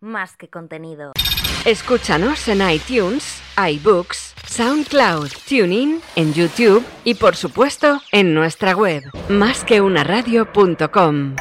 [0.00, 1.12] Más que contenido.
[1.64, 11.34] Escúchanos en iTunes, iBooks, SoundCloud, TuneIn, en YouTube y por supuesto en nuestra web, másqueunaradio.com.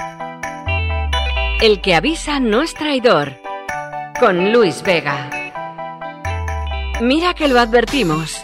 [1.62, 3.34] El que avisa no es traidor.
[4.20, 5.30] Con Luis Vega.
[7.02, 8.42] Mira que lo advertimos.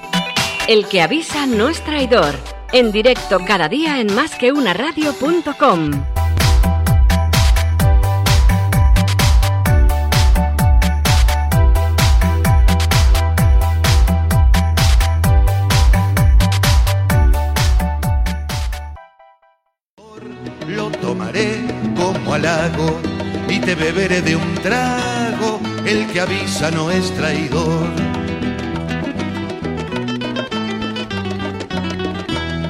[0.68, 2.36] El que avisa no es traidor.
[2.72, 5.92] En directo cada día en másqueunaradio.com.
[5.92, 6.13] Lo
[23.50, 25.60] y te beberé de un trago.
[25.86, 27.90] El que avisa no es traidor.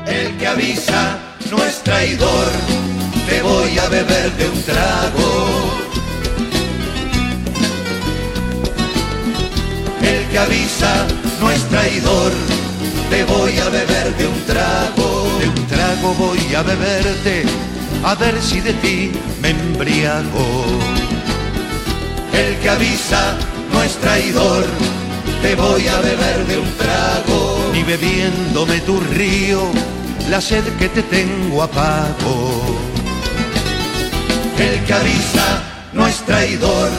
[0.07, 1.19] El que avisa
[1.51, 2.47] no es traidor.
[3.29, 5.29] Te voy a beber de un trago.
[10.01, 11.05] El que avisa
[11.39, 12.31] no es traidor.
[13.11, 15.37] Te voy a beber de un trago.
[15.39, 17.72] De un trago voy a beberte.
[18.05, 20.65] A ver si de ti me embriago.
[22.33, 23.37] El que avisa
[23.71, 24.65] no es traidor.
[25.41, 27.71] Te voy a beber de un trago.
[27.73, 29.71] Ni bebiéndome tu río,
[30.29, 32.61] la sed que te tengo apago.
[34.59, 36.89] El que avisa no es traidor.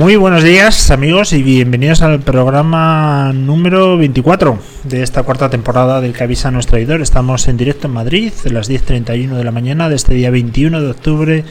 [0.00, 6.14] Muy buenos días amigos y bienvenidos al programa número 24 de esta cuarta temporada del
[6.14, 7.02] que avisa nuestro traidor.
[7.02, 10.80] Estamos en directo en Madrid a las 10.31 de la mañana de este día 21
[10.80, 11.44] de octubre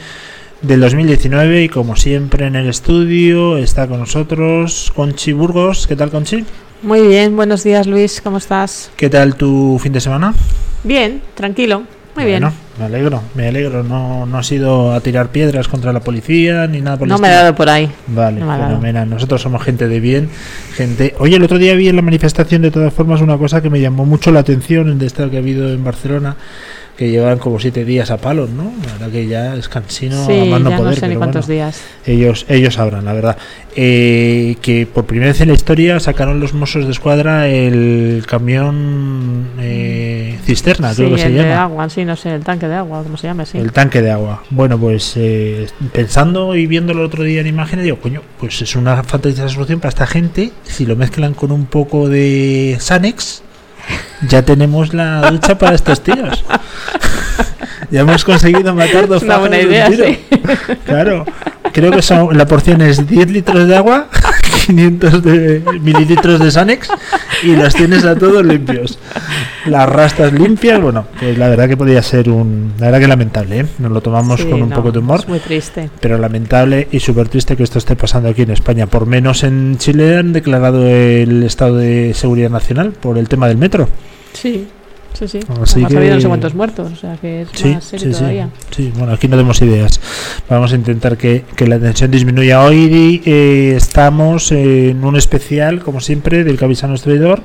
[0.62, 5.86] del 2019 y como siempre en el estudio está con nosotros Conchi Burgos.
[5.86, 6.44] ¿Qué tal Conchi?
[6.82, 8.90] Muy bien, buenos días Luis, ¿cómo estás?
[8.96, 10.34] ¿Qué tal tu fin de semana?
[10.82, 11.84] Bien, tranquilo,
[12.16, 12.60] muy Bueno, bien.
[12.78, 13.82] me alegro, me alegro.
[13.82, 17.18] No, no has ido a tirar piedras contra la policía ni nada por el No
[17.18, 17.90] me he dado por ahí.
[18.08, 19.08] Vale, No fenomenal.
[19.08, 20.28] Nosotros somos gente de bien,
[20.74, 21.14] gente.
[21.18, 23.80] Oye, el otro día vi en la manifestación de todas formas una cosa que me
[23.80, 26.36] llamó mucho la atención de esta que ha habido en Barcelona,
[27.00, 28.74] que llevan como siete días a palos, ¿no?
[28.84, 30.94] La verdad que ya es cansino a Sí, más no ya poder.
[30.94, 31.80] no sé ni cuántos bueno, días.
[32.04, 33.38] Ellos, ellos sabrán, la verdad.
[33.74, 39.46] Eh, que por primera vez en la historia sacaron los Mossos de Escuadra el camión
[39.58, 41.62] eh, cisterna, Sí, creo que se el de llama.
[41.62, 43.56] agua, sí, no sé, el tanque de agua, como se llame, sí.
[43.56, 44.42] El tanque de agua.
[44.50, 48.76] Bueno, pues eh, pensando y viéndolo el otro día en imágenes, digo, coño, pues es
[48.76, 50.52] una fantástica solución para esta gente.
[50.64, 53.42] Si lo mezclan con un poco de Sanex,
[54.28, 56.44] ya tenemos la ducha para estos tíos.
[57.90, 60.06] ya hemos conseguido matar dos Es una buena pájaros de un tiro.
[60.06, 60.76] sí.
[60.84, 61.24] Claro,
[61.72, 64.08] creo que son, la porción es 10 litros de agua,
[64.66, 66.88] 500 de, mililitros de Sanex
[67.42, 68.98] y los tienes a todos limpios.
[69.66, 72.72] Las rastas limpias, bueno, pues la verdad que podría ser un...
[72.78, 73.66] La verdad que lamentable, ¿eh?
[73.78, 75.90] Nos lo tomamos Sí, con un no, poco de humor, Es muy triste.
[76.00, 78.86] pero lamentable y súper triste que esto esté pasando aquí en España.
[78.86, 83.56] Por menos en Chile han declarado el estado de seguridad nacional por el tema del
[83.58, 83.88] metro.
[84.32, 84.68] Sí,
[85.14, 85.40] sí, sí.
[85.62, 88.06] Así Además, ha habido no sé cuántos muertos, o sea que es Sí, más serio
[88.06, 88.18] sí, sí.
[88.18, 88.48] todavía.
[88.70, 90.00] Sí, bueno, aquí no demos ideas.
[90.48, 92.62] Vamos a intentar que, que la tensión disminuya.
[92.64, 97.42] Hoy eh, estamos en un especial, como siempre, del Cabizano Traidor.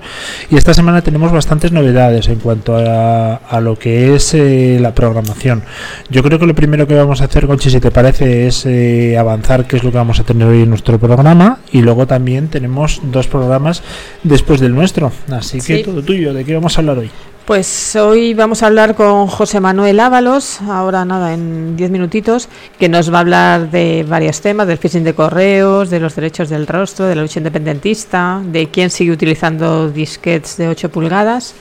[0.50, 4.94] Y esta semana tenemos bastantes novedades en cuanto a, a lo que es eh, la
[4.96, 5.64] programación.
[6.10, 9.18] Yo creo que lo primero que vamos a hacer, Conchi, si te parece, es eh,
[9.18, 11.60] avanzar qué es lo que vamos a tener hoy en nuestro programa.
[11.72, 13.84] Y luego también tenemos dos programas
[14.24, 15.12] después del nuestro.
[15.32, 16.34] Así que todo tuyo.
[16.34, 17.10] ¿De qué vamos a hablar hoy?
[17.46, 22.50] Pues hoy vamos a hablar con José Manuel Ábalos, ahora nada, en 10 minutitos,
[22.80, 26.50] que nos va a hablar de varios temas, del phishing de correos, de los derechos
[26.50, 31.54] del rostro, de la lucha independentista, de quién sigue utilizando disquetes de 8 pulgadas.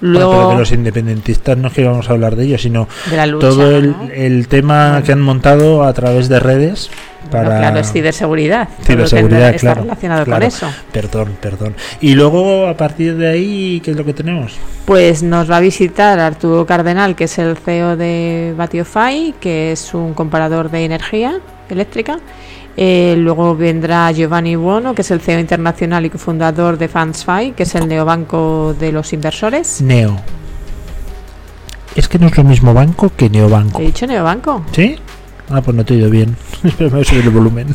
[0.00, 2.86] Bueno, Luego, pero de los independentistas no es que vamos a hablar de ellos, sino
[3.10, 3.48] de la lucha.
[3.48, 4.08] todo el, ¿no?
[4.14, 5.04] el tema Bueno.
[5.06, 6.90] que han montado a través de redes
[7.30, 8.68] Bueno, para claro, es ciberseguridad.
[8.68, 10.40] que Ciberseguridad, está claro, relacionado claro.
[10.40, 10.68] con eso.
[10.92, 11.74] Perdón, perdón.
[12.02, 14.56] Y luego a partir de ahí, ¿qué es lo que tenemos?
[14.84, 19.94] Pues nos va a visitar Arturo Cardenal, que es el CEO de Batiofy, que es
[19.94, 21.40] un comparador de energía
[21.70, 22.18] eléctrica.
[22.76, 27.62] Eh, luego vendrá Giovanni Buono, que es el CEO internacional y cofundador de FansFi, que
[27.62, 29.80] es el neobanco de los inversores.
[29.80, 30.20] Neo.
[31.94, 33.80] Es que no es lo mismo banco que neobanco.
[33.80, 34.62] ¿He dicho neobanco?
[34.72, 34.96] ¿Sí?
[35.48, 36.36] Ah, pues no te he oído bien.
[36.64, 37.68] Espera, me voy a subir el volumen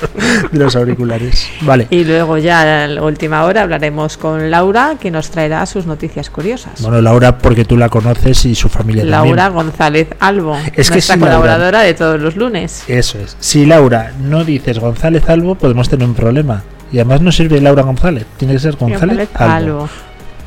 [0.52, 1.48] de los auriculares.
[1.62, 1.86] Vale.
[1.90, 6.30] Y luego ya a la última hora hablaremos con Laura, que nos traerá sus noticias
[6.30, 6.80] curiosas.
[6.80, 9.66] Bueno, Laura, porque tú la conoces y su familia Laura también.
[9.66, 11.30] González Albo, Es que nuestra Laura.
[11.32, 12.84] colaboradora de todos los lunes.
[12.88, 13.36] Eso es.
[13.40, 16.62] Si Laura no dices González Albo, podemos tener un problema.
[16.92, 19.52] Y además no sirve Laura González, tiene que ser González, Albo.
[19.52, 19.88] Albo.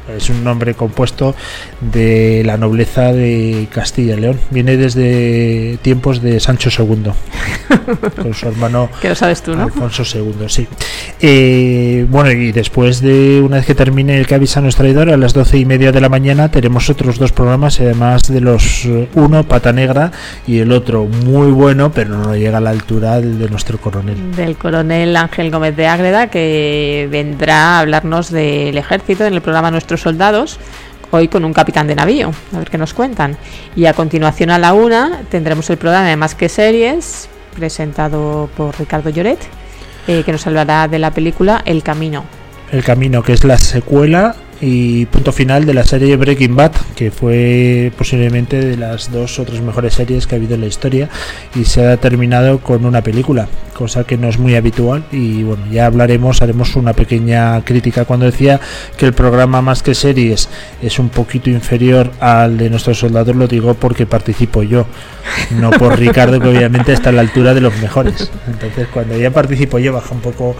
[0.09, 1.35] Es un nombre compuesto
[1.79, 4.39] de la nobleza de Castilla y León.
[4.49, 7.11] Viene desde tiempos de Sancho II,
[8.21, 9.63] con su hermano Que lo sabes tú, ¿no?
[9.63, 10.67] Alfonso II, sí.
[11.21, 15.17] Eh, bueno, y después de una vez que termine el que avisa nuestro traidor, a
[15.17, 19.07] las doce y media de la mañana tenemos otros dos programas, además de los eh,
[19.13, 20.11] uno, Pata Negra,
[20.47, 24.35] y el otro muy bueno, pero no llega a la altura de nuestro coronel.
[24.35, 29.69] Del coronel Ángel Gómez de Ágreda, que vendrá a hablarnos del ejército en el programa
[29.97, 30.59] Soldados,
[31.11, 33.37] hoy con un capitán de navío, a ver qué nos cuentan.
[33.75, 38.77] Y a continuación a la una tendremos el programa de Más que Series, presentado por
[38.79, 39.39] Ricardo Lloret,
[40.07, 42.23] eh, que nos hablará de la película El Camino.
[42.71, 47.09] El Camino, que es la secuela y punto final de la serie Breaking Bad, que
[47.09, 51.09] fue posiblemente de las dos o tres mejores series que ha habido en la historia
[51.55, 55.63] y se ha terminado con una película, cosa que no es muy habitual y bueno,
[55.71, 58.59] ya hablaremos, haremos una pequeña crítica cuando decía
[58.97, 60.47] que el programa más que series
[60.81, 64.85] es un poquito inferior al de nuestros soldados, lo digo porque participo yo,
[65.59, 68.31] no por Ricardo que obviamente está a la altura de los mejores.
[68.47, 70.55] Entonces cuando ya participo yo baja un poco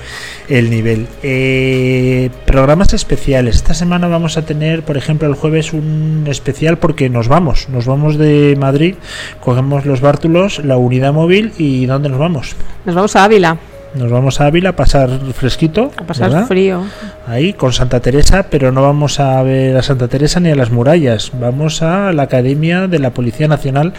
[0.50, 1.08] el nivel.
[1.22, 3.58] Eh, programas especiales.
[3.58, 7.68] Esta semana vamos a tener, por ejemplo, el jueves un especial porque nos vamos.
[7.70, 8.96] Nos vamos de Madrid,
[9.40, 12.56] cogemos los bártulos, la unidad móvil y ¿dónde nos vamos?
[12.86, 13.58] Nos vamos a Ávila
[13.96, 15.92] Nos vamos a Ávila a pasar fresquito.
[15.98, 16.48] a pasar ¿verdad?
[16.48, 16.84] frío.
[17.28, 20.72] Ahí con Santa Teresa, pero no vamos a ver a Santa Teresa ni a las
[20.72, 21.32] murallas.
[21.40, 23.94] Vamos a la Academia de la Policía Nacional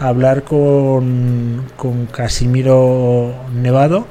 [0.00, 4.06] a hablar con, con Casimiro Nevado.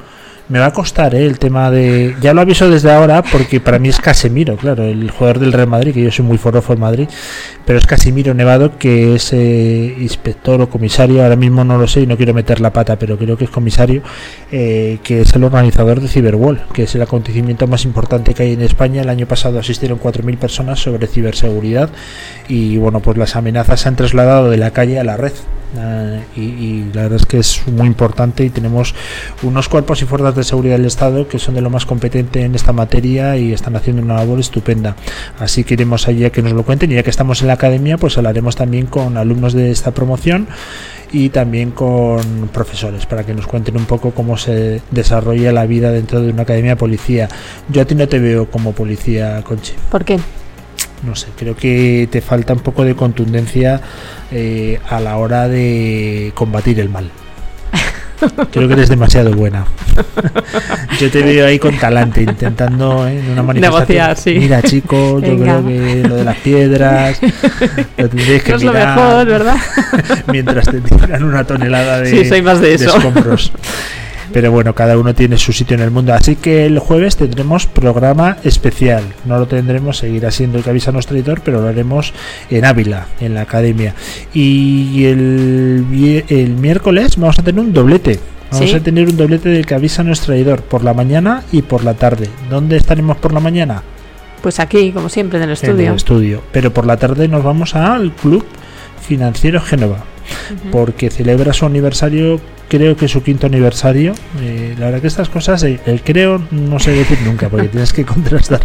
[0.48, 1.26] Me va a costar ¿eh?
[1.26, 2.14] el tema de...
[2.20, 5.66] Ya lo aviso desde ahora porque para mí es Casemiro, claro, el jugador del Real
[5.66, 7.08] Madrid, que yo soy muy forofo en Madrid,
[7.64, 12.02] pero es Casimiro Nevado, que es eh, inspector o comisario, ahora mismo no lo sé
[12.02, 14.02] y no quiero meter la pata, pero creo que es comisario,
[14.52, 18.52] eh, que es el organizador de Cyberwall, que es el acontecimiento más importante que hay
[18.52, 19.02] en España.
[19.02, 21.90] El año pasado asistieron 4.000 personas sobre ciberseguridad
[22.46, 25.32] y bueno, pues las amenazas se han trasladado de la calle a la red.
[25.78, 28.94] Ah, y, y la verdad es que es muy importante y tenemos
[29.42, 32.54] unos cuerpos y fuerzas de seguridad del Estado que son de lo más competente en
[32.54, 34.96] esta materia y están haciendo una labor estupenda.
[35.38, 37.54] Así que iremos allí a que nos lo cuenten y ya que estamos en la
[37.54, 40.48] academia pues hablaremos también con alumnos de esta promoción
[41.12, 45.90] y también con profesores para que nos cuenten un poco cómo se desarrolla la vida
[45.90, 47.28] dentro de una academia de policía.
[47.68, 49.72] Yo a ti no te veo como policía, Conchi.
[49.90, 50.18] ¿Por qué?
[51.02, 53.80] No sé, creo que te falta un poco de contundencia
[54.32, 57.10] eh, a la hora de combatir el mal.
[58.50, 59.66] Creo que eres demasiado buena.
[60.98, 63.18] Yo te veo ahí con talante, intentando ¿eh?
[63.18, 63.88] en una manifestación.
[63.98, 64.36] Negociar, sí.
[64.38, 65.60] Mira, chico, yo Venga.
[65.60, 67.18] creo que lo de las piedras
[67.98, 69.56] lo tendréis que No es lo mejor, ¿verdad?
[70.32, 72.96] mientras te tiran una tonelada de, Sí, soy más de eso.
[72.96, 73.52] escombros.
[74.32, 76.12] Pero bueno, cada uno tiene su sitio en el mundo.
[76.14, 79.02] Así que el jueves tendremos programa especial.
[79.24, 82.12] No lo tendremos, seguirá siendo el que avisa nuestro editor, pero lo haremos
[82.50, 83.94] en Ávila, en la academia.
[84.34, 88.18] Y el, el miércoles vamos a tener un doblete.
[88.50, 88.76] Vamos Sí.
[88.76, 91.94] a tener un doblete del que avisa nuestro editor por la mañana y por la
[91.94, 92.28] tarde.
[92.48, 93.82] ¿Dónde estaremos por la mañana?
[94.42, 95.90] Pues aquí, como siempre, en el En estudio.
[95.90, 96.42] el estudio.
[96.52, 98.44] Pero por la tarde nos vamos al Club
[99.00, 100.04] Financiero Génova
[100.70, 104.14] porque celebra su aniversario, creo que su quinto aniversario.
[104.40, 107.92] Eh, la verdad que estas cosas, eh, el creo no sé decir nunca, porque tienes
[107.92, 108.60] que contrastar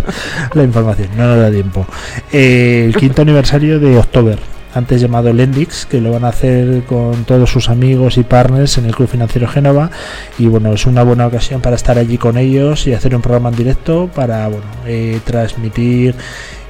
[0.54, 1.86] la información, no nos da tiempo.
[2.32, 4.40] Eh, el quinto aniversario de October,
[4.74, 8.86] antes llamado Lendix, que lo van a hacer con todos sus amigos y partners en
[8.86, 9.92] el Club Financiero Génova.
[10.40, 13.50] Y bueno, es una buena ocasión para estar allí con ellos y hacer un programa
[13.50, 16.16] en directo para bueno, eh, transmitir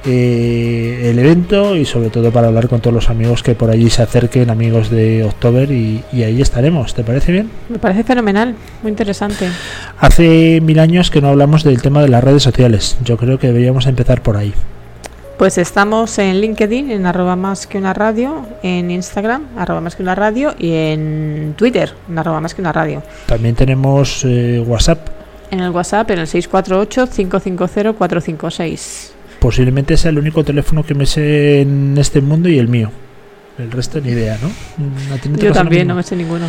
[0.04, 3.90] eh, el evento y sobre todo para hablar con todos los amigos que por allí
[3.90, 6.94] se acerquen, amigos de October, y, y ahí estaremos.
[6.94, 7.50] ¿Te parece bien?
[7.68, 9.48] Me parece fenomenal, muy interesante.
[9.98, 12.96] Hace mil años que no hablamos del tema de las redes sociales.
[13.04, 14.52] Yo creo que deberíamos empezar por ahí.
[15.38, 20.02] Pues estamos en LinkedIn, en arroba más que una radio, en Instagram, arroba más que
[20.02, 23.02] una radio, y en Twitter, en arroba más que una radio.
[23.26, 25.00] También tenemos eh, WhatsApp.
[25.50, 29.10] En el WhatsApp, en el 648-550-456.
[29.42, 32.92] Posiblemente sea el único teléfono que me sé en este mundo y el mío.
[33.58, 34.48] El resto ni idea, ¿no?
[34.48, 36.46] Mm, ¿A ti no te Yo también, no me sé ninguno.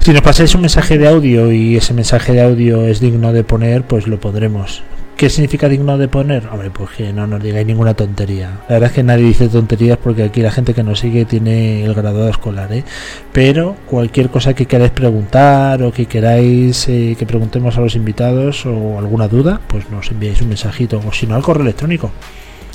[0.00, 3.42] Si nos pasáis un mensaje de audio y ese mensaje de audio es digno de
[3.42, 4.82] poner, pues lo pondremos.
[5.20, 6.48] ¿Qué significa digno de poner?
[6.50, 8.62] Hombre, pues que no nos digáis ninguna tontería.
[8.70, 11.84] La verdad es que nadie dice tonterías porque aquí la gente que nos sigue tiene
[11.84, 12.84] el graduado escolar, ¿eh?
[13.30, 18.64] Pero cualquier cosa que queráis preguntar o que queráis eh, que preguntemos a los invitados
[18.64, 22.10] o alguna duda, pues nos enviáis un mensajito o si no al correo electrónico.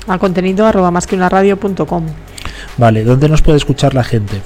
[0.06, 2.06] Al contenido arroba más que una radio.com.
[2.76, 4.40] Vale, ¿dónde nos puede escuchar la gente?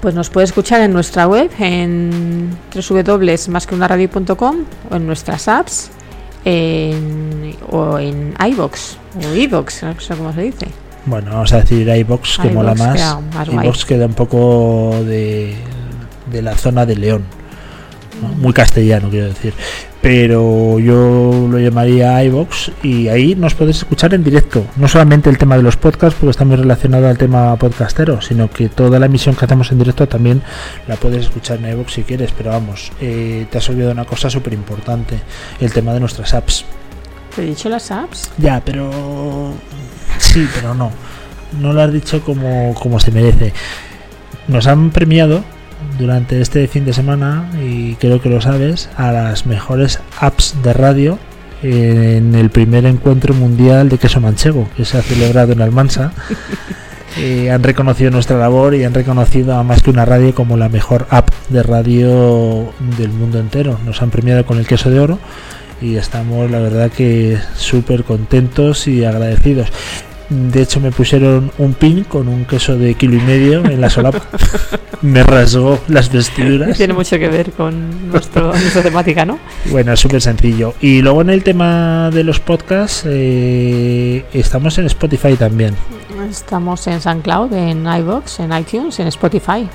[0.00, 4.56] Pues nos puede escuchar en nuestra web, en www.masqueunaradio.com
[4.92, 5.90] o en nuestras apps
[6.44, 10.66] en, o en iBox o iBox, no sé cómo se dice.
[11.06, 13.16] Bueno, vamos a decir iBox que mola más.
[13.50, 15.56] iVoox queda un poco de,
[16.30, 17.24] de la zona de León.
[18.22, 18.28] ¿no?
[18.28, 19.54] Muy castellano, quiero decir.
[20.02, 24.64] Pero yo lo llamaría iBox y ahí nos puedes escuchar en directo.
[24.76, 28.50] No solamente el tema de los podcasts, porque está muy relacionado al tema podcastero, sino
[28.50, 30.42] que toda la emisión que hacemos en directo también
[30.88, 32.32] la puedes escuchar en iBox si quieres.
[32.32, 35.20] Pero vamos, eh, te has olvidado una cosa súper importante:
[35.60, 36.64] el tema de nuestras apps.
[37.36, 38.30] ¿Te he dicho las apps?
[38.38, 39.52] Ya, pero.
[40.18, 40.90] Sí, pero no.
[41.60, 43.52] No lo has dicho como, como se merece.
[44.48, 45.44] Nos han premiado
[46.00, 50.72] durante este fin de semana, y creo que lo sabes, a las mejores apps de
[50.72, 51.18] radio
[51.62, 56.12] en el primer encuentro mundial de queso manchego que se ha celebrado en Almansa.
[57.18, 60.68] Eh, han reconocido nuestra labor y han reconocido a más que una radio como la
[60.68, 63.80] mejor app de radio del mundo entero.
[63.84, 65.18] Nos han premiado con el queso de oro
[65.80, 69.72] y estamos la verdad que súper contentos y agradecidos.
[70.30, 73.90] De hecho me pusieron un pin con un queso de kilo y medio en la
[73.90, 74.22] solapa.
[75.02, 76.76] me rasgó las vestiduras.
[76.76, 79.40] Tiene mucho que ver con nuestro, nuestra temática, ¿no?
[79.70, 80.74] Bueno, súper sencillo.
[80.80, 85.74] Y luego en el tema de los podcasts, eh, estamos en Spotify también.
[86.28, 89.68] Estamos en SoundCloud, en iBox, en iTunes, en Spotify.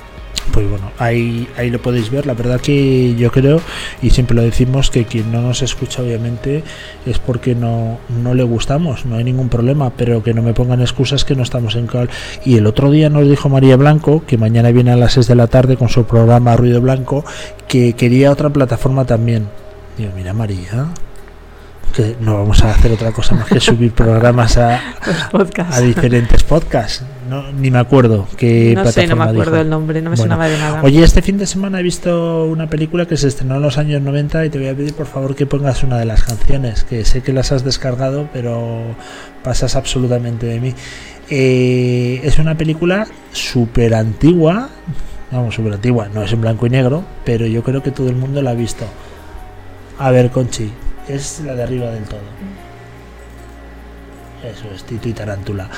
[0.52, 2.26] Pues bueno, ahí, ahí lo podéis ver.
[2.26, 3.60] La verdad que yo creo,
[4.02, 6.62] y siempre lo decimos, que quien no nos escucha obviamente
[7.04, 10.80] es porque no, no le gustamos, no hay ningún problema, pero que no me pongan
[10.80, 12.08] excusas que no estamos en cal.
[12.44, 15.34] Y el otro día nos dijo María Blanco, que mañana viene a las 6 de
[15.34, 17.24] la tarde con su programa Ruido Blanco,
[17.68, 19.46] que quería otra plataforma también.
[19.98, 20.88] Digo, mira María,
[21.96, 24.78] que no vamos a hacer otra cosa más que subir programas a,
[25.80, 27.02] diferentes podcasts.
[27.28, 29.62] No, ni me acuerdo qué no sé, no me plataforma acuerdo dijo.
[29.62, 30.82] el nombre, no me Bueno, sonaba de nada.
[30.82, 34.02] Oye, este fin de semana he visto una película que se estrenó en los años
[34.02, 37.04] 90 y te voy a pedir por favor que pongas una de las canciones, que
[37.06, 38.82] sé que las has descargado, pero
[39.42, 40.74] pasas absolutamente de mí.
[41.30, 44.68] Eh, es una película súper antigua,
[45.32, 48.16] vamos, súper antigua, no es en blanco y negro, pero yo creo que todo el
[48.16, 48.84] mundo la ha visto.
[49.98, 50.70] A ver, Conchi,
[51.08, 52.20] es la de arriba del todo.
[54.44, 55.68] Eso es, Tito y Tarántula.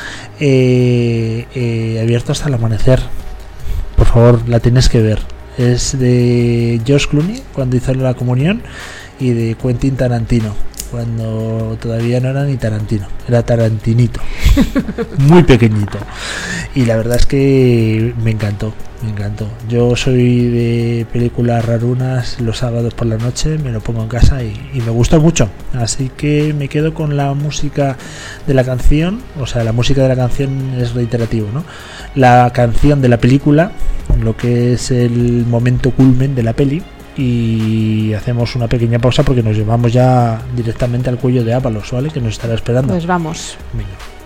[0.41, 3.01] Eh, eh, abierto hasta el amanecer.
[3.97, 5.21] Por favor, la tienes que ver.
[5.57, 8.63] Es de George Clooney cuando hizo la comunión
[9.19, 10.55] y de Quentin Tarantino
[10.91, 14.21] cuando todavía no era ni Tarantino, era Tarantinito,
[15.19, 15.99] muy pequeñito.
[16.75, 19.49] Y la verdad es que me encantó, me encantó.
[19.69, 24.43] Yo soy de películas rarunas los sábados por la noche, me lo pongo en casa
[24.43, 25.49] y, y me gustó mucho.
[25.75, 27.97] Así que me quedo con la música
[28.47, 31.65] de la canción, o sea, la música de la canción es reiterativo, ¿no?
[32.15, 33.73] La canción de la película,
[34.21, 36.83] lo que es el momento culmen de la peli,
[37.19, 42.11] y hacemos una pequeña pausa porque nos llevamos ya directamente al cuello de Ábalos, ¿vale?
[42.11, 42.95] Que nos estará esperando.
[42.95, 43.57] Pues vamos.
[43.73, 44.18] Venga.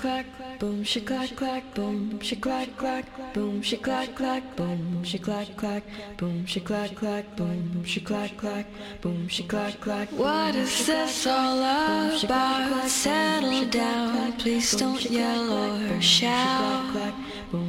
[0.00, 0.26] Clack
[0.58, 5.56] boom, she clack clack, boom, she clack clack, boom, she clack clack, boom, she clack
[5.56, 5.82] clack,
[6.16, 8.66] boom, she clack clack, boom, she clack clack,
[9.00, 10.08] boom, she clack clack.
[10.12, 12.88] What is this all about?
[12.88, 15.52] Settle down, please don't yell
[15.92, 17.19] or shout.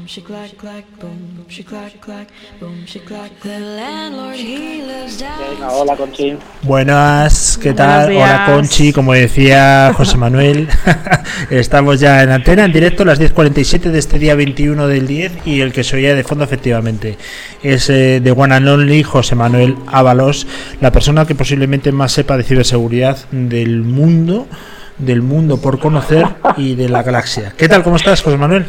[0.02, 2.28] Boom, she clack clack, boom, she clack clack,
[2.60, 3.30] boom, she clack.
[3.42, 5.38] The landlord he lives down.
[5.38, 6.38] Venga, hola Conchi.
[6.64, 8.10] Buenas, ¿qué tal?
[8.10, 8.46] Hola.
[8.48, 10.68] Conchi, como decía José Manuel,
[11.52, 15.62] estamos ya en antena, en directo, las 10.47 de este día 21 del 10 y
[15.62, 17.20] el que se oía de fondo efectivamente
[17.62, 20.48] es eh, de One and Only José Manuel Ábalos,
[20.80, 24.48] la persona que posiblemente más sepa de ciberseguridad del mundo,
[24.98, 26.26] del mundo por conocer
[26.58, 27.54] y de la galaxia.
[27.56, 27.84] ¿Qué tal?
[27.84, 28.66] ¿Cómo estás, José Manuel?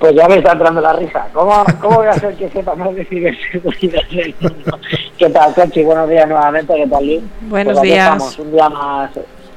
[0.00, 1.26] Pues ya me está entrando la risa.
[1.34, 4.78] ¿Cómo, cómo voy a hacer que sepa más de ciberseguridad del mundo?
[5.18, 5.82] ¿Qué tal, Conchi?
[5.84, 6.74] Buenos días nuevamente.
[6.74, 7.20] ¿Qué tal, Luis?
[7.42, 8.06] Buenos Pues días.
[8.06, 9.10] Estamos un día más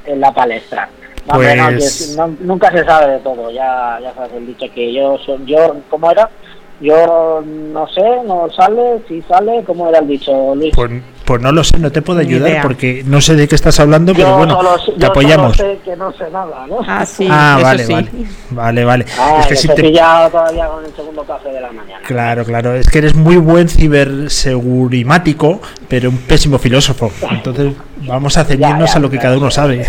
[0.04, 0.88] en la palestra.
[1.26, 3.50] No, hombre, no, Pues- que no- nunca se sabe de todo.
[3.50, 6.28] Ya, ya sabes el dicho que yo son yo, ¿cómo era?
[6.80, 10.74] Yo no sé, no sale, si sale, ¿cómo era el dicho, Luis?
[10.76, 10.90] Pues,
[11.24, 14.12] pues no lo sé, no te puedo ayudar porque no sé de qué estás hablando,
[14.12, 15.56] pero yo bueno, solo, te yo apoyamos.
[15.56, 16.78] solo sé que no sé nada, ¿no?
[16.86, 17.92] Ah, sí, ah, eso vale, sí.
[17.92, 18.14] vale,
[18.50, 19.06] vale, vale.
[19.18, 22.00] Ah, es que si te pillado todavía con el segundo café de la mañana.
[22.06, 22.74] Claro, claro.
[22.74, 27.10] Es que eres muy buen cibersegurimático, pero un pésimo filósofo.
[27.30, 27.72] Entonces
[28.06, 29.50] vamos a ceñirnos Ya, ya, a lo que ya, cada uno ya.
[29.50, 29.86] sabe.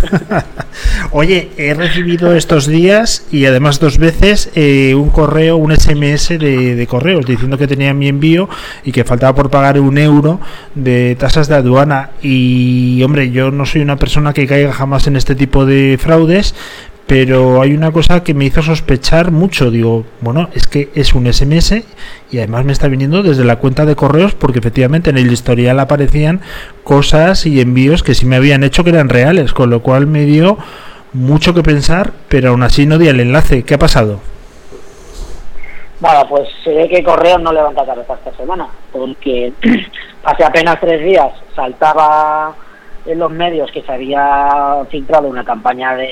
[1.11, 6.75] Oye, he recibido estos días y además dos veces eh, un correo, un SMS de,
[6.75, 8.47] de correos diciendo que tenía mi envío
[8.83, 10.39] y que faltaba por pagar un euro
[10.75, 12.11] de tasas de aduana.
[12.21, 16.53] Y hombre, yo no soy una persona que caiga jamás en este tipo de fraudes,
[17.07, 19.71] pero hay una cosa que me hizo sospechar mucho.
[19.71, 21.83] Digo, bueno, es que es un SMS
[22.31, 25.79] y además me está viniendo desde la cuenta de correos porque efectivamente en el historial
[25.79, 26.41] aparecían
[26.83, 30.25] cosas y envíos que sí me habían hecho que eran reales, con lo cual me
[30.25, 30.59] dio
[31.11, 33.63] mucho que pensar, pero aún así no di el enlace.
[33.63, 34.19] ¿Qué ha pasado?
[35.99, 39.53] Bueno, pues se que Correos no levanta cabeza esta semana, porque
[40.25, 42.53] hace apenas tres días saltaba
[43.05, 46.09] en los medios que se había filtrado una campaña de,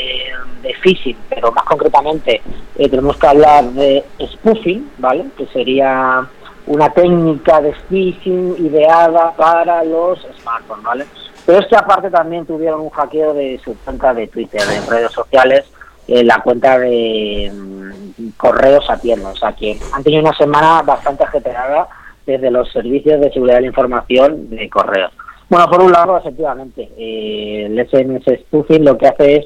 [0.82, 2.42] phishing, pero más concretamente
[2.78, 5.26] eh, tenemos que hablar de spoofing, ¿vale?
[5.36, 6.26] Que sería
[6.68, 11.06] una técnica de phishing ideada para los smartphones, ¿vale?
[11.46, 15.12] Pero es que aparte también tuvieron un hackeo de su cuenta de Twitter, en redes
[15.12, 15.66] sociales,
[16.08, 19.30] en la cuenta de mm, correos a tierno.
[19.30, 21.88] O sea que han tenido una semana bastante ajetreada
[22.26, 25.12] desde los servicios de seguridad de la información de correos.
[25.50, 29.46] Bueno, por un lado, efectivamente, eh, el SMS spoofing lo que hace es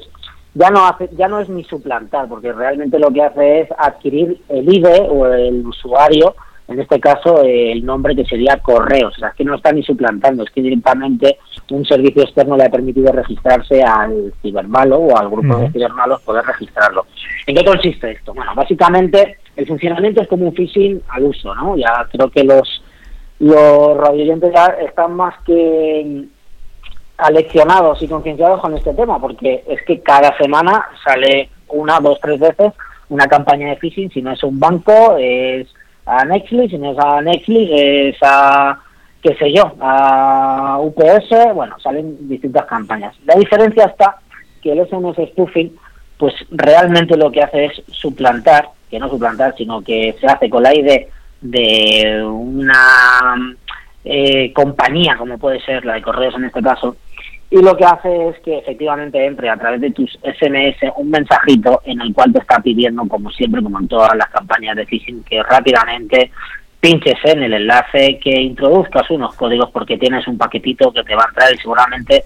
[0.54, 4.40] ya no hace, ya no es ni suplantar, porque realmente lo que hace es adquirir
[4.48, 6.34] el ID o el usuario
[6.68, 9.72] en este caso eh, el nombre que sería correos, o sea, es que no está
[9.72, 11.38] ni suplantando, es que directamente
[11.70, 16.44] un servicio externo le ha permitido registrarse al cibermalo o al grupo de cibermalos poder
[16.44, 17.06] registrarlo.
[17.46, 18.34] ¿En qué consiste esto?
[18.34, 21.76] Bueno, básicamente el funcionamiento es como un phishing al uso, ¿no?
[21.76, 22.82] Ya creo que los
[23.40, 26.24] los radioyentes ya están más que
[27.18, 32.38] aleccionados y concienciados con este tema, porque es que cada semana sale una, dos, tres
[32.38, 32.72] veces
[33.08, 35.66] una campaña de phishing, si no es un banco, es
[36.06, 38.78] a Netflix, si no es a Netflix, es a,
[39.22, 43.16] qué sé yo, a UPS, bueno, salen distintas campañas.
[43.24, 44.18] La diferencia está
[44.62, 45.76] que el SMS spoofing,
[46.18, 50.62] pues realmente lo que hace es suplantar, que no suplantar, sino que se hace con
[50.62, 51.00] la idea
[51.40, 53.56] de una
[54.04, 56.96] eh, compañía, como puede ser la de correos en este caso,
[57.50, 61.80] y lo que hace es que efectivamente entre a través de tus SMS un mensajito
[61.84, 65.24] en el cual te está pidiendo, como siempre, como en todas las campañas de phishing,
[65.24, 66.30] que rápidamente
[66.80, 71.24] pinches en el enlace, que introduzcas unos códigos porque tienes un paquetito que te va
[71.24, 72.24] a entrar y seguramente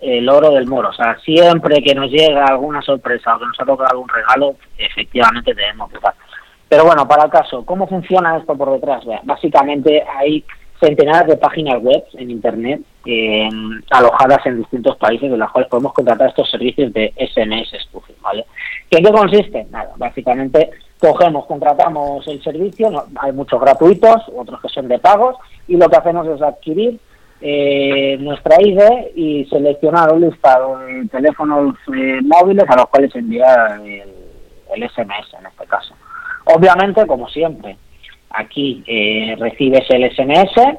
[0.00, 0.90] el oro del moro.
[0.90, 4.56] O sea, siempre que nos llega alguna sorpresa o que nos ha tocado algún regalo,
[4.78, 6.14] efectivamente debemos votar.
[6.68, 9.04] Pero bueno, para el caso, ¿cómo funciona esto por detrás?
[9.24, 10.44] Básicamente hay
[10.80, 13.48] centenares de páginas web en Internet eh,
[13.90, 18.46] alojadas en distintos países de las cuales podemos contratar estos servicios de SMS spoofing, ¿vale?
[18.88, 19.66] ¿Qué, ¿En qué consiste?
[19.70, 25.76] Nada, básicamente cogemos, contratamos el servicio, hay muchos gratuitos, otros que son de pagos, y
[25.76, 26.98] lo que hacemos es adquirir
[27.40, 28.80] eh, nuestra ID
[29.14, 34.02] y seleccionar un listado de teléfonos eh, móviles a los cuales enviar el,
[34.74, 35.94] el SMS en este caso.
[36.44, 37.76] Obviamente, como siempre,
[38.30, 40.78] aquí eh, recibes el SMS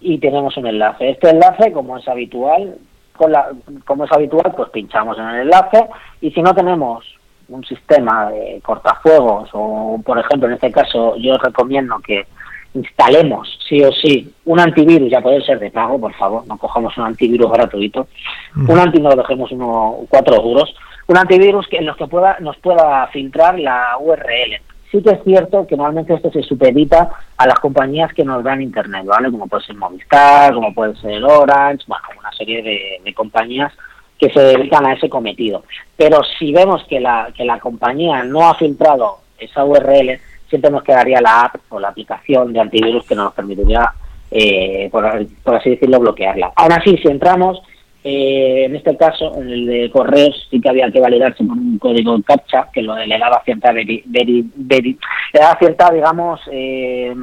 [0.00, 1.10] y tenemos un enlace.
[1.10, 2.76] Este enlace, como es habitual,
[3.16, 3.50] con la,
[3.86, 5.86] como es habitual, pues pinchamos en el enlace
[6.20, 7.04] y si no tenemos
[7.48, 12.26] un sistema de cortafuegos o, por ejemplo, en este caso, yo recomiendo que
[12.74, 16.96] instalemos sí o sí un antivirus, ya puede ser de pago, por favor, no cojamos
[16.98, 18.08] un antivirus gratuito,
[18.56, 20.74] un antivirus, dejemos uno cuatro euros,
[21.06, 24.60] un antivirus que en los que pueda nos pueda filtrar la URL.
[24.90, 28.62] Sí que es cierto que normalmente esto se supedita a las compañías que nos dan
[28.62, 29.30] internet, ¿vale?
[29.30, 33.72] Como puede ser Movistar, como puede ser Orange, bueno, una serie de, de compañías
[34.18, 35.64] que se dedican a ese cometido.
[35.96, 40.20] Pero si vemos que la, que la compañía no ha filtrado esa URL,
[40.54, 43.90] siempre nos quedaría la app o la aplicación de antivirus que nos permitiría,
[44.30, 45.04] eh, por,
[45.42, 46.52] por así decirlo, bloquearla.
[46.56, 47.60] Aún así, si entramos,
[48.04, 51.78] eh, en este caso, en el de correos, sí que había que validarse con un
[51.78, 54.98] código CAPTCHA que lo le daba cierta, veri- veri- veri-
[55.32, 57.14] le daba cierta digamos, eh,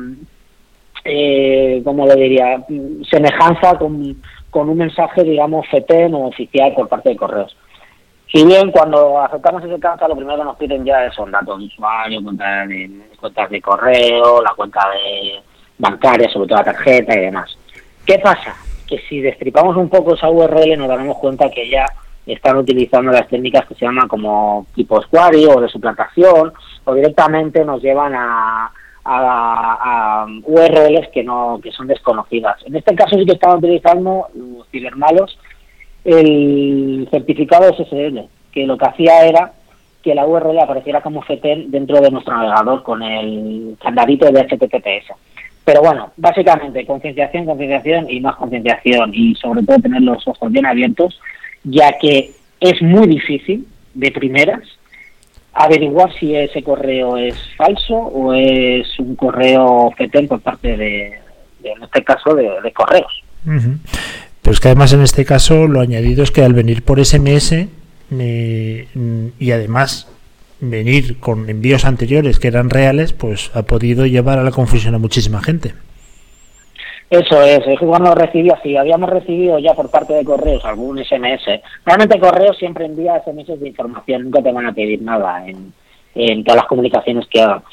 [1.06, 2.64] eh, ¿cómo le diría?
[3.10, 7.56] Semejanza con, con un mensaje, digamos, FETEN o oficial por parte de correos.
[8.32, 11.66] Si bien cuando aceptamos ese CAPTCHA lo primero que nos piden ya son datos de
[11.66, 12.90] usuario, cuentas de,
[13.20, 15.42] cuentas de correo, la cuenta de
[15.78, 17.58] bancaria, sobre todo la tarjeta y demás.
[18.06, 18.56] ¿Qué pasa?
[18.88, 21.86] Que si destripamos un poco esa URL nos daremos cuenta que ya
[22.26, 26.54] están utilizando las técnicas que se llaman como tipo squaring o de suplantación
[26.86, 28.72] o directamente nos llevan a,
[29.04, 32.64] a, a URLs que no que son desconocidas.
[32.66, 35.38] En este caso sí que estaban utilizando los cibermalos
[36.04, 39.54] el certificado SSL, que lo que hacía era
[40.02, 45.14] que la URL apareciera como FTP dentro de nuestro navegador con el candadito de HTTPS.
[45.64, 50.66] Pero bueno, básicamente concienciación, concienciación y más concienciación y sobre todo tener los ojos bien
[50.66, 51.20] abiertos,
[51.64, 54.62] ya que es muy difícil de primeras
[55.54, 61.08] averiguar si ese correo es falso o es un correo FETEN por parte de,
[61.64, 63.24] en este caso, de, correos.
[64.42, 67.68] Pero es que además en este caso lo añadido es que al venir por SMS
[68.12, 70.12] y además
[70.60, 75.00] venir con envíos anteriores que eran reales, pues ha podido llevar a la confusión a
[75.00, 75.74] muchísima gente.
[77.10, 80.98] Eso es, es que cuando recibía, si habíamos recibido ya por parte de correos algún
[81.04, 85.74] SMS, realmente correos siempre envía SMS de información, nunca te van a pedir nada en,
[86.16, 87.64] en todas las comunicaciones que hagan.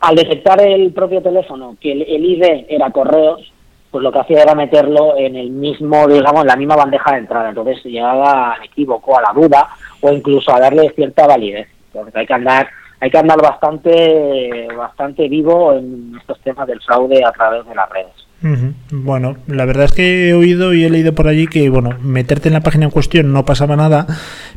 [0.00, 3.52] Al detectar el propio teléfono que el, el ID era correos,
[3.90, 7.18] pues lo que hacía era meterlo en el mismo, digamos, en la misma bandeja de
[7.18, 7.48] entrada.
[7.48, 9.68] Entonces llegaba al equívoco, a la duda
[10.00, 11.68] o incluso a darle cierta validez.
[11.86, 12.68] Entonces hay que andar,
[13.00, 17.88] hay que andar bastante, bastante vivo en estos temas del fraude a través de las
[17.90, 18.12] redes.
[18.90, 22.48] Bueno, la verdad es que he oído y he leído por allí que, bueno, meterte
[22.48, 24.06] en la página en cuestión no pasaba nada,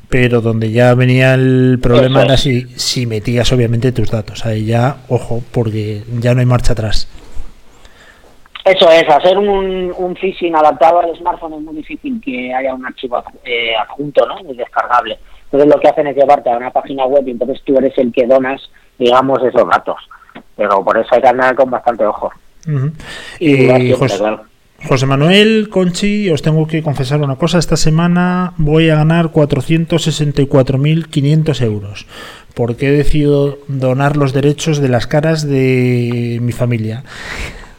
[0.08, 4.46] pero donde ya venía el problema Eso era si, si metías obviamente tus datos.
[4.46, 7.10] Ahí ya, ojo, porque ya no hay marcha atrás.
[8.65, 12.86] Eso es, hacer un, un phishing adaptado al smartphone es muy difícil que haya un
[12.86, 14.39] archivo eh, adjunto, ¿no?
[14.49, 15.19] Y descargable.
[15.45, 18.13] Entonces lo que hacen es llevarte a una página web y entonces tú eres el
[18.13, 18.62] que donas,
[18.97, 19.97] digamos, esos datos.
[20.56, 22.32] pero por eso hay que andar con bastante ojo.
[23.39, 24.43] Y Eh, José, claro.
[24.88, 27.58] José Manuel, Conchi, os tengo que confesar una cosa.
[27.58, 32.06] Esta semana voy a ganar 464.500 euros
[32.54, 37.04] porque he decidido donar los derechos de las caras de mi familia.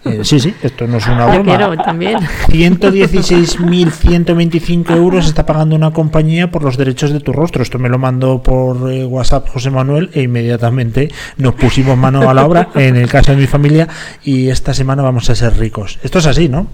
[0.04, 1.56] Eh, sí, sí, esto no es una Yo broma.
[1.56, 2.18] quiero también.
[2.48, 7.62] 116.125 euros está pagando una compañía por los derechos de tu rostro.
[7.62, 12.34] Esto me lo mandó por eh, WhatsApp José Manuel e inmediatamente nos pusimos mano a
[12.34, 13.88] la obra en el caso de mi familia
[14.22, 15.98] y esta semana vamos a ser ricos.
[16.02, 16.66] Esto es así, ¿no?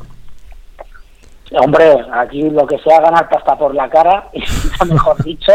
[1.52, 4.28] Hombre, aquí lo que sea ganar pasta por la cara,
[4.90, 5.52] mejor dicho,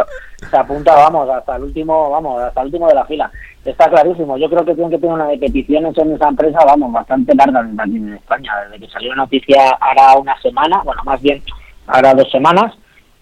[0.49, 3.31] se apunta, vamos, hasta el último, vamos, hasta el último de la fila.
[3.63, 4.37] Está clarísimo.
[4.37, 7.67] Yo creo que tienen que tener una de peticiones en esa empresa, vamos, bastante larga
[7.79, 8.51] aquí en España.
[8.65, 11.41] Desde que salió la noticia hará una semana, bueno, más bien
[11.87, 12.73] hará dos semanas,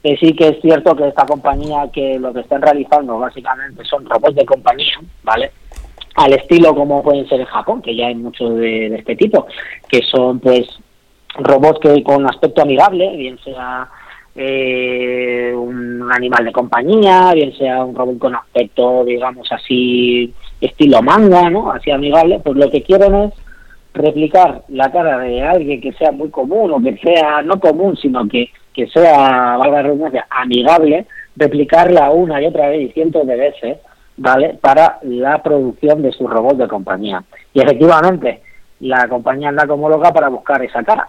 [0.04, 4.06] que sí que es cierto que esta compañía que lo que están realizando básicamente son
[4.06, 5.52] robots de compañía, ¿vale?
[6.16, 9.48] Al estilo como pueden ser en Japón, que ya hay muchos de, de este tipo,
[9.88, 10.68] que son pues
[11.36, 13.90] robots que con aspecto amigable, bien sea
[14.36, 21.50] eh, un animal de compañía, bien sea un robot con aspecto, digamos así, estilo manga,
[21.50, 21.72] ¿no?
[21.72, 23.34] Así amigable, pues lo que quieren es
[23.94, 28.28] replicar la cara de alguien que sea muy común o que sea no común, sino
[28.28, 33.36] que, que sea, valga la redundancia, amigable, replicarla una y otra vez y cientos de
[33.36, 33.78] veces,
[34.18, 34.58] ¿vale?
[34.60, 37.24] Para la producción de sus robots de compañía.
[37.54, 38.42] Y efectivamente,
[38.80, 41.08] la compañía anda como loca para buscar esa cara.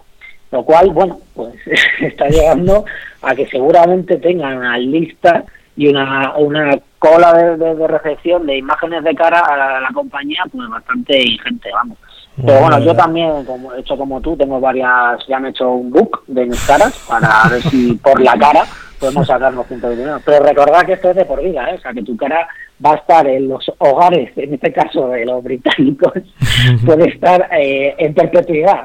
[0.51, 1.55] Lo cual, bueno, pues
[2.01, 2.85] está llegando
[3.23, 5.45] a que seguramente tengan una lista
[5.77, 9.81] y una, una cola de, de- de recepción de imágenes de cara a la, a
[9.81, 11.99] la compañía, pues bastante ingente, vamos.
[12.37, 15.71] Pero bueno, yo también, como he hecho como tú, tengo varias, ya me he hecho
[15.71, 18.65] un book de mis caras para ver si por la cara
[18.99, 20.21] podemos sacarnos puntos de dinero.
[20.25, 21.75] Pero recordad que esto es de por vida, ¿eh?
[21.77, 22.47] o sea, que tu cara
[22.85, 26.13] va a estar en los hogares, en este caso de los británicos,
[26.87, 28.83] puede estar eh, en perpetuidad.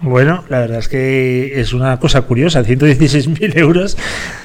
[0.00, 3.96] Bueno, la verdad es que es una cosa curiosa, 116.000 euros,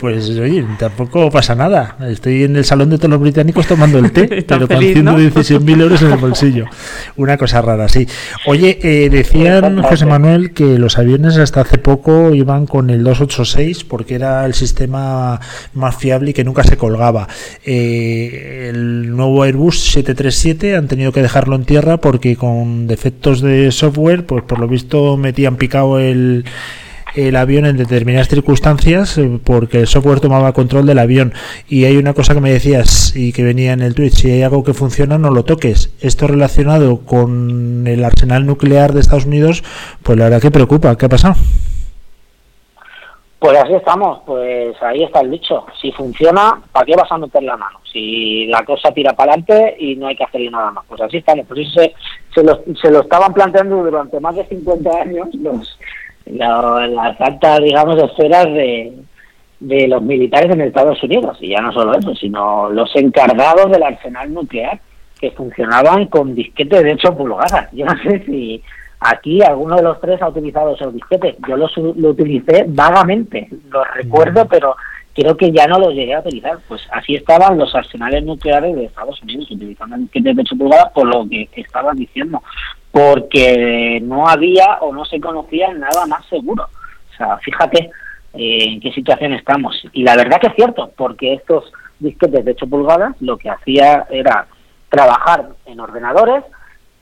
[0.01, 1.95] pues oye, tampoco pasa nada.
[2.09, 5.19] Estoy en el salón de todos los británicos tomando el té, pero feliz, con ¿no?
[5.19, 6.65] 116.000 euros en el bolsillo.
[7.17, 8.07] Una cosa rara, sí.
[8.47, 13.83] Oye, eh, decían José Manuel que los aviones hasta hace poco iban con el 286
[13.83, 15.39] porque era el sistema
[15.75, 17.27] más fiable y que nunca se colgaba.
[17.63, 23.71] Eh, el nuevo Airbus 737 han tenido que dejarlo en tierra porque con defectos de
[23.71, 26.45] software, pues por lo visto metían picado el,
[27.15, 31.33] el avión en determinadas circunstancias eh, porque el software tomaba control del avión.
[31.67, 34.41] Y hay una cosa que me decías y que venía en el tweet, si hay
[34.41, 35.91] algo que funciona no lo toques.
[36.01, 39.63] Esto relacionado con el arsenal nuclear de Estados Unidos,
[40.01, 40.97] pues la verdad que preocupa.
[40.97, 41.35] ¿Qué ha pasado?
[43.43, 45.65] Pues así estamos, pues ahí está el dicho.
[45.81, 47.79] Si funciona, ¿para qué vas a meter la mano?
[47.91, 50.85] Si la cosa tira para adelante y no hay que hacerle nada más.
[50.87, 51.45] Pues así estamos.
[51.45, 51.93] Pues eso se,
[52.33, 55.77] se, lo, se lo estaban planteando durante más de 50 años los,
[56.25, 58.93] la- las altas, digamos, esferas de,
[59.59, 61.37] de los militares en Estados Unidos.
[61.41, 64.79] Y ya no solo eso, sino los encargados del arsenal nuclear
[65.19, 67.67] que funcionaban con disquetes de 8 pulgadas.
[67.73, 68.63] Yo no sé si
[69.03, 71.35] aquí alguno de los tres ha utilizado esos disquetes.
[71.47, 74.75] Yo los lo utilicé vagamente, los recuerdo, pero
[75.13, 76.57] creo que ya no los llegué a utilizar.
[76.67, 81.07] Pues así estaban los arsenales nucleares de Estados Unidos, utilizando disquetes de 8 pulgadas, por
[81.07, 82.41] lo que estabas diciendo,
[82.91, 86.63] porque no había o no se conocía nada más seguro.
[86.63, 87.91] O sea, fíjate
[88.33, 89.81] eh, en qué situación estamos.
[89.93, 94.07] Y la verdad que es cierto, porque estos disquetes de 8 pulgadas lo que hacía
[94.09, 94.47] era
[94.89, 96.43] trabajar en ordenadores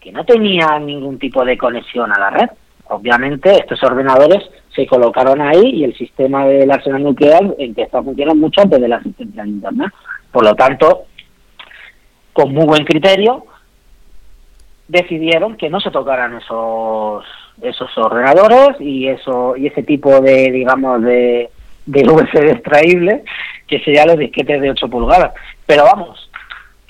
[0.02, 2.50] que no tenían ningún tipo de conexión a la red.
[2.90, 4.44] Obviamente estos ordenadores
[4.76, 8.88] se colocaron ahí y el sistema del arsenal nuclear empezó a funcionar mucho antes de
[8.88, 9.92] la asistencia al Internet.
[10.32, 11.06] Por lo tanto,
[12.34, 13.46] con muy buen criterio,
[14.88, 17.24] decidieron que no se tocaran esos
[17.62, 21.50] esos ordenadores y eso y ese tipo de digamos de,
[21.86, 23.24] de USB extraíble
[23.68, 25.34] que serían los disquetes de 8 pulgadas
[25.66, 26.31] pero vamos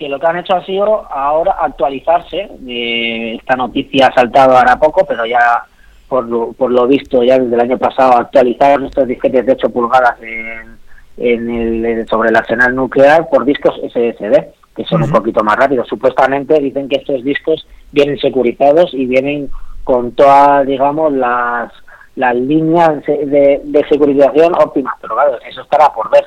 [0.01, 2.49] que lo que han hecho ha sido ahora actualizarse.
[2.67, 5.63] Eh, esta noticia ha saltado ahora poco pero ya
[6.09, 9.69] por lo, por lo visto ya desde el año pasado actualizaron estos disquetes de 8
[9.69, 10.79] pulgadas en,
[11.17, 14.43] en el, sobre el arsenal nuclear por discos SSD
[14.75, 15.87] que son un poquito más rápidos.
[15.87, 19.51] Supuestamente dicen que estos discos vienen securizados y vienen
[19.83, 21.71] con todas digamos las
[22.15, 26.25] las líneas de, de, de securización óptimas pero claro eso estará por ver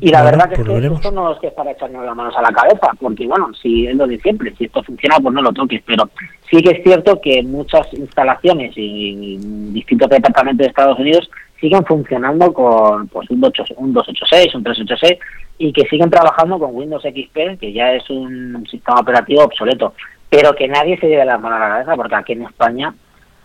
[0.00, 0.98] Y la Bueno, verdad que, pues es que veremos.
[1.00, 3.86] esto no es que es para echarnos las manos a la cabeza, porque bueno, si
[3.86, 6.08] es lo de siempre, si esto funciona, pues no lo toques, pero
[6.50, 9.36] sí que es cierto que muchas instalaciones y
[9.72, 15.18] distintos departamentos de Estados Unidos siguen funcionando con pues un, 2, un 286, un 386
[15.58, 19.92] y que siguen trabajando con Windows XP, que ya es un sistema operativo obsoleto.
[20.30, 22.94] pero que nadie se lleve la mano a la cabeza, porque aquí en España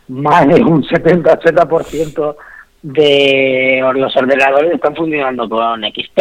[0.09, 2.35] más de un 70-80%
[2.83, 6.19] de los ordenadores están funcionando con XP.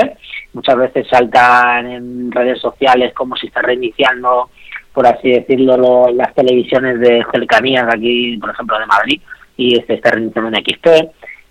[0.54, 4.48] Muchas veces saltan en redes sociales como si está reiniciando,
[4.92, 9.20] por así decirlo, lo- las televisiones de cercanías aquí, por ejemplo, de Madrid,
[9.56, 10.86] y se está reiniciando en XP.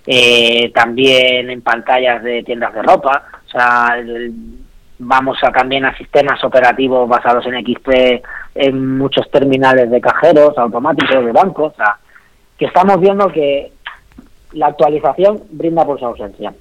[0.08, 3.24] Eh, también en pantallas de tiendas de ropa.
[3.46, 3.98] O sea,
[4.98, 8.24] vamos a también a sistemas operativos basados en XP
[8.56, 11.74] en muchos terminales de cajeros automáticos de bancos.
[11.74, 11.98] O sea,
[12.58, 13.72] que estamos viendo que
[14.54, 16.54] la actualización brinda por su ausencia.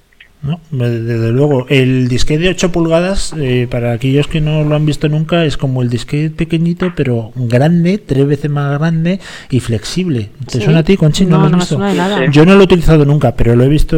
[0.43, 0.59] ¿no?
[0.71, 5.07] Desde luego, el disquete de 8 pulgadas, eh, para aquellos que no lo han visto
[5.07, 9.19] nunca, es como el disquete pequeñito, pero grande, tres veces más grande
[9.51, 10.29] y flexible.
[10.47, 10.63] ¿Te Sí.
[10.63, 11.27] suena a ti, Conchi?
[11.27, 11.75] No, lo has no me visto?
[11.75, 12.25] suena de nada.
[12.31, 13.97] Yo no lo he utilizado nunca, pero lo he visto,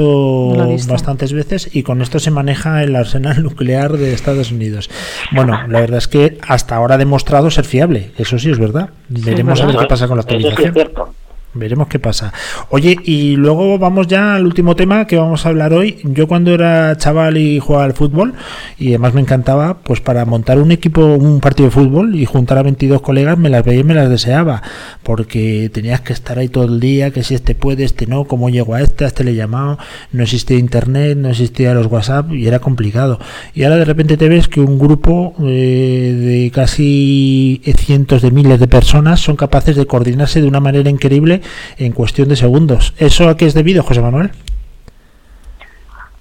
[0.54, 0.92] lo he visto.
[0.92, 4.90] bastantes veces y con esto se maneja el arsenal nuclear de Estados Unidos.
[5.32, 8.90] Bueno, la verdad es que hasta ahora ha demostrado ser fiable, eso sí es verdad.
[9.08, 10.74] Veremos a ver qué pasa con la Eso sí es actualización.
[10.74, 11.16] cierto.
[11.56, 12.34] Veremos qué pasa.
[12.70, 16.00] Oye, y luego vamos ya al último tema que vamos a hablar hoy.
[16.04, 18.34] Yo cuando era chaval y jugaba al fútbol,
[18.80, 22.58] y además me encantaba, pues para montar un equipo, un partido de fútbol y juntar
[22.58, 24.64] a 22 colegas, me las veía y me las deseaba,
[25.04, 28.50] porque tenías que estar ahí todo el día, que si este puede, este no, cómo
[28.50, 29.78] llego a este, a este le he llamado,
[30.12, 33.20] no existía internet, no existía los WhatsApp y era complicado.
[33.54, 38.60] Y ahora de repente te ves que un grupo eh, de casi cientos de miles
[38.60, 41.43] de personas son capaces de coordinarse de una manera increíble
[41.78, 42.94] en cuestión de segundos.
[42.98, 44.32] ¿Eso a qué es debido, José Manuel?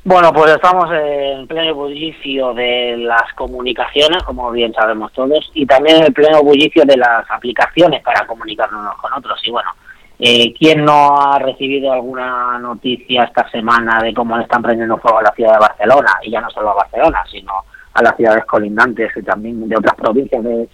[0.05, 6.03] Bueno, pues estamos en pleno bullicio de las comunicaciones, como bien sabemos todos, y también
[6.03, 9.41] en pleno bullicio de las aplicaciones para comunicarnos unos con otros.
[9.45, 9.71] Y bueno,
[10.19, 15.19] eh, ¿quién no ha recibido alguna noticia esta semana de cómo le están prendiendo fuego
[15.19, 16.11] a la ciudad de Barcelona?
[16.23, 17.53] Y ya no solo a Barcelona, sino
[17.95, 20.69] a las ciudades colindantes y también de otras provincias de,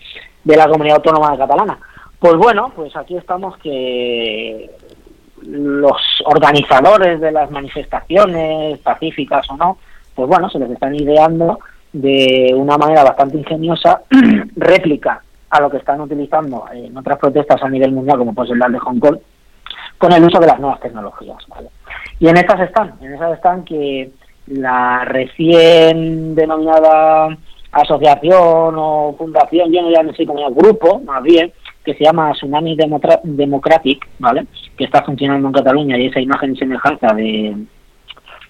[0.44, 1.78] de la comunidad autónoma de catalana.
[2.18, 4.70] Pues bueno, pues aquí estamos que
[5.42, 9.78] los organizadores de las manifestaciones, pacíficas o no,
[10.14, 11.60] pues bueno, se les están ideando
[11.92, 14.02] de una manera bastante ingeniosa
[14.56, 18.58] réplica a lo que están utilizando en otras protestas a nivel mundial, como puede ser
[18.58, 19.18] la de Hong Kong,
[19.96, 21.38] con el uso de las nuevas tecnologías.
[22.18, 24.10] Y en estas están, en esas están que
[24.48, 27.36] la recién denominada
[27.72, 31.52] asociación o fundación, yo no ya no sé cómo grupo, más bien,
[31.88, 32.76] que se llama Tsunami
[33.24, 34.44] Democratic, ¿vale?
[34.76, 37.56] Que está funcionando en Cataluña y esa imagen y semejanza de,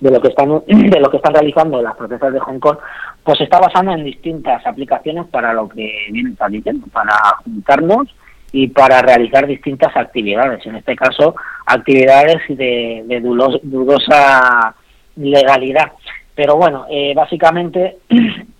[0.01, 2.79] de lo que están de lo que están realizando las protestas de Hong Kong,
[3.23, 8.13] pues está basando en distintas aplicaciones para lo que viene está diciendo, para juntarnos
[8.51, 10.67] y para realizar distintas actividades.
[10.67, 14.75] En este caso, actividades de, de dudosa
[15.15, 15.93] legalidad.
[16.39, 17.97] Pero bueno, eh, básicamente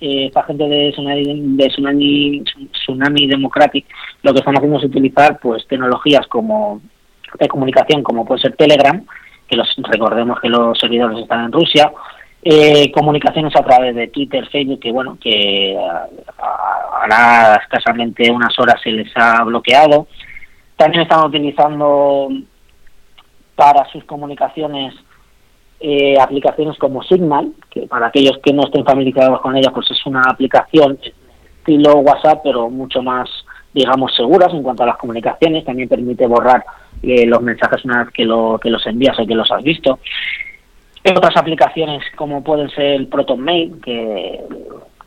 [0.01, 3.87] eh, esta gente de Tsunami, de Tsunami, Tsunami Democratic
[4.25, 6.81] lo que están haciendo es utilizar pues tecnologías como
[7.39, 9.01] de comunicación como puede ser Telegram,
[9.47, 11.93] que los recordemos que los servidores están en Rusia,
[12.43, 15.79] eh, comunicaciones a través de Twitter, Facebook, que bueno, que
[17.01, 20.09] hará escasamente unas horas se les ha bloqueado.
[20.75, 22.29] También están utilizando
[23.55, 24.97] para sus comunicaciones
[25.81, 30.07] eh, aplicaciones como Signal, que para aquellos que no estén familiarizados con ella, pues es
[30.07, 30.99] una aplicación
[31.69, 33.29] estilo WhatsApp, pero mucho más,
[33.75, 35.65] digamos, seguras en cuanto a las comunicaciones.
[35.65, 36.65] También permite borrar
[37.03, 39.99] eh, los mensajes una vez que, lo, que los envías o que los has visto.
[41.05, 44.41] Otras aplicaciones como pueden ser el ProtonMail, que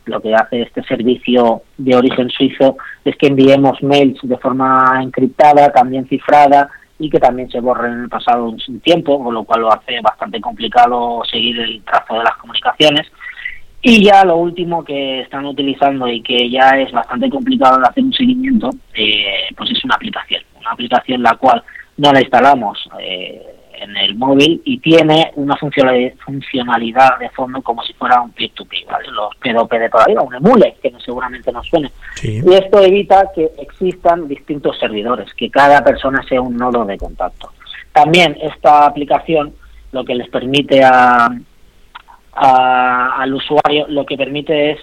[0.06, 5.70] lo que hace este servicio de origen suizo es que enviemos mails de forma encriptada,
[5.70, 6.70] también cifrada
[7.02, 10.00] y que también se borren en el pasado un tiempo, con lo cual lo hace
[10.00, 13.10] bastante complicado seguir el trazo de las comunicaciones.
[13.80, 18.04] Y ya lo último que están utilizando y que ya es bastante complicado de hacer
[18.04, 20.42] un seguimiento, eh, pues es una aplicación.
[20.60, 21.62] Una aplicación la cual
[21.96, 23.42] no la instalamos eh,
[23.82, 28.86] en el móvil y tiene una funcionalidad, funcionalidad de fondo como si fuera un peer-to-peer,
[28.86, 29.08] ¿vale?
[29.10, 31.90] Los P2P de toda la vida, un emule, que no- seguramente nos suene.
[32.14, 32.40] Sí.
[32.44, 37.50] Y esto evita que existan distintos servidores, que cada persona sea un nodo de contacto.
[37.92, 39.54] También esta aplicación
[39.92, 41.28] lo que les permite a,
[42.34, 44.78] a- al usuario, lo que permite es,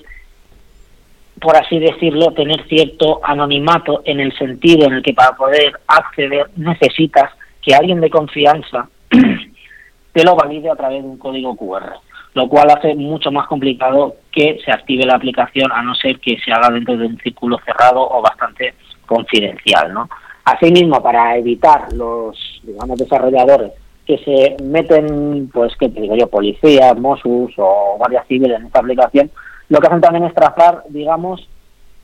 [1.42, 6.50] por así decirlo, tener cierto anonimato en el sentido en el que para poder acceder
[6.58, 7.32] necesitas
[7.62, 8.90] que alguien de confianza
[10.14, 11.94] te lo valide a través de un código QR,
[12.34, 16.38] lo cual hace mucho más complicado que se active la aplicación a no ser que
[16.40, 18.74] se haga dentro de un círculo cerrado o bastante
[19.06, 20.10] confidencial, ¿no?
[20.46, 23.72] Asimismo, para evitar los, digamos, desarrolladores
[24.06, 26.28] que se meten, pues, ¿qué te digo yo?
[26.28, 29.30] Policías, Mossos o guardias civiles en esta aplicación,
[29.70, 31.48] lo que hacen también es trazar, digamos,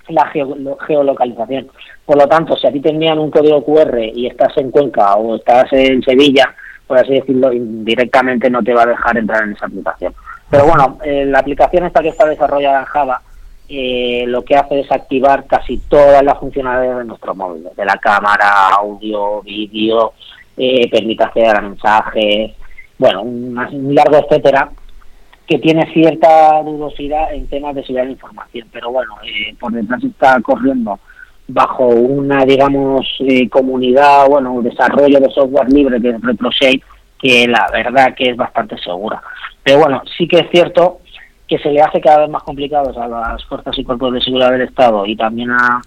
[0.09, 1.67] la geo- geolocalización.
[2.05, 5.15] Por lo tanto, si a ti te envían un código QR y estás en Cuenca
[5.15, 6.53] o estás en Sevilla,
[6.87, 10.13] por así decirlo, directamente no te va a dejar entrar en esa aplicación.
[10.49, 13.21] Pero bueno, eh, la aplicación esta que está desarrollada en Java
[13.67, 17.97] eh, lo que hace es activar casi todas las funcionalidades de nuestro móvil, de la
[17.97, 20.13] cámara, audio, vídeo,
[20.55, 22.51] eh, permite acceder a mensajes,
[22.99, 24.69] bueno, un largo etcétera,
[25.47, 30.03] que tiene cierta dudosidad en temas de seguridad de información, pero bueno, eh, por detrás
[30.03, 30.99] está corriendo
[31.47, 36.81] bajo una, digamos, eh, comunidad, bueno, un desarrollo de software libre que es RetroShape,
[37.19, 39.21] que la verdad que es bastante segura.
[39.63, 40.99] Pero bueno, sí que es cierto
[41.47, 44.51] que se le hace cada vez más complicados a las fuerzas y cuerpos de seguridad
[44.51, 45.79] del Estado y también a,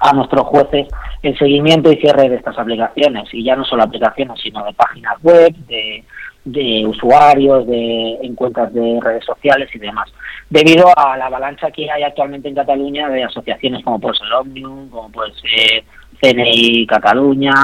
[0.00, 0.88] a nuestros jueces
[1.22, 5.14] el seguimiento y cierre de estas aplicaciones, y ya no solo aplicaciones, sino de páginas
[5.22, 6.04] web, de,
[6.44, 10.12] de usuarios, de en cuentas de redes sociales y demás,
[10.50, 14.88] debido a la avalancha que hay actualmente en Cataluña de asociaciones como puede ser Omnium,
[14.90, 15.84] como puede ser
[16.20, 17.54] CNI Cataluña,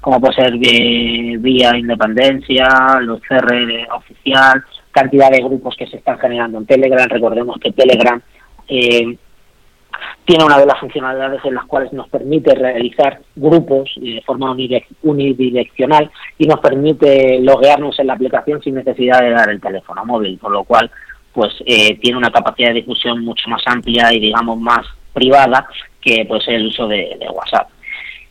[0.00, 2.66] como puede ser eh, Vía Independencia,
[3.00, 3.52] los CR
[3.94, 7.08] Oficial, cantidad de grupos que se están generando en Telegram.
[7.08, 8.20] Recordemos que Telegram
[8.68, 9.16] eh,
[10.30, 14.52] tiene una de las funcionalidades en las cuales nos permite realizar grupos de forma
[15.02, 16.08] unidireccional
[16.38, 20.52] y nos permite loguearnos en la aplicación sin necesidad de dar el teléfono móvil, con
[20.52, 20.88] lo cual
[21.32, 25.66] pues eh, tiene una capacidad de difusión mucho más amplia y digamos más privada
[26.00, 27.68] que pues el uso de, de WhatsApp.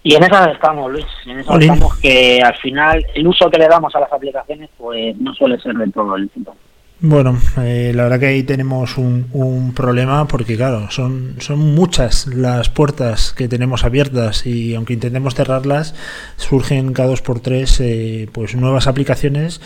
[0.01, 1.73] Y en esa estamos, Luis, en Olín.
[1.73, 5.59] estamos que al final el uso que le damos a las aplicaciones pues no suele
[5.59, 6.55] ser del todo lícito.
[7.01, 12.27] Bueno, eh, la verdad que ahí tenemos un, un problema porque, claro, son, son muchas
[12.27, 15.95] las puertas que tenemos abiertas y aunque intentemos cerrarlas,
[16.35, 19.61] surgen cada dos por tres eh, pues nuevas aplicaciones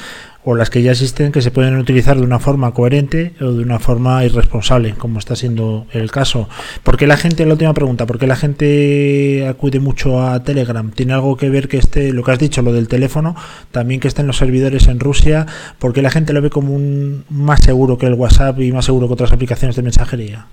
[0.46, 3.64] o las que ya existen que se pueden utilizar de una forma coherente o de
[3.64, 6.50] una forma irresponsable, como está siendo el caso.
[6.84, 10.92] ¿Por qué la gente, la última pregunta, por qué la gente acude mucho a Telegram?
[10.92, 13.36] ¿Tiene algo que ver que esté, lo que has dicho, lo del teléfono,
[13.72, 15.46] también que estén los servidores en Rusia?
[15.80, 18.86] ¿Por qué la gente lo ve como un más seguro que el WhatsApp y más
[18.86, 20.48] seguro que otras aplicaciones de mensajería?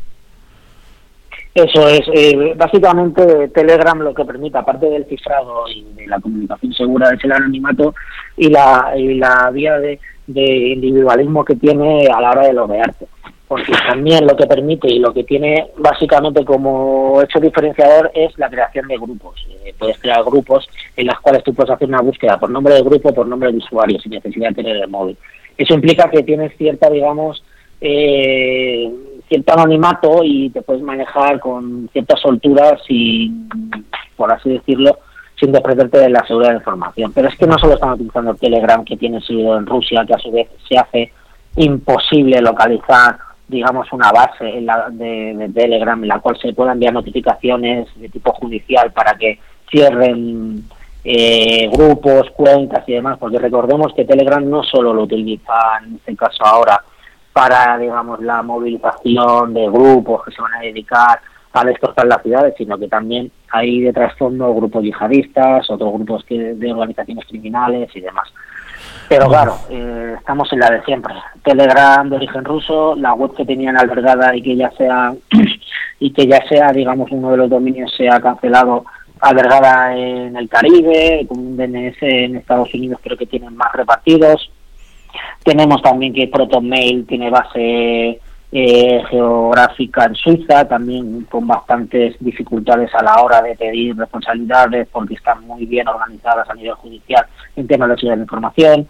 [1.55, 6.73] Eso es, eh, básicamente Telegram lo que permite, aparte del cifrado y de la comunicación
[6.73, 7.93] segura, es el anonimato
[8.37, 9.99] y la, y la vía de,
[10.29, 13.07] individualismo que tiene a la hora de loguearte.
[13.49, 18.49] Porque también lo que permite y lo que tiene básicamente como hecho diferenciador es la
[18.49, 19.45] creación de grupos.
[19.65, 22.83] Eh, puedes crear grupos en los cuales tú puedes hacer una búsqueda por nombre de
[22.83, 25.17] grupo, por nombre de usuario, sin necesidad de tener el móvil.
[25.59, 27.43] Eso implica que tienes cierta, digamos,
[27.81, 28.89] eh,
[29.31, 33.49] cierto anonimato y te puedes manejar con cierta soltura sin,
[34.17, 34.99] por así decirlo,
[35.39, 37.13] sin desprenderte de la seguridad de información.
[37.15, 40.19] Pero es que no solo están utilizando Telegram, que tiene servidor en Rusia, que a
[40.19, 41.13] su vez se hace
[41.57, 43.17] imposible localizar,
[43.49, 47.89] digamos, una base en la- de, de Telegram en la cual se puedan enviar notificaciones
[47.97, 49.39] de tipo judicial para que
[49.71, 50.65] cierren
[51.05, 55.55] eh, grupos, cuentas y demás, porque recordemos que Telegram no solo lo utiliza,
[55.87, 56.83] en este caso ahora,
[57.33, 61.21] para, digamos, la movilización de grupos que se van a dedicar
[61.53, 66.55] a destrozar las ciudades, sino que también hay de trasfondo grupos yihadistas, otros grupos que,
[66.55, 68.29] de organizaciones criminales y demás.
[69.09, 71.15] Pero claro, eh, estamos en la de siempre.
[71.43, 75.13] Telegram de origen ruso, la web que tenían albergada y que ya sea
[75.99, 78.85] y que ya sea, digamos, uno de los dominios sea cancelado,
[79.21, 84.51] albergada en el Caribe, con un DNS en Estados Unidos creo que tienen más repartidos.
[85.45, 88.21] Tenemos también que ProtonMail tiene base
[88.53, 95.15] eh, geográfica en Suiza, también con bastantes dificultades a la hora de pedir responsabilidades porque
[95.15, 98.89] están muy bien organizadas a nivel judicial en temas de seguridad de la información.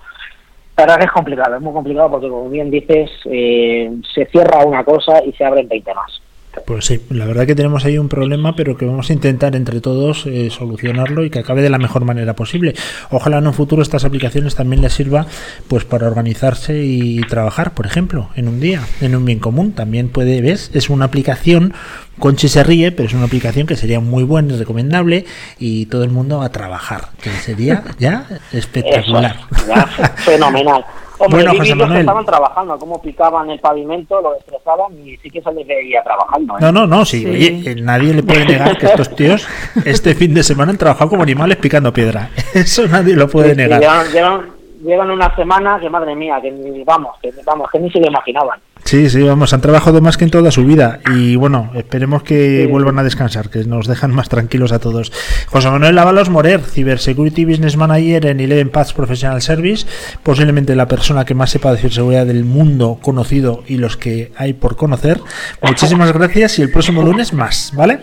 [0.77, 4.65] La verdad que es complicado, es muy complicado porque como bien dices, eh, se cierra
[4.65, 6.23] una cosa y se abren 20 más.
[6.67, 9.81] Pues sí, la verdad que tenemos ahí un problema, pero que vamos a intentar entre
[9.81, 12.75] todos eh, solucionarlo y que acabe de la mejor manera posible.
[13.11, 15.27] Ojalá en un futuro estas aplicaciones también les sirva
[15.69, 19.73] pues para organizarse y trabajar, por ejemplo, en un día, en un bien común.
[19.73, 20.71] También puede, ¿ves?
[20.75, 21.73] Es una aplicación,
[22.19, 25.27] Conchi se ríe, pero es una aplicación que sería muy buena y recomendable
[25.59, 29.37] y todo el mundo a trabajar, que sería ya espectacular.
[29.53, 29.87] Eso, ya,
[30.17, 30.85] fenomenal.
[31.21, 32.01] Hombre, Bueno, José vídeos que Manuel.
[32.01, 36.55] estaban trabajando, cómo picaban el pavimento, lo destrozaban y sí que se les veía trabajando.
[36.55, 36.59] ¿eh?
[36.63, 37.27] No, no, no, sí, Sí.
[37.29, 39.47] oye, eh, nadie le puede negar que estos tíos
[39.85, 42.31] este fin de semana han trabajado como animales picando piedra.
[42.55, 43.81] Eso nadie lo puede Sí, negar.
[43.81, 44.51] Llevan, llevan-
[44.83, 48.07] llevan una semana que madre mía, que ni, vamos, que vamos, que ni se lo
[48.07, 48.59] imaginaban.
[48.85, 52.67] Sí, sí, vamos, han trabajado más que en toda su vida y bueno, esperemos que
[52.67, 55.13] vuelvan a descansar, que nos dejan más tranquilos a todos.
[55.49, 59.87] José Manuel Ábalos Morer, Cybersecurity Business Manager en Eleven Paths Professional Service,
[60.23, 64.55] posiblemente la persona que más sepa de ciberseguridad del mundo conocido y los que hay
[64.55, 65.21] por conocer.
[65.63, 68.01] Muchísimas gracias y el próximo lunes más, ¿vale?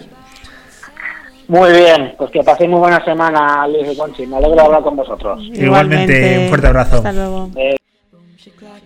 [1.47, 4.27] Muy bien, pues que paséis muy buena semana, Luis y Conchi.
[4.27, 5.41] Me alegro de hablar con vosotros.
[5.53, 6.97] Igualmente, un fuerte abrazo.
[6.97, 7.49] Hasta luego.
[7.55, 7.77] Eh,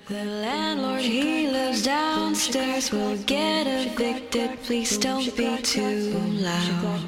[0.08, 4.60] The landlord, he lives downstairs, will get evicted.
[4.64, 7.06] Please don't be too loud.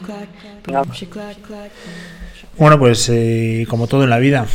[2.57, 4.45] Bueno, pues eh, como todo en la vida,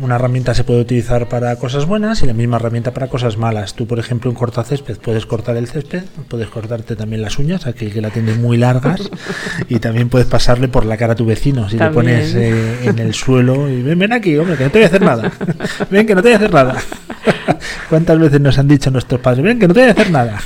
[0.00, 3.74] una herramienta se puede utilizar para cosas buenas y la misma herramienta para cosas malas.
[3.74, 7.92] Tú, por ejemplo, un cortacésped puedes cortar el césped, puedes cortarte también las uñas, aquel
[7.92, 9.10] que la tiene muy largas,
[9.68, 12.98] y también puedes pasarle por la cara a tu vecino si le pones eh, en
[12.98, 15.32] el suelo y ven, ven aquí, hombre, que no te voy a hacer nada.
[15.90, 16.76] Ven, que no te voy a hacer nada.
[17.88, 20.40] ¿Cuántas veces nos han dicho nuestros padres, ven, que no te voy a hacer nada?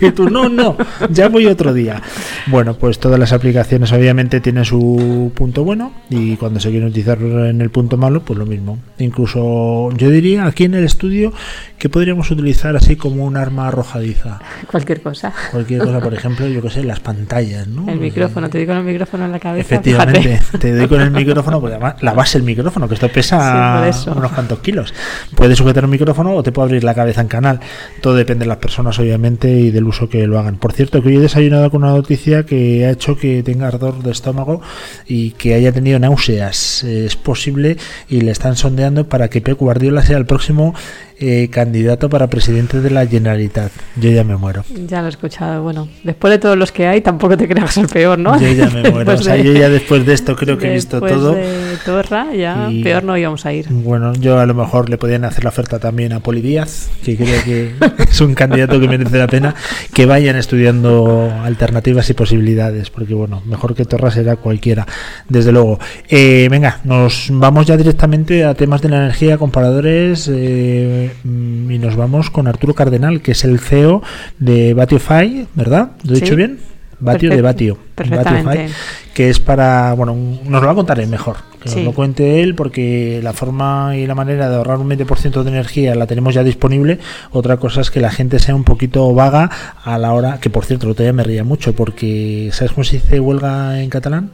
[0.00, 0.76] y tú, no, no,
[1.10, 2.00] ya voy otro día.
[2.46, 7.18] Bueno, pues todas las aplicaciones obviamente tienen su punto bueno y cuando se quieren utilizar
[7.20, 8.78] en el punto malo, pues lo mismo.
[8.98, 11.32] Incluso yo diría aquí en el estudio
[11.78, 14.40] que podríamos utilizar así como un arma arrojadiza.
[14.70, 15.32] Cualquier cosa.
[15.50, 17.90] Cualquier cosa, por ejemplo, yo que sé, las pantallas, ¿no?
[17.90, 19.74] El micrófono, te digo con el micrófono en la cabeza.
[19.74, 20.58] Efectivamente, fíjate.
[20.58, 24.32] te doy con el micrófono, porque además la base del micrófono, que esto pesa unos
[24.32, 24.94] cuantos kilos.
[25.34, 27.60] Puedes sujetar un micrófono o te puede abrir la cabeza en canal.
[28.00, 30.56] Todo depende de las personas, obviamente, y del uso que lo hagan.
[30.56, 34.02] Por cierto, que hoy he desayunado con una noticia que ha hecho que tenga ardor
[34.02, 34.62] de estómago
[35.06, 36.84] y que haya tenido náuseas.
[36.84, 37.76] Eh, Es posible
[38.08, 40.74] y le están sondeando para que Pep Guardiola sea el próximo
[41.22, 43.70] eh, candidato para presidente de la Generalitat.
[43.96, 44.64] Yo ya me muero.
[44.88, 45.62] Ya lo he escuchado.
[45.62, 48.38] Bueno, después de todos los que hay, tampoco te creas el peor, ¿no?
[48.40, 49.12] Yo ya me muero.
[49.12, 51.34] O sea, de- yo ya después de esto creo que he visto todo.
[51.34, 53.66] de Torra, ya Y- peor no íbamos a ir.
[53.70, 57.16] Bueno, yo a lo mejor le podían hacer la oferta también a Poli Díaz, que
[57.16, 57.72] creo que
[58.10, 59.54] es un candidato que merece la pena
[59.94, 64.86] que vayan estudiando alternativas y posibilidades, porque bueno, mejor que Torra será cualquiera,
[65.28, 65.78] desde luego.
[66.08, 71.96] Eh, venga, nos vamos ya directamente a temas de la energía, comparadores, eh, y nos
[71.96, 74.02] vamos con Arturo Cardenal, que es el CEO
[74.38, 75.92] de Batiofy, ¿verdad?
[76.04, 76.22] ¿Lo he Sí.
[76.22, 76.58] dicho bien?
[77.00, 77.78] Batio de Perfecto, Batio.
[77.96, 78.72] perfectamente.
[79.12, 81.76] Que es para, bueno, nos lo va a contar él mejor, que Sí.
[81.76, 85.50] nos lo cuente él, porque la forma y la manera de ahorrar un 20% de
[85.50, 87.00] energía la tenemos ya disponible.
[87.32, 89.50] Otra cosa es que la gente sea un poquito vaga
[89.84, 92.84] a la hora, que por cierto, el otro día me reía mucho, porque ¿sabes cómo
[92.84, 94.30] se dice huelga en catalán?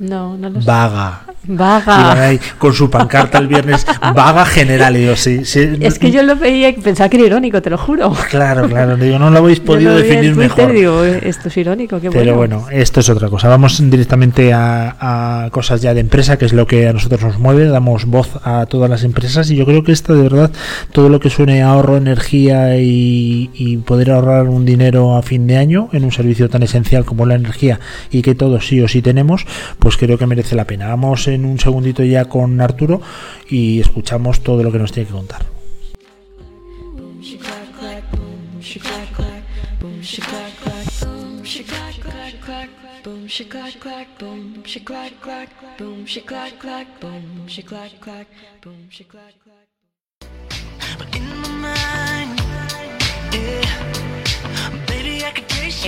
[0.00, 0.66] No, no lo sé.
[0.66, 1.20] Vaga.
[1.44, 2.00] Vaga.
[2.00, 4.96] Iban ahí con su pancarta el viernes, vaga general.
[4.96, 7.70] Y yo, sí, sí, Es que yo lo veía y pensaba que era irónico, te
[7.70, 8.12] lo juro.
[8.30, 10.72] Claro, claro, digo, no lo habéis Yo podido lo definir mejor.
[10.72, 13.48] digo, "Eh, esto es irónico, qué Pero bueno, esto es otra cosa.
[13.48, 17.38] Vamos directamente a, a cosas ya de empresa, que es lo que a nosotros nos
[17.38, 17.66] mueve.
[17.66, 20.50] Damos voz a todas las empresas y yo creo que esto de verdad,
[20.92, 25.46] todo lo que suene a ahorro, energía y, y poder ahorrar un dinero a fin
[25.46, 27.80] de año en un servicio tan esencial como la energía
[28.10, 29.46] y que todos sí o sí tenemos,
[29.78, 30.88] pues creo que merece la pena.
[30.88, 33.00] Vamos en un segundito ya con Arturo
[33.48, 35.46] y escuchamos todo lo que nos tiene que contar.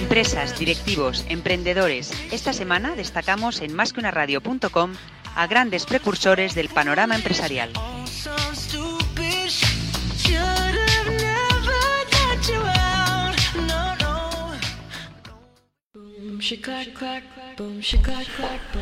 [0.02, 2.10] Empresas, directivos, emprendedores.
[2.32, 4.92] Esta semana destacamos en másqueunaradio.com
[5.36, 7.70] a grandes precursores del panorama empresarial.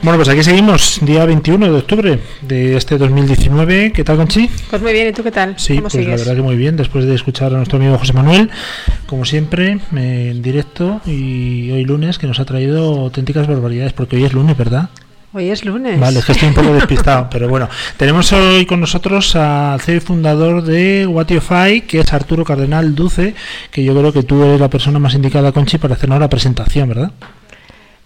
[0.02, 3.92] Bueno, pues aquí seguimos, día 21 de octubre de este 2019.
[3.92, 4.48] ¿Qué tal, Conchi?
[4.70, 5.54] Pues muy bien, ¿y tú qué tal?
[5.58, 8.14] Sí, ¿Cómo pues la verdad que muy bien, después de escuchar a nuestro amigo José
[8.14, 8.50] Manuel,
[9.04, 14.16] como siempre, eh, en directo y hoy lunes, que nos ha traído auténticas barbaridades, porque
[14.16, 14.88] hoy es lunes, ¿verdad?
[15.34, 16.00] Hoy es lunes.
[16.00, 19.96] Vale, es que estoy un poco despistado, pero bueno, tenemos hoy con nosotros al CEO
[19.96, 23.34] y fundador de Watiofy, que es Arturo Cardenal Duce,
[23.70, 26.88] que yo creo que tú eres la persona más indicada, Conchi, para hacernos la presentación,
[26.88, 27.12] ¿verdad?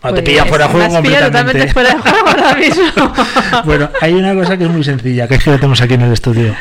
[0.04, 1.30] Te Pues, pilla fuera de juego completamente.
[1.30, 3.12] totalmente fuera de juego ahora mismo.
[3.64, 6.02] Bueno, hay una cosa que es muy sencilla, que es que lo tenemos aquí en
[6.02, 6.54] el estudio.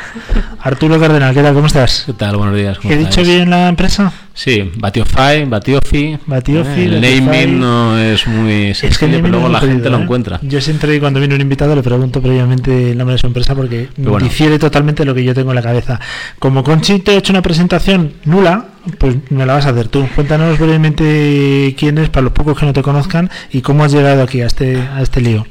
[0.60, 1.54] Arturo Cardenal, ¿qué tal?
[1.54, 2.04] ¿Cómo estás?
[2.06, 2.36] ¿Qué tal?
[2.36, 2.78] Buenos días.
[2.78, 4.12] ¿cómo ¿He dicho bien la empresa?
[4.32, 6.18] Sí, Batiofy, Batiofi.
[6.26, 7.20] Batiofi, El Batiofy.
[7.20, 9.98] naming no es muy Es que sencillo, el pero luego la he gente podido, lo
[9.98, 10.02] ¿eh?
[10.02, 10.38] encuentra.
[10.42, 13.88] Yo siempre cuando viene un invitado le pregunto previamente el nombre de su empresa porque
[13.98, 14.24] bueno.
[14.26, 16.00] difiere totalmente lo que yo tengo en la cabeza.
[16.38, 18.64] Como Conchi te ha hecho una presentación nula,
[18.98, 20.06] pues me la vas a hacer tú.
[20.14, 24.22] Cuéntanos brevemente quién es, para los pocos que no te conozcan, y cómo has llegado
[24.22, 25.46] aquí a este, a este lío.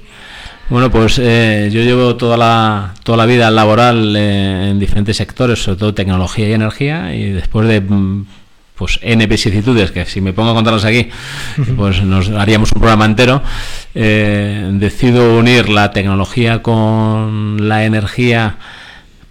[0.69, 5.61] Bueno, pues eh, yo llevo toda la, toda la vida laboral eh, en diferentes sectores,
[5.61, 8.25] sobre todo tecnología y energía, y después de mm,
[8.75, 11.09] pues N vicisitudes, que si me pongo a contarlas aquí,
[11.77, 13.43] pues nos haríamos un programa entero,
[13.93, 18.57] eh, decido unir la tecnología con la energía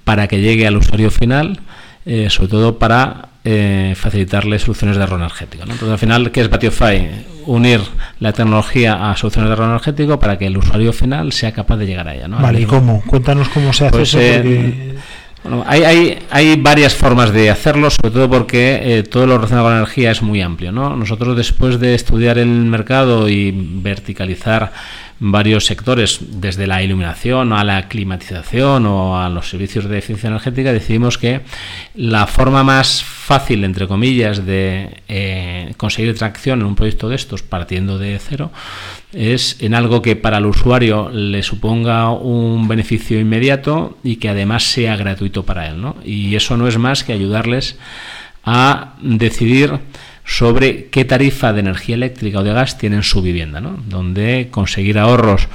[0.05, 1.61] para que llegue al usuario final,
[2.07, 5.64] eh, sobre todo para eh, facilitarle soluciones de ahorro energético.
[5.66, 5.72] ¿no?
[5.72, 7.09] Entonces, al final, ¿qué es Batiofy?
[7.47, 7.80] Unir
[8.20, 11.86] la tecnología a soluciones de ahorro energético para que el usuario final sea capaz de
[11.86, 12.28] llegar a ella.
[12.28, 12.38] ¿no?
[12.38, 13.03] Vale, ¿y cómo?
[13.07, 14.18] Cuéntanos cómo se hace Pues, eso.
[14.20, 14.95] eh,
[15.43, 19.66] Bueno, hay, hay, hay varias formas de hacerlo, sobre todo porque eh, todo lo relacionado
[19.66, 20.70] con la energía es muy amplio.
[20.70, 20.95] ¿no?
[20.95, 24.72] Nosotros después de estudiar el mercado y verticalizar
[25.24, 30.72] varios sectores, desde la iluminación a la climatización o a los servicios de eficiencia energética,
[30.72, 31.42] decidimos que
[31.94, 37.44] la forma más fácil, entre comillas, de eh, conseguir tracción en un proyecto de estos,
[37.44, 38.50] partiendo de cero,
[39.12, 44.64] es en algo que para el usuario le suponga un beneficio inmediato y que además
[44.64, 45.80] sea gratuito para él.
[45.80, 45.94] ¿no?
[46.04, 47.76] Y eso no es más que ayudarles
[48.44, 49.78] a decidir
[50.24, 53.82] sobre qué tarifa de energía eléctrica o de gas tiene en su vivienda, ¿no?
[53.88, 55.48] donde conseguir ahorros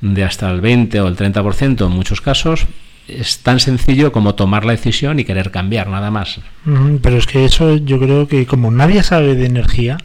[0.00, 2.66] de hasta el 20 o el 30% en muchos casos
[3.06, 6.40] es tan sencillo como tomar la decisión y querer cambiar, nada más.
[7.02, 9.98] Pero es que eso yo creo que como nadie sabe de energía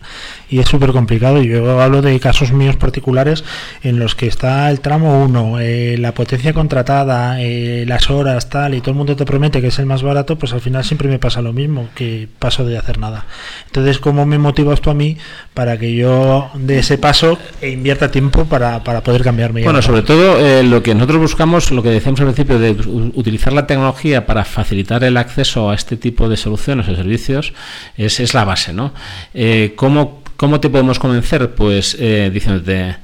[0.49, 3.45] y es súper complicado, yo hablo de casos míos particulares
[3.83, 5.57] en los que está el tramo 1,
[5.97, 9.79] la potencia contratada, eh, las horas, tal, y todo el mundo te promete que es
[9.79, 12.97] el más barato, pues al final siempre me pasa lo mismo, que paso de hacer
[12.97, 13.25] nada.
[13.67, 15.17] Entonces, ¿cómo me motivas tú a mí
[15.53, 19.63] para que yo de ese paso e invierta tiempo para, para poder cambiarme?
[19.63, 23.53] Bueno, sobre todo eh, lo que nosotros buscamos, lo que decíamos al principio, de utilizar
[23.53, 27.53] la tecnología para facilitar el acceso a este tipo de soluciones o servicios,
[27.97, 28.93] es, es la base, ¿no?
[29.33, 31.53] Eh, ¿cómo, ¿Cómo te podemos convencer?
[31.55, 32.97] Pues eh, diciéndote,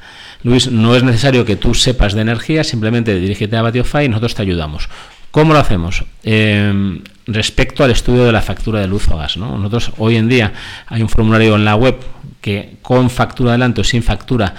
[0.43, 4.35] Luis, no es necesario que tú sepas de energía, simplemente dirígete a Batiofy y nosotros
[4.35, 4.89] te ayudamos.
[5.31, 6.05] ¿Cómo lo hacemos?
[6.23, 9.35] Eh, respecto al estudio de la factura de luz o gas.
[9.35, 9.57] ¿no?
[9.57, 10.53] Nosotros hoy en día
[10.87, 11.97] hay un formulario en la web
[12.39, 14.55] que con factura adelante o sin factura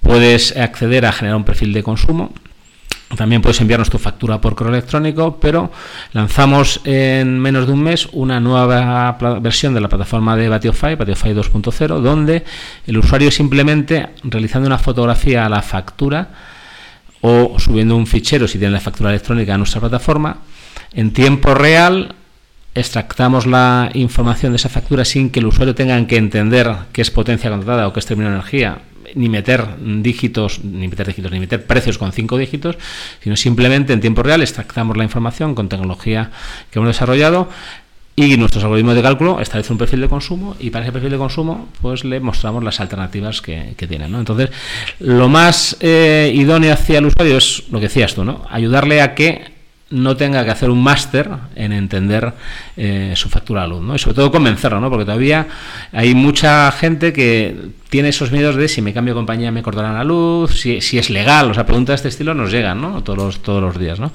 [0.00, 2.32] puedes acceder a generar un perfil de consumo.
[3.16, 5.70] También puedes enviarnos tu factura por correo electrónico, pero
[6.12, 11.30] lanzamos en menos de un mes una nueva versión de la plataforma de Batiofy, Batiofy
[11.30, 12.44] 2.0, donde
[12.86, 16.30] el usuario simplemente realizando una fotografía a la factura
[17.20, 20.38] o subiendo un fichero si tiene la factura electrónica a nuestra plataforma,
[20.92, 22.14] en tiempo real
[22.74, 27.10] extractamos la información de esa factura sin que el usuario tenga que entender qué es
[27.10, 28.78] potencia contratada o qué es término de energía,
[29.14, 32.76] ni meter dígitos, ni meter dígitos, ni meter precios con cinco dígitos,
[33.22, 36.30] sino simplemente en tiempo real extractamos la información con tecnología
[36.70, 37.48] que hemos desarrollado
[38.14, 41.18] y nuestros algoritmos de cálculo establecen un perfil de consumo y para ese perfil de
[41.18, 44.14] consumo pues le mostramos las alternativas que, que tienen.
[44.14, 44.50] Entonces,
[45.00, 48.44] lo más eh, idóneo hacia el usuario es lo que decías tú, ¿no?
[48.50, 49.52] ayudarle a que
[49.92, 52.32] no tenga que hacer un máster en entender
[52.76, 53.94] eh, su factura de luz, ¿no?
[53.94, 54.88] Y sobre todo convencerlo, ¿no?
[54.88, 55.46] Porque todavía
[55.92, 57.54] hay mucha gente que
[57.92, 61.10] tiene esos miedos de si me cambio de compañía me cortarán la luz, si, es
[61.10, 63.02] legal, o sea, preguntas de este estilo nos llegan, ¿no?
[63.02, 64.12] Todos los, todos los días, ¿no?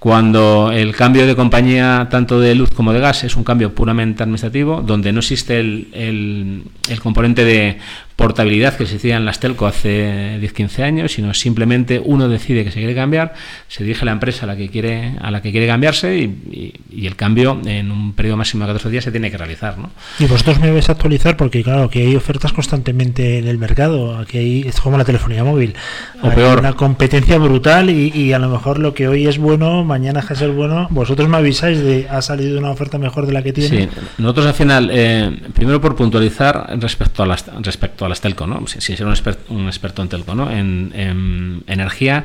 [0.00, 4.22] Cuando el cambio de compañía tanto de luz como de gas es un cambio puramente
[4.22, 7.78] administrativo, donde no existe el, el, componente de
[8.16, 12.80] portabilidad que existía en las telco hace 10-15 años, sino simplemente uno decide que se
[12.80, 13.32] quiere cambiar,
[13.68, 17.06] se dirige a la empresa a la que quiere, a la que quiere cambiarse y
[17.06, 19.78] el cambio en un periodo máximo de 14 días se tiene que realizar.
[19.78, 19.90] ¿no?
[20.18, 24.16] Y vosotros me vais a actualizar porque claro, que hay ofertas constantemente en el mercado,
[24.16, 25.74] aquí hay, es como la telefonía móvil,
[26.22, 26.58] O hay peor.
[26.60, 30.34] una competencia brutal y, y a lo mejor lo que hoy es bueno, mañana de
[30.36, 33.84] ser bueno, vosotros me avisáis de ha salido una oferta mejor de la que tiene.
[33.84, 33.88] Sí,
[34.18, 38.66] nosotros al final, eh, primero por puntualizar respecto a las respecto a las telco, ¿no?
[38.66, 40.50] Sin, sin ser un, experto, un experto en telco, ¿no?
[40.50, 42.24] En, en energía,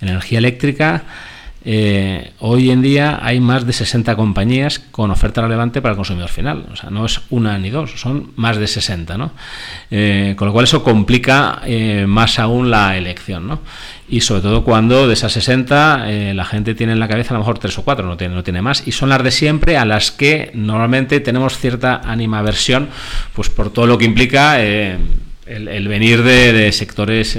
[0.00, 1.04] energía eléctrica,
[1.62, 6.30] eh, hoy en día hay más de 60 compañías con oferta relevante para el consumidor
[6.30, 6.66] final.
[6.72, 9.32] O sea, no es una ni dos, son más de 60, ¿no?
[9.90, 13.60] Eh, con lo cual eso complica eh, más aún la elección, ¿no?
[14.08, 17.34] Y sobre todo cuando de esas 60 eh, la gente tiene en la cabeza a
[17.34, 18.86] lo mejor tres o cuatro, no tiene, no tiene más.
[18.86, 22.88] Y son las de siempre a las que normalmente tenemos cierta animaversión,
[23.34, 24.60] pues por todo lo que implica.
[24.60, 27.36] El, venir de, sectores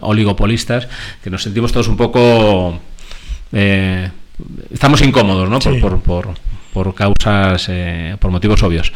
[0.00, 0.88] oligopolistas
[1.22, 2.80] que nos sentimos todos un poco
[3.54, 4.10] eh,
[4.72, 5.60] estamos incómodos ¿no?
[5.60, 5.78] Sí.
[5.80, 6.34] por, por, por,
[6.72, 8.92] por, causas eh, por motivos obvios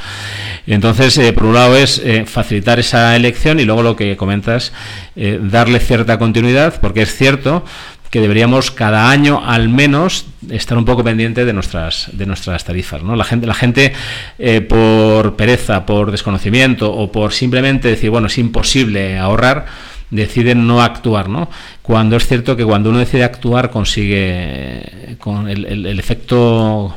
[0.66, 4.72] entonces eh, por un lado es eh, facilitar esa elección y luego lo que comentas
[5.16, 7.64] eh, darle cierta continuidad porque es cierto
[8.11, 13.02] que deberíamos cada año al menos estar un poco pendiente de nuestras de nuestras tarifas
[13.02, 13.92] no la gente la gente
[14.38, 19.66] eh, por pereza por desconocimiento o por simplemente decir bueno es imposible ahorrar
[20.11, 21.48] deciden no actuar, ¿no?
[21.82, 26.96] Cuando es cierto que cuando uno decide actuar consigue con el, el, efecto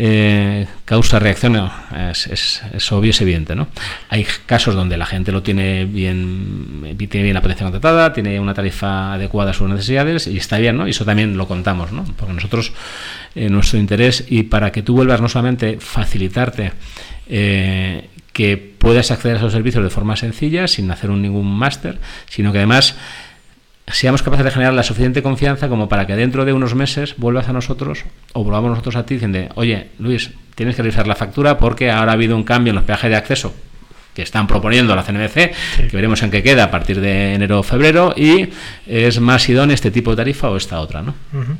[0.00, 1.70] eh, causa-reacción
[2.10, 3.56] es, es, es, obvio, es evidente.
[3.56, 3.66] ¿no?
[4.08, 8.54] Hay casos donde la gente lo tiene bien, tiene bien la potencia contratada, tiene una
[8.54, 10.86] tarifa adecuada a sus necesidades y está bien, ¿no?
[10.86, 12.04] y eso también lo contamos, ¿no?
[12.16, 12.72] porque nosotros,
[13.34, 16.72] eh, nuestro interés, y para que tú vuelvas no solamente facilitarte
[17.26, 18.08] eh,
[18.38, 22.52] que puedas acceder a esos servicios de forma sencilla, sin hacer un, ningún máster, sino
[22.52, 22.94] que además
[23.88, 27.48] seamos capaces de generar la suficiente confianza como para que dentro de unos meses vuelvas
[27.48, 31.58] a nosotros o volvamos nosotros a ti diciendo, oye, Luis, tienes que revisar la factura
[31.58, 33.52] porque ahora ha habido un cambio en los peajes de acceso
[34.18, 35.82] que están proponiendo la CNBC, sí.
[35.88, 38.48] que veremos en qué queda a partir de enero o febrero, y
[38.84, 41.02] es más idóneo este tipo de tarifa o esta otra.
[41.02, 41.14] ¿no?
[41.32, 41.56] Uh -huh.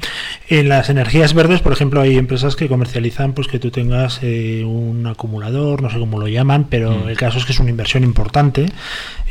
[0.48, 4.64] En las energías verdes, por ejemplo, hay empresas que comercializan pues que tú tengas eh,
[4.66, 7.10] un acumulador, no sé cómo lo llaman, pero uh -huh.
[7.10, 8.66] el caso es que es una inversión importante.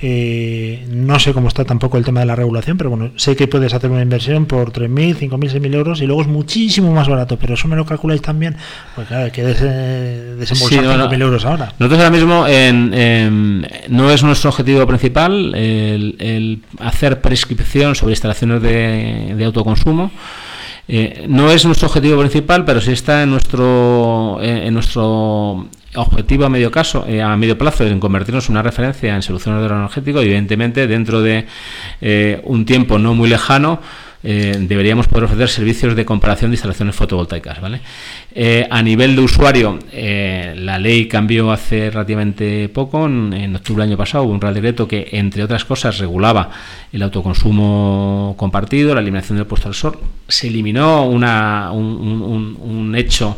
[0.02, 3.48] Eh, no sé cómo está tampoco el tema de la regulación, pero bueno, sé que
[3.48, 7.38] puedes hacer una inversión por 3.000, 5.000, 6.000 euros y luego es muchísimo más barato,
[7.38, 8.56] pero eso me lo calculáis también,
[8.96, 9.60] pues claro, que des,
[10.38, 11.74] desembolsar sí, no, 5.000 euros ahora.
[11.80, 18.62] Nosotros ahora mismo en, en no es nuestro objetivo principal el, hacer prescripción sobre instalaciones
[18.62, 20.12] de, autoconsumo.
[20.90, 26.50] Eh, no es nuestro objetivo principal, pero sí está en nuestro en, nuestro objetivo a
[26.50, 30.22] medio caso eh, a medio plazo en convertirnos en una referencia en soluciones de energético
[30.22, 31.46] evidentemente dentro de
[32.02, 33.82] eh, un tiempo no muy lejano
[34.24, 37.62] eh, deberíamos poder ofrecer servicios de comparación de instalaciones fotovoltaicas.
[37.62, 37.82] ¿vale?
[38.34, 43.92] Eh, a nivel de usuario, eh, la ley cambió hace relativamente poco, en, octubre del
[43.92, 46.50] año pasado, hubo un real decreto que, entre otras cosas, regulaba
[46.92, 50.00] el autoconsumo compartido, la eliminación del puesto al sol.
[50.28, 53.38] Se eliminó una, un, un, un hecho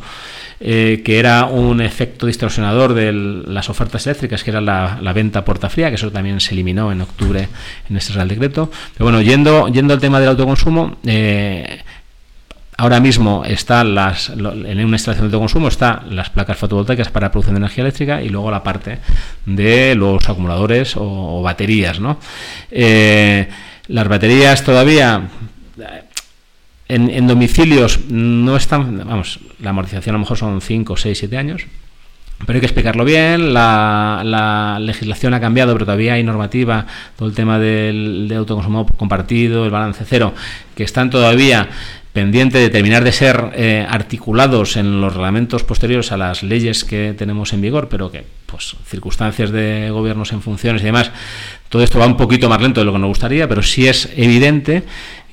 [0.61, 5.69] eh, que era un efecto distorsionador de las ofertas eléctricas, que era la, venta puerta
[5.69, 7.47] fría, que eso también se eliminó en octubre
[7.89, 8.69] en este Real Decreto.
[8.93, 11.81] Pero bueno, yendo, yendo al tema del autoconsumo, eh,
[12.75, 17.55] ahora mismo está las, en una instalación de autoconsumo está las placas fotovoltaicas para producción
[17.55, 18.99] de energía eléctrica y luego la parte
[19.45, 22.19] de los acumuladores o, o baterías, ¿no?
[22.69, 23.47] Eh,
[23.87, 25.29] las baterías todavía
[26.89, 31.37] en, en, domicilios no están, vamos, la amortización a lo mejor son 5, 6, 7
[31.37, 31.65] años,
[32.45, 36.85] pero hay que explicarlo bien, la, la, legislación ha cambiado, pero todavía hay normativa,
[37.17, 40.33] todo el tema del de autoconsumo compartido, el balance cero,
[40.75, 41.67] que están todavía
[42.13, 47.13] pendiente de terminar de ser eh, articulados en los reglamentos posteriores a las leyes que
[47.15, 51.11] tenemos en vigor, pero que, pues, circunstancias de gobiernos en funciones y demás,
[51.69, 54.09] todo esto va un poquito más lento de lo que nos gustaría, pero sí es
[54.15, 54.83] evidente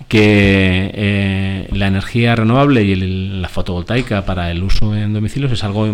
[0.09, 5.65] que eh, la energía renovable y el, la fotovoltaica para el uso en domicilios es
[5.65, 5.89] algo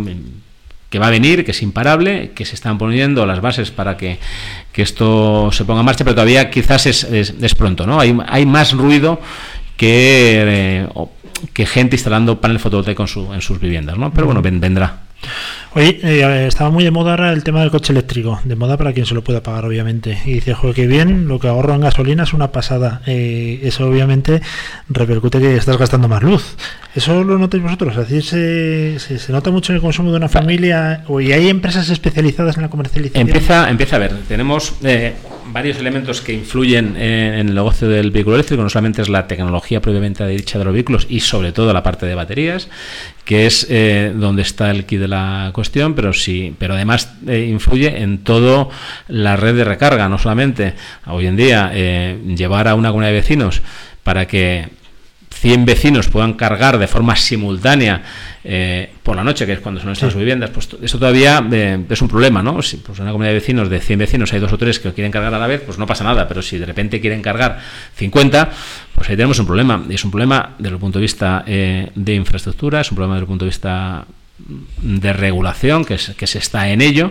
[0.90, 4.18] que va a venir, que es imparable, que se están poniendo las bases para que,
[4.72, 7.98] que esto se ponga en marcha, pero todavía quizás es, es, pronto, ¿no?
[7.98, 9.18] Hay, hay más ruido
[9.78, 10.88] que, eh,
[11.54, 14.12] que gente instalando panel fotovoltaico en, su, en sus viviendas, ¿no?
[14.12, 15.11] Pero bueno, ven, vendrá.
[15.74, 18.92] Oye, eh, estaba muy de moda ahora el tema del coche eléctrico, de moda para
[18.92, 20.18] quien se lo pueda pagar, obviamente.
[20.26, 23.00] Y dice, joder, que bien, lo que ahorro en gasolina es una pasada.
[23.06, 24.42] Eh, eso obviamente
[24.88, 26.56] repercute que estás gastando más luz.
[26.94, 27.96] ¿Eso lo notáis vosotros?
[27.96, 31.32] Es decir, se, se, se, nota mucho en el consumo de una familia o y
[31.32, 33.28] hay empresas especializadas en la comercialización.
[33.28, 35.14] Empieza, empieza a ver, tenemos eh,
[35.46, 39.80] varios elementos que influyen en, el negocio del vehículo eléctrico, no solamente es la tecnología
[39.80, 42.68] propiamente dicha de los vehículos y sobre todo la parte de baterías,
[43.24, 47.46] que es eh, donde está el kit de la cuestión, pero sí, pero además eh,
[47.50, 48.68] influye en toda
[49.08, 50.74] la red de recarga, no solamente
[51.06, 53.62] hoy en día eh, llevar a una comunidad de vecinos
[54.02, 54.81] para que
[55.42, 58.00] 100 vecinos puedan cargar de forma simultánea
[58.44, 60.18] eh, por la noche, que es cuando son estas sí.
[60.20, 62.62] viviendas, pues eso todavía eh, es un problema, ¿no?
[62.62, 64.92] Si pues en una comunidad de vecinos de 100 vecinos hay dos o tres que
[64.92, 67.58] quieren cargar a la vez, pues no pasa nada, pero si de repente quieren cargar
[67.96, 68.50] 50,
[68.94, 69.84] pues ahí tenemos un problema.
[69.90, 73.16] Y es un problema desde el punto de vista eh, de infraestructura, es un problema
[73.16, 74.06] desde el punto de vista
[74.80, 77.10] de regulación, que, es, que se está en ello,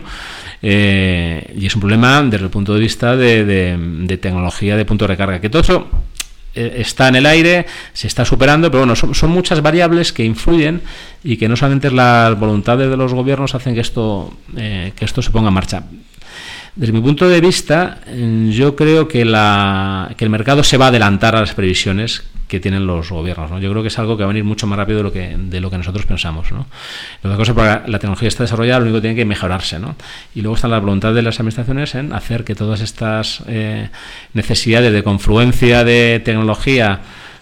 [0.61, 4.85] eh, y es un problema desde el punto de vista de, de, de tecnología de
[4.85, 5.89] punto de recarga, que todo eso
[6.53, 10.81] está en el aire, se está superando, pero bueno, son, son, muchas variables que influyen
[11.23, 15.21] y que no solamente las voluntades de los gobiernos hacen que esto, eh, que esto
[15.21, 15.83] se ponga en marcha.
[16.75, 17.99] Desde mi punto de vista,
[18.49, 22.59] yo creo que, la, que el mercado se va a adelantar a las previsiones que
[22.59, 23.49] tienen los gobiernos.
[23.49, 23.59] ¿no?
[23.59, 25.37] Yo creo que es algo que va a venir mucho más rápido de lo que,
[25.37, 26.51] de lo que nosotros pensamos.
[26.51, 26.67] ¿no?
[27.23, 29.79] La cosa es la tecnología está desarrollada, lo único que tiene que mejorarse.
[29.79, 29.95] ¿no?
[30.35, 33.87] Y luego está la voluntad de las administraciones en hacer que todas estas eh,
[34.33, 36.99] necesidades de confluencia de tecnología,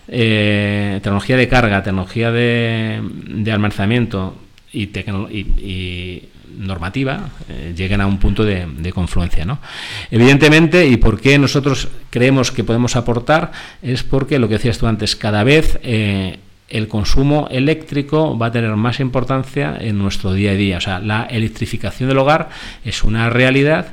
[0.08, 3.02] eh, tecnología de carga, tecnología de,
[3.52, 4.36] almacenamiento,
[4.72, 9.46] y, y- y normativa eh, lleguen a un punto de, confluencia.
[9.46, 9.60] ¿no?
[10.12, 14.88] Evidentemente, y por qué nosotros creemos que podemos aportar, es porque lo que decías tú
[14.88, 16.40] antes, cada vez eh,
[16.70, 20.78] el consumo eléctrico va a tener más importancia en nuestro día a día.
[20.78, 22.50] O sea, la electrificación del hogar
[22.86, 23.88] es una realidad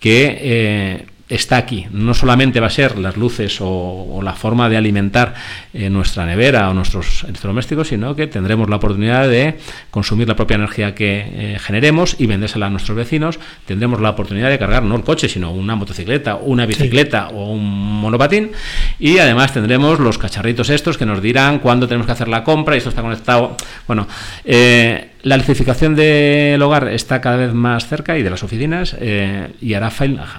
[0.00, 1.86] que eh, está aquí.
[1.90, 5.34] No solamente va a ser las luces o, o la forma de alimentar
[5.74, 9.58] eh, nuestra nevera o nuestros electrodomésticos, sino que tendremos la oportunidad de
[9.90, 13.38] consumir la propia energía que eh, generemos y vendérsela a nuestros vecinos.
[13.66, 18.00] Tendremos la oportunidad de cargar no el coche, sino una motocicleta, una bicicleta o un
[18.00, 18.52] monopatín.
[18.98, 22.74] Y además tendremos los cacharritos estos que nos dirán cuándo tenemos que hacer la compra
[22.74, 23.56] y esto está conectado.
[23.86, 24.06] Bueno,
[24.44, 29.52] eh, la electrificación del hogar está cada vez más cerca y de las oficinas eh,
[29.60, 29.92] y hará,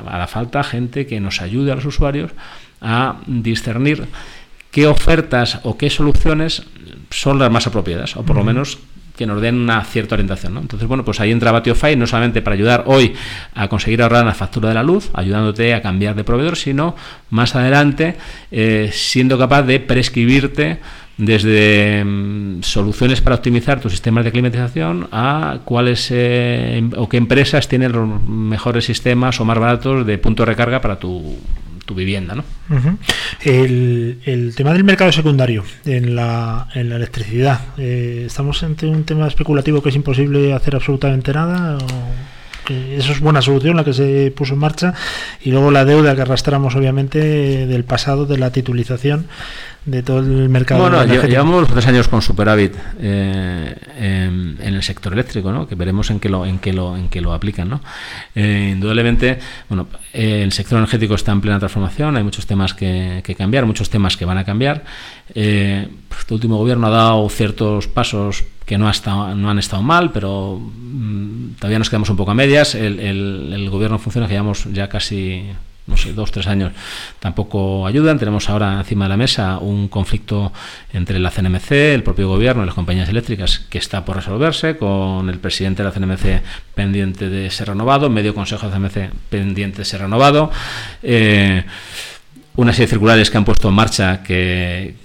[0.07, 2.31] hará falta gente que nos ayude a los usuarios
[2.81, 4.07] a discernir
[4.71, 6.63] qué ofertas o qué soluciones
[7.11, 8.79] son las más apropiadas o por lo menos
[9.15, 10.55] que nos den una cierta orientación.
[10.55, 10.61] ¿no?
[10.61, 13.13] Entonces, bueno, pues ahí entra Batiofy no solamente para ayudar hoy
[13.53, 16.95] a conseguir ahorrar la factura de la luz, ayudándote a cambiar de proveedor, sino
[17.29, 18.15] más adelante
[18.49, 20.79] eh, siendo capaz de prescribirte
[21.19, 27.17] desde mm, soluciones para optimizar tus sistemas de climatización a cuáles eh, em- o qué
[27.17, 31.37] empresas tienen los mejores sistemas o más baratos de punto de recarga para tu,
[31.85, 32.43] tu vivienda, ¿no?
[32.69, 32.97] Ujú.
[33.43, 37.59] el, el tema del mercado secundario en la, en la electricidad.
[37.77, 41.77] eh, ¿Estamos ante un tema especulativo que es imposible hacer absolutamente nada?
[41.79, 42.29] O
[42.69, 44.93] eso es buena solución la que se puso en marcha.
[45.41, 49.27] Y luego la deuda que arrastramos, obviamente, del pasado, de la titulización
[49.85, 50.81] de todo el mercado.
[50.81, 51.27] Bueno, energético.
[51.31, 55.67] llevamos tres años con superávit eh, en, en el sector eléctrico, ¿no?
[55.67, 57.69] que veremos en qué lo, en qué lo, en qué lo aplican.
[57.69, 57.81] ¿no?
[58.35, 63.35] Eh, indudablemente, bueno, el sector energético está en plena transformación, hay muchos temas que, que
[63.35, 64.83] cambiar, muchos temas que van a cambiar.
[65.33, 65.87] Eh,
[66.19, 70.11] este último gobierno ha dado ciertos pasos que no, ha estado- no han estado mal,
[70.11, 72.75] pero mm, todavía nos quedamos un poco a medias.
[72.75, 75.43] El, el- el gobierno funciona que llevamos ya casi
[75.89, 76.71] no sé, dos, tres años
[77.19, 78.19] tampoco ayudan.
[78.19, 80.53] Tenemos ahora encima de la mesa un conflicto
[80.93, 85.29] entre la CNMC, el propio gobierno y las compañías eléctricas que está por resolverse, con
[85.29, 86.43] el presidente de la CNMC
[86.75, 90.51] pendiente de ser renovado, medio consejo de la CNMC pendiente de ser renovado.
[91.01, 91.63] Eh,
[92.55, 94.95] una serie de circulares que han puesto en marcha que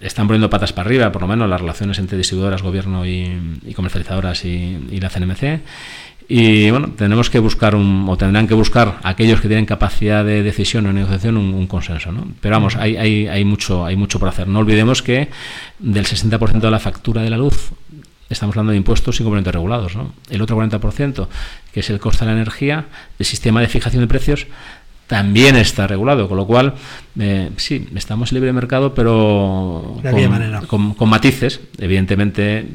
[0.00, 4.44] están poniendo patas para arriba, por lo menos las relaciones entre distribuidoras, gobierno y, comercializadoras
[4.44, 5.60] y la CNMC.
[6.30, 10.42] Y bueno, tenemos que buscar un, o tendrán que buscar aquellos que tienen capacidad de
[10.42, 12.26] decisión o negociación un, un consenso, ¿no?
[12.42, 14.46] Pero vamos, hay, hay, hay mucho, hay mucho por hacer.
[14.46, 15.28] No olvidemos que
[15.78, 17.70] del 60% de la factura de la luz
[18.28, 20.12] estamos hablando de impuestos y complementos regulados, ¿no?
[20.28, 21.28] El otro 40%,
[21.72, 22.84] que es el coste de la energía,
[23.18, 24.46] el sistema de fijación de precios
[25.06, 26.74] también está regulado, con lo cual
[27.18, 30.20] eh, sí, estamos en libre mercado, pero con,
[30.66, 32.68] con- con matices, evidentemente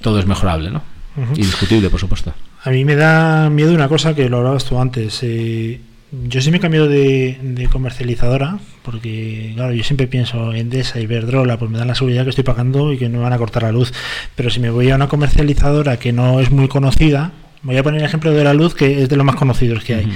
[0.00, 0.82] todo es mejorable, ¿no?
[1.18, 1.32] Ujú.
[1.34, 2.32] Y discutible, por supuesto.
[2.62, 5.18] A mí me da miedo una cosa que lo hablabas tú antes.
[5.22, 5.80] eh,
[6.28, 10.98] yo sí me he cambiado de, de comercializadora, porque claro, yo siempre pienso en Endesa
[11.00, 13.32] y Verdrola, pues me dan la seguridad que estoy pagando y que no me van
[13.32, 13.92] a cortar la luz.
[14.34, 17.30] Pero si me voy a una comercializadora que no es muy conocida,
[17.62, 19.94] voy a poner el ejemplo de la luz, que es de los más conocidos que
[19.94, 20.08] hay.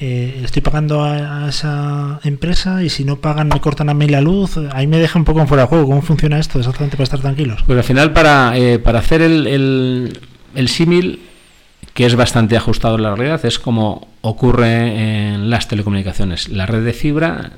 [0.00, 4.08] Eh, estoy pagando a, a esa empresa y si no pagan me cortan a mí
[4.08, 5.86] la luz, ahí me deja un poco en fuera de juego.
[5.86, 7.62] ¿Cómo funciona esto exactamente para estar tranquilos?
[7.64, 10.18] Pues al final, para, eh, para hacer el, el,
[10.56, 11.20] el símil,
[11.98, 16.48] que es bastante ajustado a la realidad, es como ocurre en las telecomunicaciones.
[16.48, 17.50] La red de fibra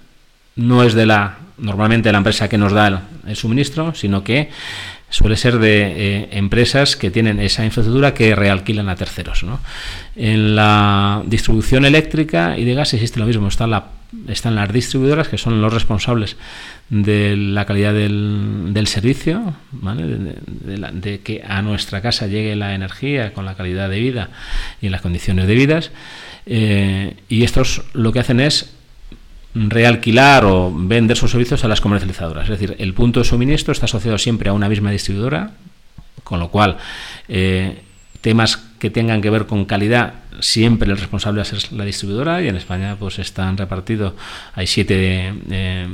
[0.57, 4.49] no es de la normalmente la empresa que nos da el, suministro, sino que
[5.11, 9.45] suele ser de eh, empresas que tienen esa infraestructura que realquilan a terceros.
[9.45, 9.61] ¿no?
[10.17, 13.47] En la distribución eléctrica y de gas existe lo mismo.
[13.47, 13.89] Está la,
[14.27, 16.39] están las distribuidoras que son los responsables
[16.91, 20.03] de la calidad del, del servicio, ¿vale?
[20.07, 23.89] de, de- de la- de que a nuestra casa llegue la energía con la calidad
[23.89, 24.29] de vida
[24.83, 25.93] y las condiciones debidas.
[26.47, 28.73] Eh, y estos lo que hacen es
[29.55, 32.45] realquilar o vender sus servicios a las comercializadoras.
[32.45, 35.53] Es decir, el punto de suministro está asociado siempre a una misma distribuidora,
[36.25, 36.77] con lo cual
[37.29, 37.83] eh,
[38.21, 42.57] temas que tengan que ver con calidad siempre el responsable es la distribuidora y en
[42.57, 44.15] España pues están repartidos
[44.55, 45.89] hay siete eh,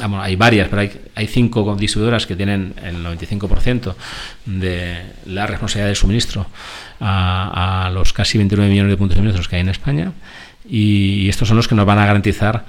[0.00, 3.94] hay varias pero hay, hay cinco distribuidoras que tienen el 95%
[4.46, 6.46] de la responsabilidad del suministro
[7.00, 10.12] a, a los casi 29 millones de puntos de suministros que hay en España
[10.68, 12.64] y estos son los que nos van a garantizar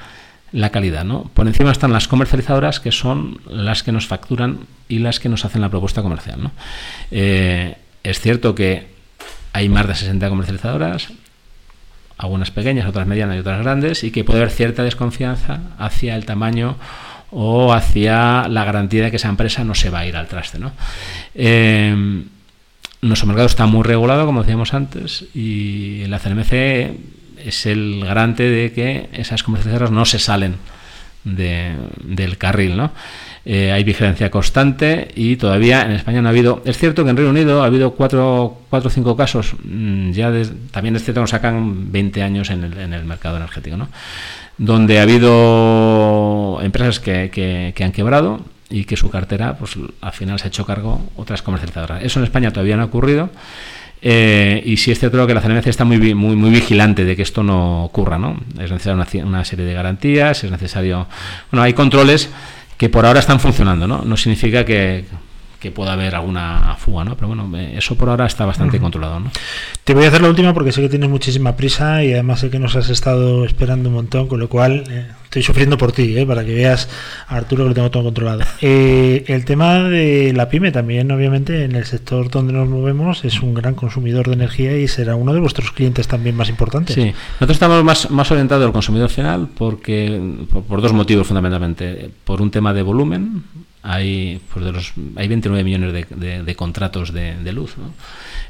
[0.52, 1.04] la calidad.
[1.04, 1.24] ¿no?
[1.34, 5.46] Por encima están las comercializadoras, que son las que nos facturan y las que nos
[5.46, 6.41] hacen la propuesta comercial.
[6.43, 6.52] ¿no?
[7.12, 7.76] Eh,
[8.06, 8.88] es cierto que
[9.51, 11.10] hay más de 60 comercializadoras,
[12.18, 16.26] algunas pequeñas, otras medianas y otras grandes, y que puede haber cierta desconfianza hacia el
[16.26, 16.78] tamaño
[17.32, 20.60] o hacia la garantía de que esa empresa no se va a ir al traste.
[20.60, 20.72] ¿no?
[21.34, 22.24] Eh,
[23.01, 26.53] nuestro mercado está muy regulado, como decíamos antes, y la CNMC
[27.43, 30.56] es el garante de que esas comercializadoras no se salen
[31.26, 32.91] de- del carril, ¿no?
[33.43, 36.61] Eh, hay vigilancia constante y todavía en España no ha habido.
[36.65, 39.53] Es cierto que en Reino Unido ha habido cuatro, cuatro o cinco casos.
[39.63, 43.03] mm, Ya des- también es cierto que nos sacan 20 años en el, en el
[43.05, 43.89] mercado energético, ¿no?
[44.57, 50.11] Donde ha habido empresas que, que- que han quebrado y que su cartera, pues al
[50.13, 52.03] final se ha hecho cargo otras comercializadoras.
[52.03, 53.30] Eso en España todavía no ha ocurrido.
[54.02, 57.24] Eh, y sí es cierto que la CNMC está muy, muy, muy vigilante de que
[57.24, 58.39] esto no ocurra, ¿no?
[58.60, 61.08] Es necesaria una, una serie de garantías, es necesario...
[61.52, 62.30] Bueno, hay controles
[62.78, 64.04] que por ahora están funcionando, ¿no?
[64.04, 65.06] No significa que,
[65.66, 67.16] que pueda haber alguna fuga, ¿no?
[67.16, 68.84] Pero bueno, eh, eso por ahora está bastante Ujú.
[68.84, 69.32] controlado, ¿no?
[69.84, 72.51] Te voy a hacer la última porque sé que tienes muchísima prisa y además sé
[72.51, 76.18] que nos has estado esperando un montón, con lo cual eh, estoy sufriendo por ti,
[76.18, 76.88] eh, para que veas
[77.28, 78.41] a Arturo que lo tengo todo controlado.
[78.61, 83.41] Eh, el tema de la pyme también, obviamente, en el sector donde nos movemos, es
[83.41, 86.95] un gran consumidor de energía y será uno de vuestros clientes también más importantes.
[86.95, 92.11] Sí, nosotros estamos más, más orientados al consumidor final porque por, por dos motivos fundamentalmente.
[92.24, 93.43] Por un tema de volumen,
[93.86, 97.78] hay pues de los hay 29 millones de, de- de contratos de, de luz.
[97.78, 97.94] ¿no?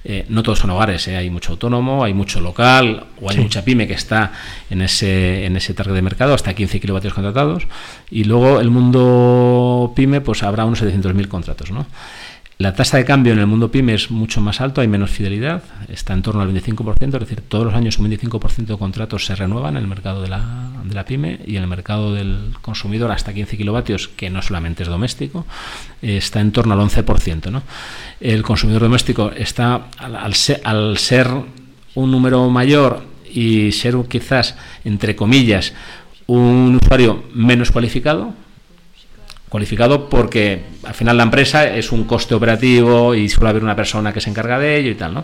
[0.03, 1.17] Eh, no todos son hogares, ¿eh?
[1.17, 3.41] hay mucho autónomo, hay mucho local o hay Sí.
[3.41, 4.31] mucha pyme que está
[4.69, 7.63] en ese en ese target de mercado hasta 15 kilovatios contratados
[8.11, 11.85] y luego el mundo pyme pues habrá unos 700.000 contratos, ¿no?
[12.57, 15.61] La tasa de cambio en el mundo pyme es mucho más alto, hay menos fidelidad,
[15.89, 19.35] está en torno al 25%, es decir, todos los años un 25% de contratos se
[19.35, 23.11] renuevan en el mercado de la, de la pyme y en el mercado del consumidor
[23.11, 25.45] hasta 15 kilovatios, que no solamente es doméstico,
[26.01, 27.51] eh, está en torno al 11%.
[27.51, 27.61] ¿no?
[28.21, 31.27] El consumidor doméstico está, al, al ser, al ser
[31.95, 35.73] un número mayor y ser quizás, entre comillas,
[36.25, 38.33] un usuario menos cualificado,
[39.49, 44.11] cualificado porque al final la empresa es un coste operativo y suele haber una persona
[44.11, 45.23] que se encarga de ello y tal, ¿no?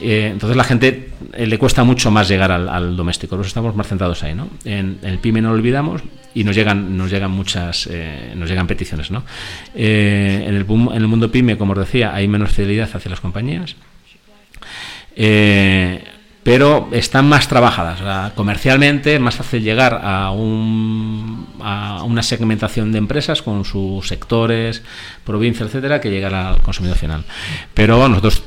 [0.00, 3.74] Eh, entonces la gente eh, le cuesta mucho más llegar al, al doméstico, nosotros estamos
[3.74, 4.48] más centrados ahí, ¿no?
[4.64, 6.02] En, el pyme no lo olvidamos
[6.34, 9.24] y nos llegan nos llegan muchas eh, nos llegan peticiones, ¿no?
[9.74, 13.74] En el en el mundo pyme, como os decía, hay menos fidelidad hacia las compañías.
[16.42, 18.00] Pero están más trabajadas.
[18.00, 23.64] O sea, comercialmente es más fácil llegar a, un, a una segmentación de empresas con
[23.64, 24.82] sus sectores,
[25.24, 27.24] provincias, etcétera, que llegar al consumidor final.
[27.74, 28.42] Pero nosotros,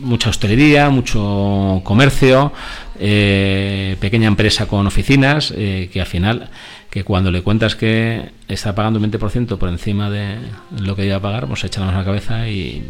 [0.00, 2.52] mucha hostelería, mucho comercio,
[2.98, 6.50] eh, pequeña empresa con oficinas, eh, que al final,
[6.92, 10.36] que cuando le cuentas que está pagando un 20% por encima de
[10.78, 12.84] lo que iba a pagar, pues se echan a la cabeza y,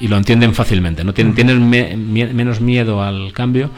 [0.00, 1.04] y lo entienden fácilmente.
[1.04, 3.68] No tienen, tienen me- menos miedo al cambio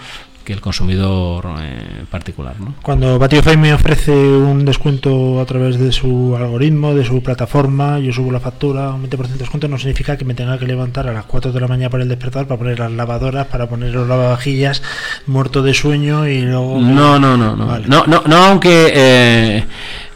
[0.47, 2.55] que el consumidor eh, particular.
[2.61, 2.77] ¿no?
[2.81, 8.13] Cuando Batify me ofrece un descuento a través de su algoritmo, de su plataforma, yo
[8.13, 11.13] subo la factura, un 20% de descuento, no significa que me tenga que levantar a
[11.13, 14.07] las 4 de la mañana para el despertar, para poner las lavadoras, para poner los
[14.07, 14.85] lavavajillas,
[15.27, 16.81] muerto de sueño y luego...
[16.81, 17.67] No, no, no, no.
[17.67, 17.89] Vale.
[17.89, 19.65] No, no, no, aunque eh,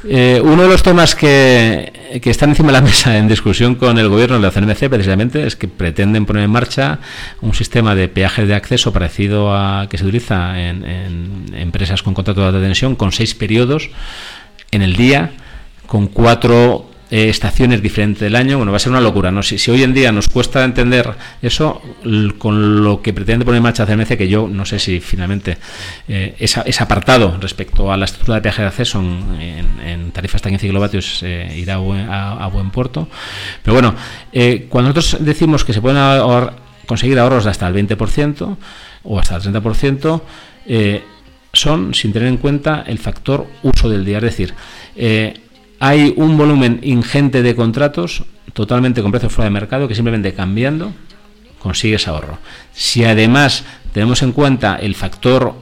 [0.09, 3.99] eh, uno de los temas que, que están encima de la mesa en discusión con
[3.99, 6.99] el gobierno de la CNMC precisamente es que pretenden poner en marcha
[7.41, 12.15] un sistema de peaje de acceso parecido a que se utiliza en, en empresas con
[12.15, 13.91] contrato de alta tensión con seis periodos
[14.71, 15.33] en el día,
[15.87, 19.31] con cuatro eh, estaciones diferentes del año, bueno, va a ser una locura.
[19.31, 19.43] ¿no?
[19.43, 21.83] Si, si hoy en día nos cuesta entender eso,
[22.39, 25.59] con lo que pretende poner en marcha CNMC, que yo no sé si finalmente
[26.09, 30.49] eh, ese apartado respecto a la estructura de peaje de acceso en, en- tarifas hasta
[30.51, 33.09] 15 kilovatios eh, irá a buen, a- buen puerto.
[33.63, 33.95] Pero bueno,
[34.69, 36.55] cuando nosotros decimos que se pueden ahorrar-
[36.87, 38.57] conseguir ahorros de hasta el 20%
[39.05, 40.21] o hasta el 30%,
[40.67, 41.03] eh,
[41.53, 44.19] son sin tener en cuenta el factor uso del día.
[44.19, 44.55] Es decir,
[45.81, 50.93] hay un volumen ingente de contratos totalmente con precios fuera de mercado que simplemente cambiando
[51.59, 52.39] consigues ahorro.
[52.73, 55.55] Si además tenemos en cuenta el factor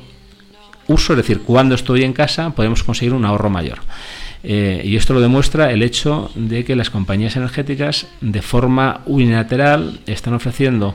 [0.89, 3.79] uso, es decir, cuando estoy en casa, podemos conseguir un ahorro mayor.
[4.43, 10.01] Eh, y esto lo demuestra el hecho de que las compañías energéticas de forma unilateral
[10.07, 10.95] están ofreciendo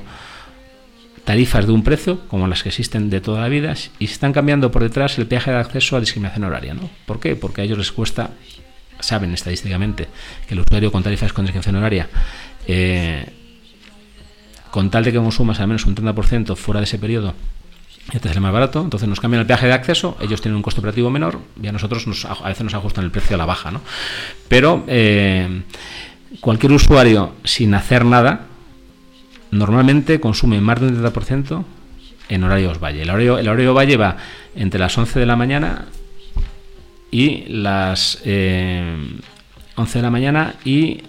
[1.24, 4.72] tarifas de un precio, como las que existen de toda la vida, y están cambiando
[4.72, 6.74] por detrás el peaje de acceso a discriminación horaria.
[6.74, 6.90] ¿no?
[7.06, 7.36] ¿Por qué?
[7.36, 8.32] Porque a ellos les cuesta,
[9.04, 10.08] saben estadísticamente,
[10.48, 12.10] que el usuario con tarifas con discriminación horaria,
[12.68, 13.26] eh,
[14.72, 17.34] con tal de que consumas al menos un 30% fuera de ese periodo,
[18.12, 20.62] ya te sale más barato, entonces nos cambian el peaje de acceso, ellos tienen un
[20.62, 23.46] coste operativo menor y a nosotros nos, a veces nos ajustan el precio a la
[23.46, 23.72] baja.
[23.72, 23.82] ¿no?
[24.48, 25.62] Pero eh,
[26.40, 28.48] cualquier usuario sin hacer nada,
[29.52, 31.64] normalmente consume más de un 30%
[32.30, 33.04] en horarios valle.
[33.04, 34.18] El horario, el horario valle va
[34.56, 35.86] entre las 11 de la mañana
[37.14, 38.98] y las eh,
[39.76, 41.02] 11 de la mañana y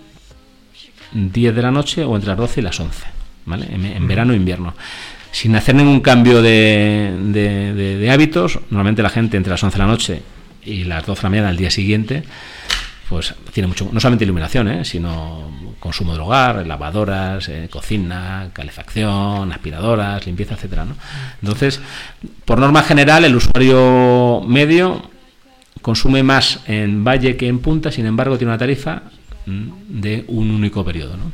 [1.13, 3.05] 10 de la noche o entre las 12 y las 11.
[3.47, 3.67] ¿vale?
[3.73, 4.75] En, en verano e invierno.
[5.33, 9.75] Sin hacer ningún cambio de, de- de- de hábitos, normalmente la gente entre las 11
[9.75, 10.23] de la noche
[10.65, 12.23] y las 12 de la mañana al día siguiente,
[13.09, 14.85] pues tiene mucho, no solamente iluminación, ¿eh?
[14.85, 15.51] sino
[15.81, 20.97] consumo del hogar, lavadoras, eh, cocina, calefacción, aspiradoras, limpieza, etcétera, ¿no?
[21.43, 21.81] Entonces,
[22.45, 25.11] por norma general, el usuario medio
[25.85, 29.03] consume más en valle que en punta, sin embargo, tiene una tarifa
[29.45, 29.69] mm,
[30.01, 31.31] de un único periodo, ¿no?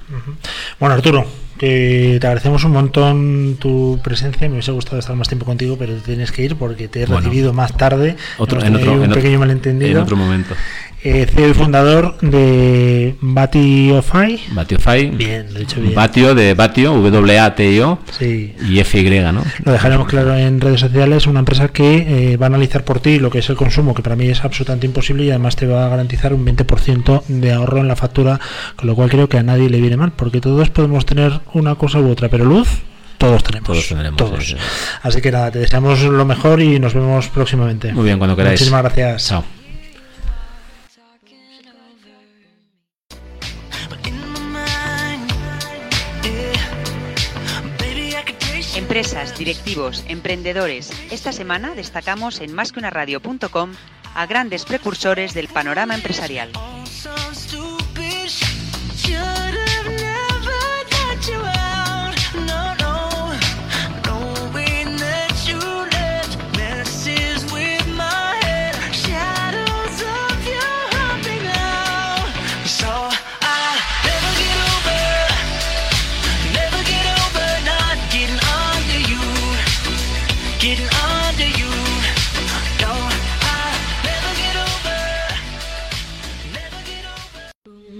[0.80, 1.24] Bueno, Arturo,
[1.61, 4.48] que te agradecemos un montón tu presencia.
[4.48, 7.06] Me hubiese gustado estar más tiempo contigo, pero te tienes que ir porque te he
[7.06, 7.20] Bueno.
[7.20, 8.16] recibido más tarde.
[8.38, 9.90] Otro, en otro, un en otro- pequeño malentendido.
[9.90, 10.54] en otro momento.
[11.02, 14.38] Eh, CEO y fundador de Batiofy.
[14.52, 15.06] Batiofy.
[15.11, 15.94] Bien, lo he dicho bien.
[15.94, 18.54] Batio de Batio, W-A-T-I-O Sí.
[18.68, 19.42] y F-Y, ¿no?
[19.64, 21.26] Lo dejaremos claro en redes sociales.
[21.26, 24.02] Una empresa que eh, va a analizar por ti lo que es el consumo, que
[24.02, 27.78] para mí es absolutamente imposible y además te va a garantizar un 20% de ahorro
[27.80, 28.38] en la factura,
[28.76, 31.74] con lo cual creo que a nadie le viene mal, porque todos podemos tener una
[31.74, 32.68] cosa u otra, pero luz.
[33.18, 33.66] Todos tenemos.
[33.66, 34.46] Todos tendremos, Todos.
[34.46, 34.59] sí, sí.
[35.03, 37.92] Así que nada, te deseamos lo mejor y nos vemos próximamente.
[37.92, 38.61] Muy bien, cuando queráis.
[38.61, 39.26] Muchísimas gracias.
[39.28, 39.44] Chao.
[48.76, 50.90] Empresas, directivos, emprendedores.
[51.11, 53.72] Esta semana destacamos en másqueunaradio.com
[54.14, 56.51] a grandes precursores del panorama empresarial.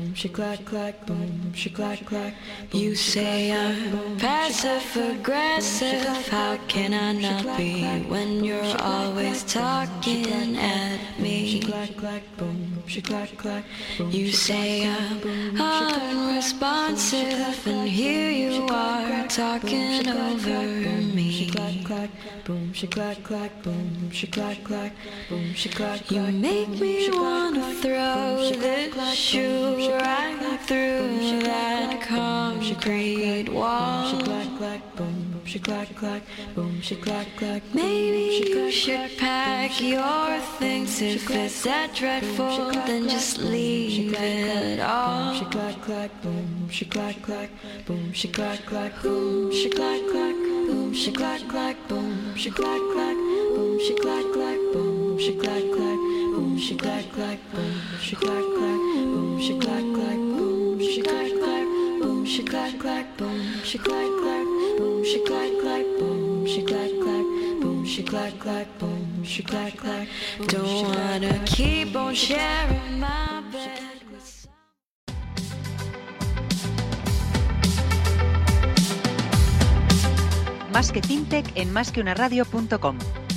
[0.00, 2.34] Boom, she clack clack, boom, she clack clack.
[2.72, 6.28] You say I'm passive aggressive.
[6.28, 11.60] How can I not be when you're always talking at me?
[12.38, 13.64] boom, she clack clack.
[13.98, 20.62] You say I'm unresponsive, and here you are talking over
[21.14, 21.50] me.
[22.44, 24.92] Boom, she clack clack, boom, she clack clack,
[25.28, 26.10] boom, she clack clack.
[26.10, 34.20] You make me wanna throw this shoe right through that concrete wall.
[34.96, 36.22] Boom, she clack clack,
[36.54, 37.62] boom, she clack clack.
[37.74, 45.34] Maybe you should pack your things if it's that dreadful, then just leave it all.
[45.34, 47.50] She clack clack, boom, she clack clack,
[47.86, 52.88] boom, she clack clack, boom, she clack clack, boom, she clack clack, boom, she clack
[52.92, 55.98] clack, boom, she clack clack, boom, she clack clack,
[56.40, 61.32] boom, she clack clack, boom, she clack clack, boom, she clack clack, boom, she clack
[61.40, 61.66] clack,
[61.98, 64.46] boom, she clack clack, boom, she clack clack,
[64.78, 67.26] boom, she clack clack, boom, she clack clack,
[67.60, 70.08] boom, she clack clack, boom, she clack clack.
[70.46, 74.48] Don't wanna keep on sharing my bed with
[80.72, 82.98] Más que FinTech en másqueunaradio.com.
[82.98, 83.29] I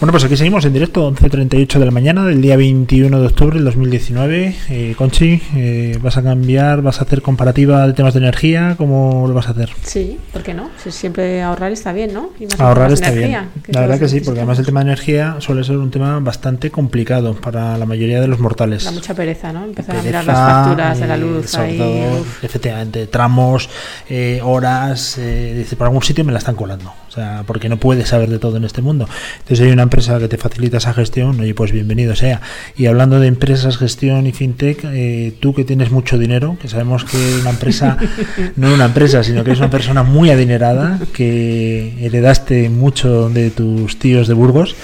[0.00, 3.56] Bueno, pues aquí seguimos en directo, 11.38 de la mañana del día 21 de octubre
[3.56, 4.54] del 2019.
[4.68, 8.76] Eh, Conchi, eh, ¿vas a cambiar, vas a hacer comparativa de temas de energía?
[8.78, 9.70] ¿Cómo lo vas a hacer?
[9.82, 10.70] Sí, ¿por qué no?
[10.76, 12.30] Si siempre ahorrar está bien, ¿no?
[12.38, 13.74] Y más Ahorrar más está energía, bien.
[13.74, 16.70] La verdad que sí, porque además el tema de energía suele ser un tema bastante
[16.70, 18.84] complicado para la mayoría de los mortales.
[18.84, 19.64] Da mucha pereza, ¿no?
[19.64, 21.76] Empezar a mirar las facturas de la eh, luz ahí.
[21.76, 23.68] todo, efectivamente, tramos,
[24.08, 26.92] eh, horas, dice, por algún sitio me la están colando.
[27.08, 29.08] O sea, porque no puedes saber de todo en este mundo.
[29.40, 32.42] Entonces hay una empresa que te facilita esa gestión, oye, pues bienvenido sea.
[32.76, 37.04] Y hablando de empresas, gestión y fintech, eh, tú que tienes mucho dinero, que sabemos
[37.04, 37.96] que una empresa,
[38.56, 43.98] no una empresa, sino que es una persona muy adinerada, que heredaste mucho de tus
[43.98, 44.76] tíos de Burgos,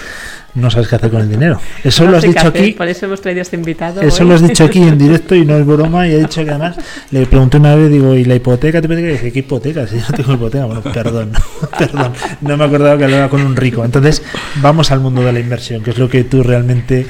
[0.54, 1.60] no sabes qué hacer con el dinero.
[1.82, 2.72] Eso No lo has dicho hacer, aquí.
[2.72, 4.00] Por eso hemos traído a este invitado.
[4.02, 4.28] Eso hoy.
[4.28, 6.06] lo has dicho aquí en directo y no es broma.
[6.06, 6.76] Y he dicho que además
[7.10, 8.80] le pregunté una vez, digo, ¿y la hipoteca?
[8.80, 9.86] Te dije, ¿qué hipoteca?
[9.86, 10.64] Si yo no tengo hipoteca.
[10.66, 11.32] Bueno, perdón,
[11.78, 12.12] perdón.
[12.40, 13.84] No me acordaba que hablaba con un rico.
[13.84, 14.22] Entonces,
[14.56, 17.06] vamos al mundo de la inversión, que es lo que tú realmente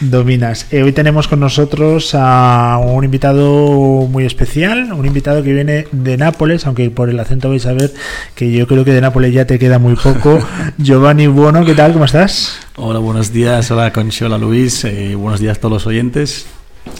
[0.00, 0.66] dominas.
[0.72, 6.16] Eh, hoy tenemos con nosotros a un invitado muy especial, un invitado que viene de
[6.16, 7.92] Nápoles, aunque por el acento vais a ver
[8.34, 10.40] que yo creo que de Nápoles ya te queda muy poco.
[10.78, 11.92] Giovanni Buono, ¿qué tal?
[11.92, 12.67] ¿Cómo estás?
[12.80, 13.70] Hola, buenos días.
[13.70, 14.24] Hola, Conchi.
[14.24, 14.84] Hola, Luis.
[14.84, 16.46] Eh, buenos días a todos los oyentes.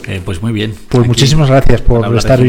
[0.07, 0.73] Eh, pues muy bien.
[0.89, 2.39] Pues Aquí, muchísimas gracias por estar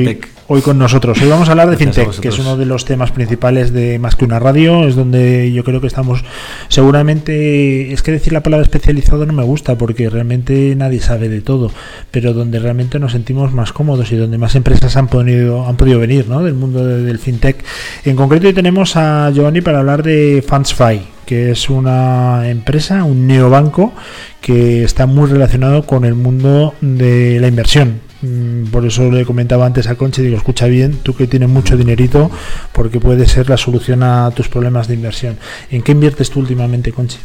[0.48, 1.20] hoy, con nosotros.
[1.22, 3.98] Hoy vamos a hablar de Gracias fintech, que es uno de los temas principales de
[3.98, 4.86] Más que una radio.
[4.86, 6.22] Es donde yo creo que estamos
[6.68, 11.40] seguramente, es que decir la palabra especializado no me gusta porque realmente nadie sabe de
[11.40, 11.70] todo,
[12.10, 15.98] pero donde realmente nos sentimos más cómodos y donde más empresas han podido, han podido
[15.98, 16.42] venir ¿no?
[16.42, 17.64] del mundo de- del fintech.
[18.04, 21.00] En concreto hoy tenemos a Giovanni para hablar de FundsFi
[21.30, 23.92] que es una empresa, un neobanco
[24.40, 28.00] que está muy relacionado con el mundo de la inversión.
[28.22, 31.76] Mm, Por eso le comentaba antes a Conchi, digo, escucha bien, tú que tienes mucho
[31.76, 32.32] dinerito,
[32.72, 35.38] porque puede ser la solución a tus problemas de inversión.
[35.70, 37.18] ¿En qué inviertes tú últimamente, Conchi?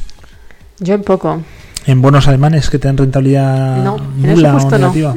[0.78, 1.42] Yo en poco.
[1.88, 4.92] ¿En bonos alemanes que te den rentabilidad No, nula o justo no.
[4.94, 5.14] negativa?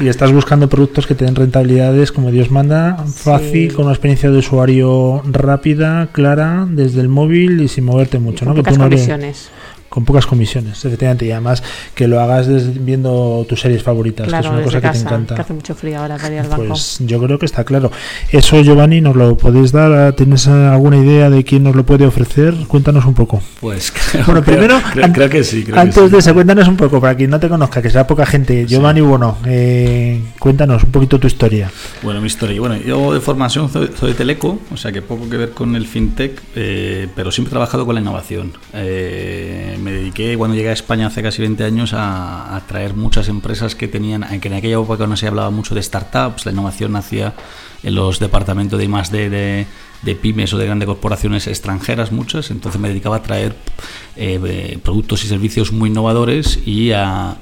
[0.00, 3.74] y estás buscando productos que te den rentabilidades como Dios manda, fácil, Sí.
[3.74, 8.44] con una experiencia de usuario rápida, clara, desde el móvil y sin moverte mucho.
[8.44, 8.54] ¿no?
[8.54, 9.48] Que tú no eres- comisiones.
[9.88, 11.62] Con pocas comisiones, efectivamente, y además
[11.94, 12.48] que lo hagas
[12.84, 15.34] viendo tus series favoritas, que es Claro, una cosa que te casa, encanta.
[15.34, 16.64] que hace mucho frío ahora para ir al banco.
[16.68, 17.90] Pues yo creo que está claro.
[18.30, 20.12] Eso, Giovanni, ¿nos lo podéis dar?
[20.14, 22.54] ¿Tienes alguna idea de quién nos lo puede ofrecer?
[22.66, 23.42] Cuéntanos un poco.
[23.60, 24.80] Pues creo, Bueno, primero,
[25.12, 25.62] creo, que sí.
[25.62, 26.10] Creo que Antes sí.
[26.10, 28.66] de eso, cuéntanos un poco, para quien no te conozca, que será poca gente.
[28.66, 31.70] Giovanni, bueno, eh, cuéntanos un poquito tu historia.
[32.02, 32.60] Bueno, mi historia.
[32.60, 35.74] Bueno, yo de formación soy, soy de Teleco, o sea que poco que ver con
[35.76, 38.52] el fintech, eh, pero siempre he trabajado con la innovación.
[38.74, 43.74] Eh, me dediqué, cuando llegué a España hace casi 20 años, a, traer muchas empresas
[43.74, 47.34] que tenían, que en aquella época no se hablaba mucho de startups, la innovación nacía
[47.82, 49.66] en los departamentos de I+D de,
[50.02, 53.54] de pymes o de grandes corporaciones extranjeras, muchas, entonces me dedicaba a traer
[54.16, 57.36] eh, eh, productos y servicios muy innovadores y a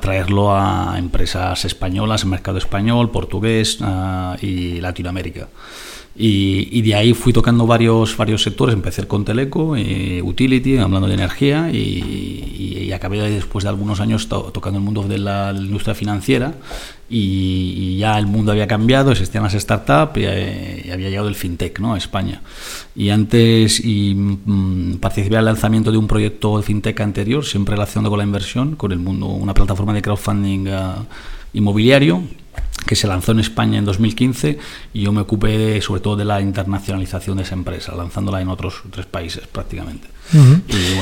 [0.00, 5.48] traerlo a empresas españolas, mercado español, portugués ah, y Latinoamérica.
[6.16, 11.06] Y, y de ahí fui tocando varios, varios sectores, empecé con Teleco, eh, Utility, hablando
[11.08, 15.18] de energía, y, y- y acabé después de algunos años to- tocando el mundo de
[15.18, 16.54] la, la industria financiera,
[17.08, 21.78] y, ya el mundo había cambiado, existían las startups y, eh, había llegado el fintech
[21.80, 21.94] ¿no?
[21.94, 22.42] a España.
[22.96, 28.10] Y antes y, mm, participé al lanzamiento de un proyecto de fintech anterior, siempre relacionado
[28.10, 31.04] con la inversión, con el mundo, una plataforma de crowdfunding ah,
[31.52, 32.22] inmobiliario
[32.86, 34.58] que se lanzó en España en 2015
[34.94, 38.82] y yo me ocupé sobre todo de la internacionalización de esa empresa, lanzándola en otros
[38.90, 40.08] tres países prácticamente.
[40.32, 40.94] Y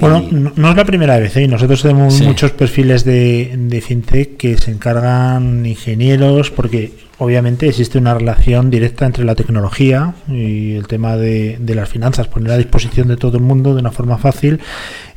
[0.00, 1.48] bueno, no, no es la primera vez, ¿eh?
[1.48, 2.24] Nosotros tenemos Sí.
[2.24, 9.06] muchos perfiles de, de fintech que se encargan ingenieros, porque obviamente existe una relación directa
[9.06, 13.38] entre la tecnología y el tema de, de las finanzas, poner a disposición de todo
[13.38, 14.60] el mundo de una forma fácil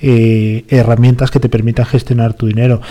[0.01, 2.81] eh, herramientas que te permitan gestionar tu dinero.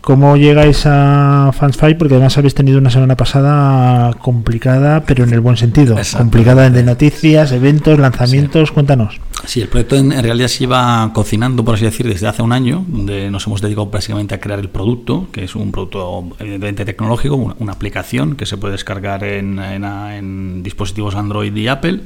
[0.00, 1.94] ¿Cómo llegáis a FansFi?
[1.94, 5.96] Porque además habéis tenido una semana pasada complicada, pero en el buen sentido.
[6.16, 8.72] Complicada de noticias, eventos, lanzamientos.
[8.72, 9.20] Cuéntanos.
[9.46, 12.52] Sí, el proyecto en, en realidad se iba cocinando, por así decir, desde hace un
[12.52, 16.84] año, donde nos hemos dedicado básicamente a crear el producto, que es un producto evidentemente
[16.86, 22.00] tecnológico, una, una aplicación que se puede descargar en, en- en dispositivos Android y Apple.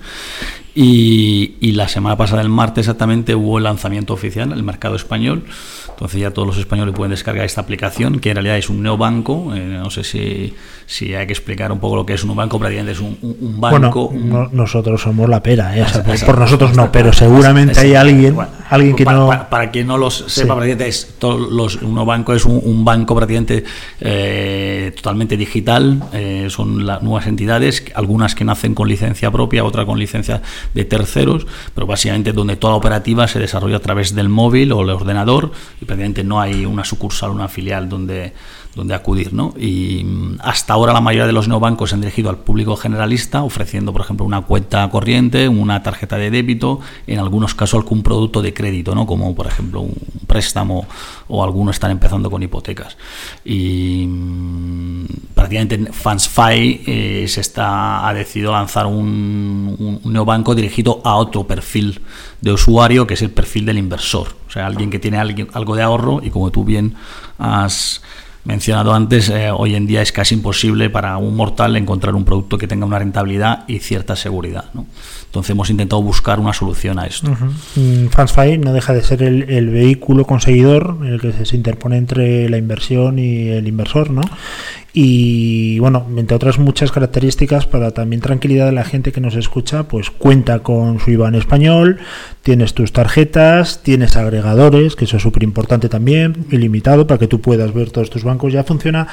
[0.74, 4.96] Y, y la semana pasada, el martes exactamente, hubo el lanzamiento oficial en el mercado
[4.96, 5.44] español.
[5.90, 9.54] Entonces ya todos los españoles pueden descargar esta aplicación, que en realidad es un neobanco.
[9.54, 10.52] Eh, no sé si,
[10.86, 13.60] si hay que explicar un poco lo que es un neobanco, prácticamente es un, un-
[13.60, 14.08] banco.
[14.08, 15.82] bueno, un- no- nosotros somos la pera, ¿eh?
[15.82, 19.28] O sea, por, por nosotros no, pero seguramente hay alguien, Bueno, alguien que para, no.
[19.28, 20.70] para- para quien no los sepa, Sí.
[20.80, 23.62] es todos los, un banco es un, un banco prácticamente
[24.00, 26.02] eh, totalmente digital.
[26.12, 30.42] eh, son las nuevas entidades, algunas que nacen con licencia propia, otras con licencia
[30.72, 34.90] de terceros, pero básicamente donde toda operativa se desarrolla a través del móvil o el
[34.90, 38.32] ordenador y prácticamente no hay una sucursal, una filial donde
[38.74, 39.54] donde acudir, ¿no?
[39.56, 43.42] Y mm, hasta ahora la mayoría de los neobancos se han dirigido al público generalista,
[43.42, 48.42] ofreciendo, por ejemplo, una cuenta corriente, una tarjeta de débito, en algunos casos algún producto
[48.42, 49.06] de crédito, ¿no?
[49.06, 49.94] Como, por ejemplo, un
[50.26, 50.86] préstamo
[51.28, 52.96] o algunos están empezando con hipotecas.
[53.44, 54.08] Y
[55.54, 61.46] prácticamente FansFi eh, se está, ha decidido lanzar un, un- un neobanco dirigido a otro
[61.46, 62.00] perfil
[62.40, 64.28] de usuario, que es el perfil del inversor.
[64.48, 66.94] O sea, alguien que tiene algo de ahorro y como tú bien
[67.38, 68.02] has
[68.46, 72.58] mencionado antes, eh, hoy en día es casi imposible para un mortal encontrar un producto
[72.58, 74.66] que tenga una rentabilidad y cierta seguridad.
[74.74, 74.84] ¿no?
[75.24, 77.30] Entonces hemos intentado buscar una solución a esto.
[77.30, 77.46] Ujú.
[77.80, 82.48] Mm, Fansfy no deja de ser el, el vehículo conseguidor el que se interpone entre
[82.50, 84.20] la inversión y el inversor, ¿no?
[84.96, 89.88] Y bueno, entre otras muchas características, para también tranquilidad de la gente que nos escucha,
[89.88, 91.98] pues cuenta con su IBAN español,
[92.44, 97.40] tienes tus tarjetas, tienes agregadores, que eso es súper importante también, ilimitado, para que tú
[97.40, 98.52] puedas ver todos tus bancos.
[98.52, 99.08] Ya funciona.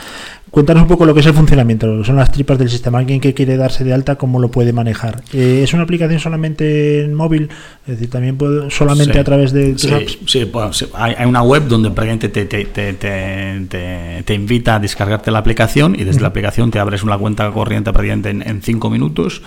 [0.52, 2.98] Cuéntanos un poco lo que es el funcionamiento, lo que son las tripas del sistema.
[3.00, 5.24] Alguien que quiere darse de alta, ¿cómo lo puede manejar?
[5.32, 7.48] Eh, ¿Es una aplicación solamente en móvil?
[7.88, 9.20] Es decir, también puedo, solamente Sí.
[9.20, 10.18] a través de tus Sí, apps.
[10.28, 14.34] sí, bueno, sí, hay, hay una web donde prácticamente te, te, te, te, te- te
[14.34, 18.30] invita a descargarte la aplicación y desde la aplicación te abres una cuenta corriente prácticamente
[18.32, 19.42] en, en cinco minutos.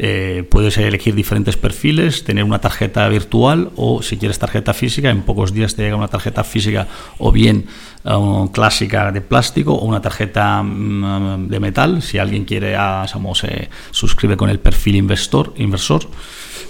[0.00, 5.22] Eh, puedes elegir diferentes perfiles, tener una tarjeta virtual o si quieres tarjeta física, en
[5.22, 7.66] pocos días te llega una tarjeta física o bien
[8.04, 12.02] eh, clásica de plástico o una tarjeta mm, de metal.
[12.02, 15.52] Si alguien quiere, ah, digamos, se suscribe con el perfil inversor.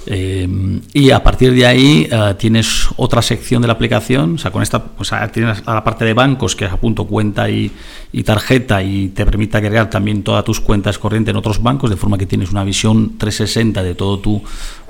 [0.06, 4.50] Eh, y a partir de ahí eh, tienes otra sección de la aplicación, o sea,
[4.50, 7.70] con esta, sea, tienes a la parte de bancos que es a punto cuenta y,
[8.12, 11.96] y tarjeta y te permite agregar también todas tus cuentas corrientes en otros bancos, de
[11.96, 14.42] forma que tienes una visión 360 de todo tu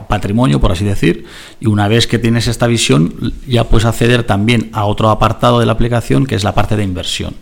[0.08, 1.24] patrimonio, por así decir,
[1.60, 5.66] y una vez que tienes esta visión ya puedes acceder también a otro apartado de
[5.66, 7.34] la aplicación que es la parte de inversión.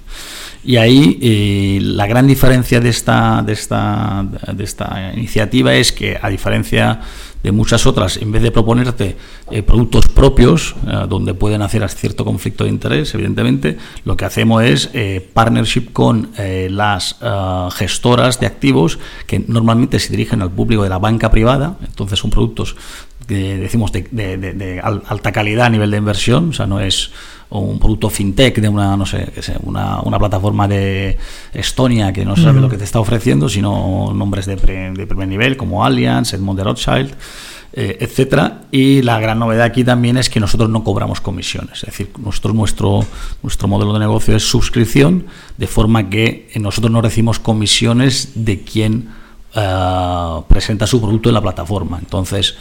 [0.64, 6.18] Y ahí eh, la gran diferencia de esta, de, esta, de esta iniciativa es que,
[6.20, 7.00] a diferencia
[7.42, 9.16] de muchas otras, en vez de proponerte
[9.50, 14.62] eh, productos propios, eh, donde pueden hacer cierto conflicto de interés, evidentemente, lo que hacemos
[14.64, 17.16] es eh, partnership con eh, las
[17.74, 22.30] gestoras de activos que normalmente se dirigen al público de la banca privada, entonces son
[22.30, 22.76] productos
[23.26, 26.66] que decimos de, de- de- de al- alta calidad a nivel de inversión, o sea,
[26.66, 27.10] no es
[27.48, 31.16] un producto fintech de una, no sé, sé, una, una plataforma de
[31.52, 35.28] Estonia que no sabe lo que te está ofreciendo, sino nombres de, pre- de primer
[35.28, 37.14] nivel como Allianz, Edmond de Rothschild,
[37.72, 38.62] eh, etcétera.
[38.72, 42.54] Y la gran novedad aquí también es que nosotros no cobramos comisiones, es decir, nosotros
[42.54, 43.04] nuestro
[43.42, 49.08] nuestro modelo de negocio es suscripción, de forma que nosotros no recibimos comisiones de quien
[49.54, 51.98] eh, presenta su producto en la plataforma.
[51.98, 52.56] Entonces,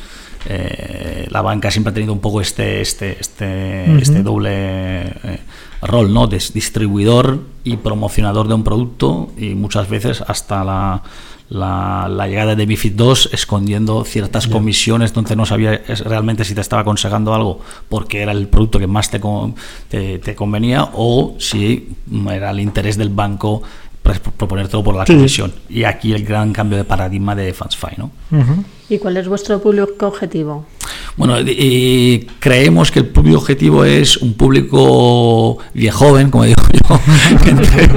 [0.48, 3.98] eh, la banca siempre ha tenido un poco este, este, este, Ujú.
[4.00, 5.40] este doble eh,
[5.82, 6.28] rol, ¿no?
[6.28, 11.02] De distribuidor y promocionador de un producto y muchas veces hasta la,
[11.50, 16.62] la, la llegada de MIFID 2 escondiendo ciertas comisiones, entonces no sabía realmente si te
[16.62, 19.20] estaba aconsejando algo porque era el producto que más te,
[19.90, 21.90] te, te convenía o si
[22.30, 23.62] era el interés del banco
[24.38, 25.16] proponértelo por la Sí.
[25.16, 25.52] comisión.
[25.68, 28.12] Y aquí el gran cambio de paradigma de FansFi, ¿no?
[28.32, 28.64] Ujú.
[28.90, 30.66] ¿Y cuál es vuestro público objetivo?
[31.18, 31.36] Bueno,
[32.40, 36.99] creemos que el público objetivo es un público viejoven, como digo yo,
[37.49, 37.90] entre,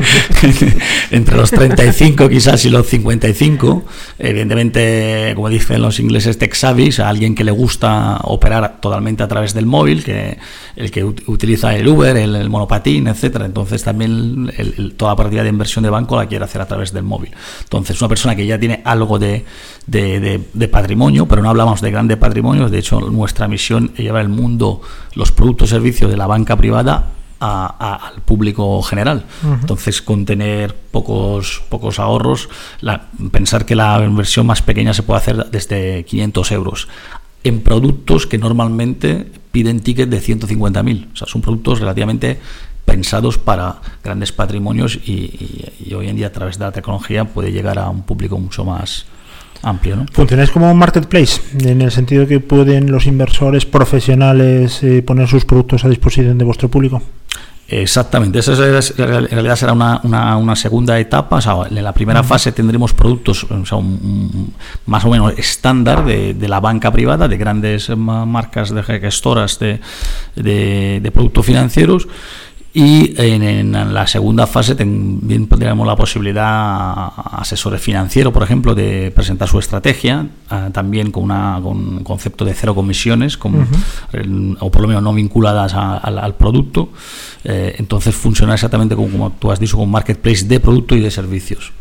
[1.11, 3.85] entre los 35 quizás y los 55.
[4.21, 9.29] Evidentemente, como dicen los ingleses, tech savvy, sea, alguien que le gusta operar totalmente a
[9.29, 10.39] través del móvil, que
[10.77, 13.47] el que ut- utiliza el Uber, el, el monopatín, etcétera.
[13.47, 16.93] Entonces también el- el- toda partida de inversión de banco la quiere hacer a través
[16.93, 17.31] del móvil.
[17.65, 19.45] Entonces, una persona que ya tiene algo de,
[19.87, 24.01] de- de- de patrimonio, pero no hablamos de grandes patrimonios, de hecho nuestra misión es
[24.05, 24.81] llevar el mundo,
[25.15, 27.11] los productos y servicios de la banca privada
[27.41, 29.25] a- a- al público general.
[29.61, 32.49] Entonces, con tener pocos, pocos ahorros,
[32.81, 36.89] la- pensar que la inversión más pequeña se puede hacer desde 500 euros
[37.45, 41.09] en productos que normalmente piden tickets de 150.000.
[41.13, 42.41] O sea, son productos relativamente
[42.85, 47.25] pensados para grandes patrimonios y, y- y hoy en día a través de la tecnología
[47.25, 49.07] puede llegar a un público mucho más
[49.63, 49.97] amplio.
[49.97, 50.07] ¿no?
[50.13, 55.45] Funcionáis como un marketplace, en el sentido que pueden los inversores profesionales eh, poner sus
[55.45, 57.03] productos a disposición de vuestro público.
[57.71, 61.37] Exactamente, esa es- en realidad será una, una- una segunda etapa.
[61.37, 64.55] O sea, en la primera fase tendremos productos o sea, un- un-
[64.87, 69.59] más o menos estándar de, de la banca privada, de grandes ma- marcas de gestoras
[69.59, 69.81] de,
[70.35, 72.09] de- de productos financieros.
[72.75, 78.75] Y en, en la segunda fase también tendremos la posibilidad a asesores financieros, por ejemplo,
[78.75, 83.39] de presentar su estrategia, ah, también con, una, con un concepto de cero comisiones,
[84.61, 86.91] o por lo menos no vinculadas a- al, al producto.
[87.45, 91.01] Eh, entonces funciona exactamente como, como tú has dicho, como un marketplace de producto y
[91.01, 91.73] de servicios.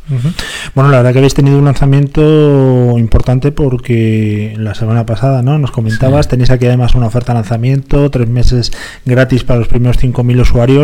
[0.73, 5.57] Bueno, la verdad que habéis tenido un lanzamiento importante porque la semana pasada, ¿no?
[5.59, 8.72] Nos comentabas, tenéis aquí además una oferta de lanzamiento, tres meses
[9.05, 10.76] gratis para los primeros 5.000 usuarios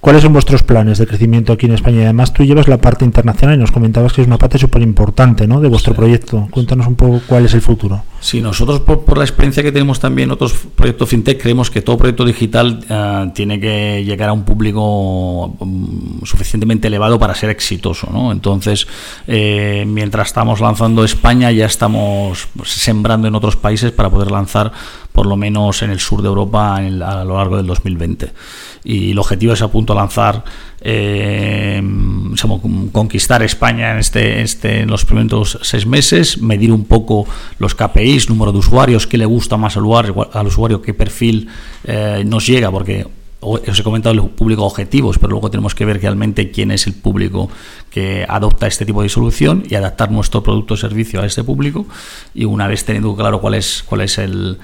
[0.00, 1.98] ¿Cuáles son vuestros planes de crecimiento aquí en España?
[2.00, 4.82] Y además tú llevas la parte internacional y nos comentabas que es una parte súper
[4.82, 5.60] importante ¿no?
[5.60, 6.48] de vuestro proyecto.
[6.50, 8.02] Cuéntanos un poco cuál es el futuro.
[8.20, 11.80] Sí, nosotros por, por la experiencia que tenemos también en otros proyectos fintech creemos que
[11.82, 17.50] todo proyecto digital eh, tiene que llegar a un público mm, suficientemente elevado para ser
[17.50, 18.32] exitoso, ¿no?
[18.32, 18.86] Entonces,
[19.26, 24.72] eh, mientras estamos lanzando España, ya estamos sembrando en otros países para poder lanzar
[25.12, 28.32] por lo menos en el sur de Europa en el- a lo largo del 2020.
[28.84, 30.44] Y el objetivo es a punto lanzar,
[30.80, 31.82] eh,
[32.92, 37.26] conquistar España en, este, este, en los primeros seis meses, medir un poco
[37.58, 41.48] los KPIs, número de usuarios, qué le gusta más al usuario, al usuario qué perfil
[41.84, 43.06] eh, nos llega, porque
[43.42, 46.92] os he comentado el público objetivos, pero luego tenemos que ver realmente quién es el
[46.92, 47.48] público
[47.90, 51.86] que adopta este tipo de solución y adaptar nuestro producto o servicio a este público.
[52.34, 54.58] Y una vez teniendo claro cuál es, cuál es el,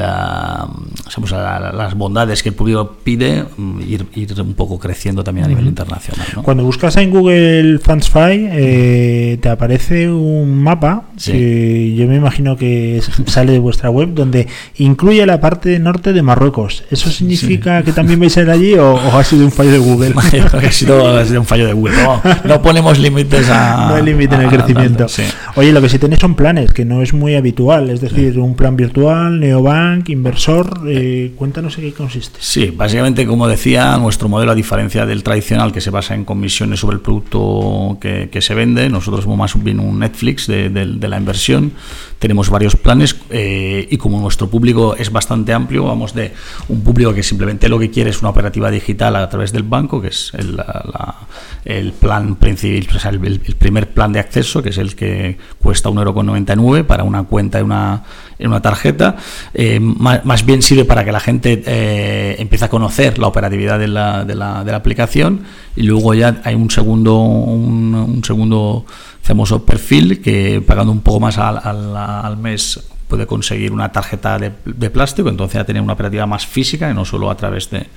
[0.00, 0.68] ah,
[1.08, 5.24] digamos, la- la- las bondades que el público pide, mm, ir, ir un poco creciendo
[5.24, 6.26] también a nivel internacional.
[6.36, 6.42] ¿no?
[6.42, 11.32] Cuando buscas en Google Fansfy, eh, te aparece un mapa Sí.
[11.32, 14.46] que yo me imagino que sale de vuestra web, donde
[14.78, 16.84] incluye la parte norte de Marruecos.
[16.90, 19.78] ¿Eso significa que también vais a ir allí o, o ha sido un fallo de
[19.78, 20.14] Google?
[20.60, 21.94] Ha sido, ha sido un fallo de Google.
[22.02, 23.88] No, no ponemos límites a.
[23.88, 25.04] no hay límite en el crecimiento.
[25.04, 25.22] a- sí.
[25.56, 28.54] Oye, lo que sí tenéis son planes, que no es muy habitual, es decir, un
[28.54, 30.80] plan virtual, neobank, inversor.
[30.86, 32.38] eh, cuéntanos en qué consiste.
[32.40, 36.80] Sí, básicamente, como decía, nuestro modelo, a diferencia del tradicional que se basa en comisiones
[36.80, 41.08] sobre el producto que, se vende, nosotros somos más bien un Netflix de, de- de
[41.08, 41.72] la inversión.
[42.18, 46.32] Tenemos varios planes eh, y como nuestro público es bastante amplio, vamos de
[46.68, 50.00] un público que simplemente lo que quiere es una operativa digital a través del banco,
[50.00, 51.16] que es el, la- la-
[51.64, 56.84] el plan principal, el, el primer plan de acceso, que es el que cuesta 1,99€
[56.84, 58.02] para una cuenta en una,
[58.40, 59.16] en una tarjeta.
[59.54, 63.78] Eh, más, más bien sirve para que la gente eh, empiece a conocer la operatividad
[63.78, 65.42] de la, de la, de la aplicación
[65.76, 68.84] y luego ya hay un segundo, un, un segundo
[69.22, 74.38] famoso perfil que pagando un poco más al, al, al mes puede conseguir una tarjeta
[74.38, 77.68] de, de plástico, entonces ya tener una operativa más física y no solo a través
[77.68, 77.88] de,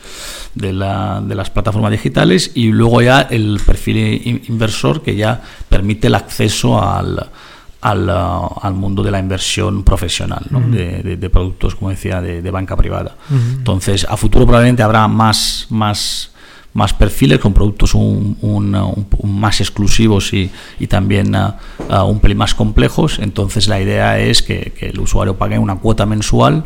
[0.55, 5.39] de, la- de las plataformas digitales y luego ya el perfil in- inversor que ya
[5.69, 7.29] permite el acceso al,
[7.83, 10.59] al, uh, al mundo de la inversión profesional, ¿no?
[10.59, 10.71] Ujú.
[10.71, 13.15] de, de- de productos, como decía, de, de banca privada.
[13.29, 13.57] Ujú.
[13.59, 16.31] Entonces, a futuro probablemente habrá más, más,
[16.73, 20.49] más perfiles con productos un, un, uh, un- un más exclusivos y,
[20.79, 21.53] y también uh,
[21.93, 23.19] uh, un pelín más complejos.
[23.19, 26.63] Entonces, la idea es que, que el usuario pague una cuota mensual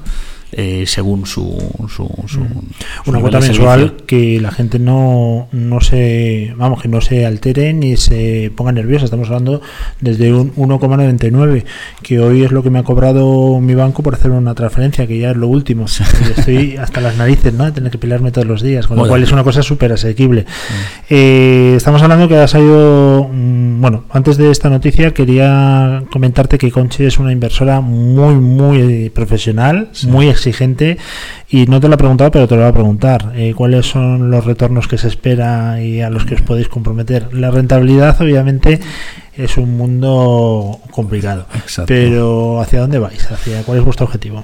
[0.51, 1.57] eh, según su,
[1.89, 7.01] su, su- su Una cuota mensual que la gente no, no se vamos que no
[7.01, 9.05] se altere ni se ponga nerviosa.
[9.05, 9.61] Estamos hablando
[10.01, 11.63] desde un 1,99
[12.01, 15.19] que hoy es lo que me ha cobrado mi banco por hacer una transferencia que
[15.19, 15.85] ya es lo último.
[16.27, 17.65] Y Estoy hasta las narices, ¿no?
[17.65, 19.11] De tener que pelearme todos los días, con lo Bueno.
[19.11, 20.45] cual es una cosa súper asequible.
[21.09, 26.71] Eh, estamos hablando que ha salido mm, bueno antes de esta noticia quería comentarte que
[26.71, 30.97] Conchi es una inversora muy muy profesional, muy exigente
[31.49, 33.33] y no te lo he preguntado, pero te lo voy a preguntar.
[33.35, 37.33] Eh, ¿Cuáles son los retornos que se espera y a los que os podéis comprometer?
[37.33, 38.79] La rentabilidad, obviamente,
[39.35, 41.45] es un mundo complicado.
[41.55, 41.87] Exacto.
[41.87, 43.29] Pero ¿hacia dónde vais?
[43.31, 44.43] ¿Hacia cuál es vuestro objetivo?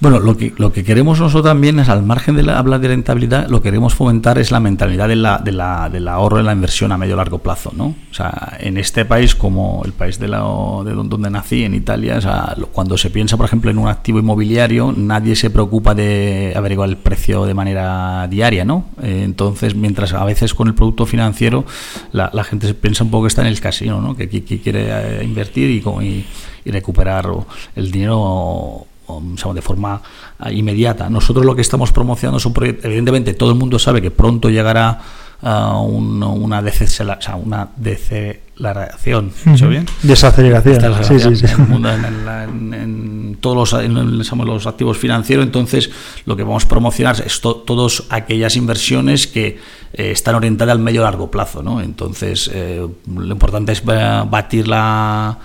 [0.00, 2.88] Bueno, lo que, lo que queremos nosotros también es, al margen de la, hablar de
[2.88, 6.46] rentabilidad, lo que queremos fomentar es la mentalidad de la, de la, del ahorro en
[6.46, 7.94] la inversión a medio largo plazo, ¿no?
[8.10, 10.38] O sea, en este país, como el país de, la,
[10.84, 13.88] de don- donde nací, en Italia, o sea, cuando se piensa, por ejemplo, en un
[13.88, 18.86] activo inmobiliario, nadie se preocupa de averiguar el precio de manera diaria, ¿no?
[19.02, 21.64] Eh, entonces, mientras a veces con el producto financiero
[22.12, 24.16] la, gente se piensa un poco que está en el casino, ¿no?
[24.16, 24.86] Que, que- quiere
[25.20, 26.26] eh, invertir y, y-
[26.64, 27.28] y recuperar
[27.74, 28.86] el dinero
[29.20, 30.00] de forma
[30.38, 31.08] ah, inmediata.
[31.10, 35.00] Nosotros lo que estamos promocionando son proyectos, evidentemente todo el mundo sabe que pronto llegará
[35.42, 39.86] ah, un- una, decesela- o sea, una deceleración, ¿se oye bien?
[40.02, 40.74] Desaceleración.
[41.04, 41.52] Sí, sí, sí.
[41.52, 45.90] En el mundo- en el- en- en todos los, los activos financieros, entonces
[46.26, 49.58] lo que vamos a promocionar es to- todas aquellas inversiones que
[49.94, 51.80] eh, están orientadas al medio largo plazo, ¿no?
[51.80, 55.38] Entonces eh, lo importante es ba- batir la,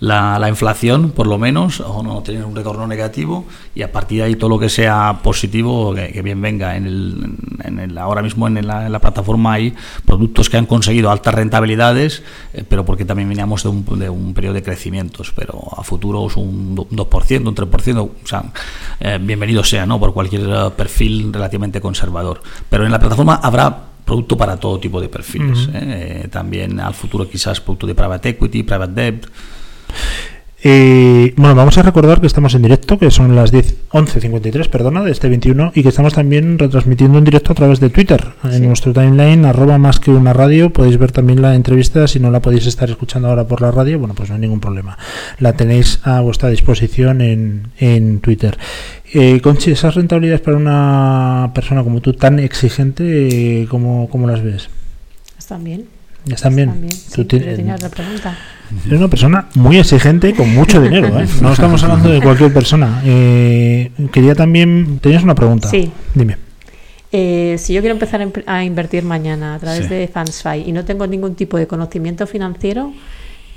[0.00, 4.18] la, la inflación, por lo menos, o no tener un retorno negativo, y a partir
[4.18, 6.76] de ahí todo lo que sea positivo, que, que bien venga.
[6.76, 7.34] En el,
[7.64, 11.34] en el- ahora mismo en la, en la plataforma hay productos que han conseguido altas
[11.34, 12.22] rentabilidades,
[12.52, 16.26] eh, pero porque también veníamos de un, de un periodo de crecimientos, pero a futuro
[16.26, 18.44] es un do- un 2%, un 3%, o sea,
[19.00, 19.98] eh, bienvenido sea, ¿no?
[20.00, 22.42] Por cualquier eh, perfil relativamente conservador.
[22.68, 25.66] Pero en la plataforma habrá producto para todo tipo de perfiles.
[25.68, 25.76] Ujú.
[25.78, 26.22] ¿eh?
[26.24, 29.26] Eh, también al futuro quizás producto de private equity, private debt.
[30.66, 35.02] Eh, bueno, vamos a recordar que estamos en directo, que son las 10, 11.53, perdona,
[35.04, 38.66] de este 21, y que estamos también retransmitiendo en directo a través de Twitter, en
[38.66, 42.40] nuestro timeline, arroba más que una radio, podéis ver también la entrevista, si no la
[42.40, 44.96] podéis estar escuchando ahora por la radio, bueno, pues no hay ningún problema.
[45.38, 48.56] La tenéis a vuestra disposición en, en Twitter.
[49.12, 53.04] Eh, Conchi, esas rentabilidades para una persona como tú, tan exigente,
[53.60, 54.70] eh, ¿cómo, cómo las ves?
[55.38, 55.93] ¿Están bien?
[56.26, 56.68] ¿Están bien?
[56.70, 56.92] Están bien.
[57.14, 58.38] Tú Sí, tienes- tenías la pregunta.
[58.86, 61.26] Eres una persona muy exigente y con mucho dinero, ¿eh?
[61.42, 63.02] No estamos hablando de cualquier persona.
[63.04, 64.98] Eh, quería también...
[65.00, 65.68] Tenías una pregunta.
[65.68, 65.90] Sí.
[66.14, 66.38] Dime.
[67.12, 69.88] Eh, si yo quiero empezar a, a invertir mañana a través Sí.
[69.94, 72.92] de Fansfy y no tengo ningún tipo de conocimiento financiero,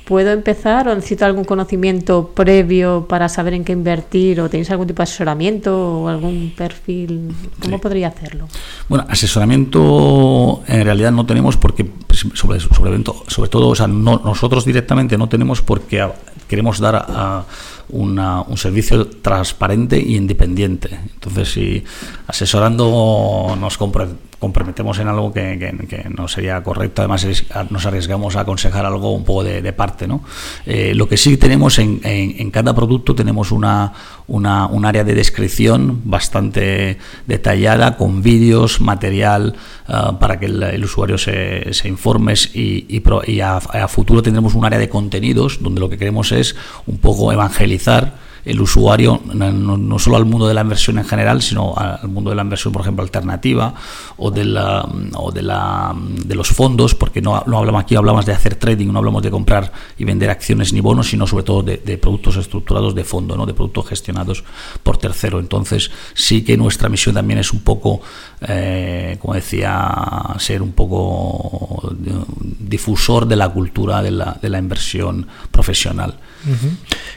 [0.08, 4.88] ¿puedo empezar o necesito algún conocimiento previo para saber en qué invertir o tenéis algún
[4.88, 7.34] tipo de asesoramiento o algún perfil?
[7.62, 8.48] ¿Cómo podría hacerlo?
[8.88, 14.22] Bueno, asesoramiento en realidad no tenemos porque, pues, sobre, sobre, sobre todo, o sea, no,
[14.24, 16.08] nosotros directamente no tenemos porque
[16.48, 17.44] queremos dar a
[17.90, 20.98] una- un servicio transparente y independiente.
[21.16, 21.84] Entonces, si
[22.28, 24.08] asesorando nos compre-
[24.40, 25.58] comprometemos en algo que,
[25.90, 27.26] que- no sería correcto, además
[27.70, 30.08] nos arriesgamos a aconsejar algo un poco de, de parte.
[30.08, 30.24] ¿no?
[30.66, 33.94] Eh, lo que sí tenemos en, en- cada producto tenemos una,
[34.28, 39.56] una- un área de descripción bastante detallada con vídeos, material
[39.88, 44.54] ah, para que el, usuario se, se informe y, y pro- y a futuro tendremos
[44.56, 46.56] un área de contenidos donde lo que queremos es
[46.86, 51.76] un poco evangelizar el usuario no, solo al mundo de la inversión en general, sino
[51.76, 53.74] al mundo de la inversión, por ejemplo, alternativa
[54.18, 58.26] o de, la, o de, la, de los fondos, porque no, no hablamos aquí, hablamos
[58.26, 61.62] de hacer trading, no hablamos de comprar y vender acciones ni bonos, sino sobre todo
[61.62, 63.46] de, de productos estructurados de fondo, ¿no?
[63.46, 64.44] de productos gestionados
[64.84, 65.40] por tercero.
[65.40, 68.02] Entonces, sí que nuestra misión también es un poco,
[68.42, 72.14] eh, como decía, ser un poco eh,
[72.60, 76.18] difusor de la cultura de la, de la inversión profesional.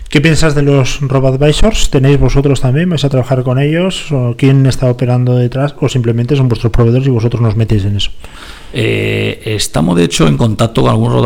[0.08, 1.90] ¿Qué piensas de los robo-advisors?
[1.90, 2.90] ¿Tenéis vosotros también?
[2.90, 4.10] ¿Vais a trabajar con ellos?
[4.10, 5.74] ¿O quién está operando detrás?
[5.80, 8.10] ¿O simplemente son vuestros proveedores y vosotros nos metéis en eso?
[8.72, 11.22] Eh, estamos de hecho en contacto con algunos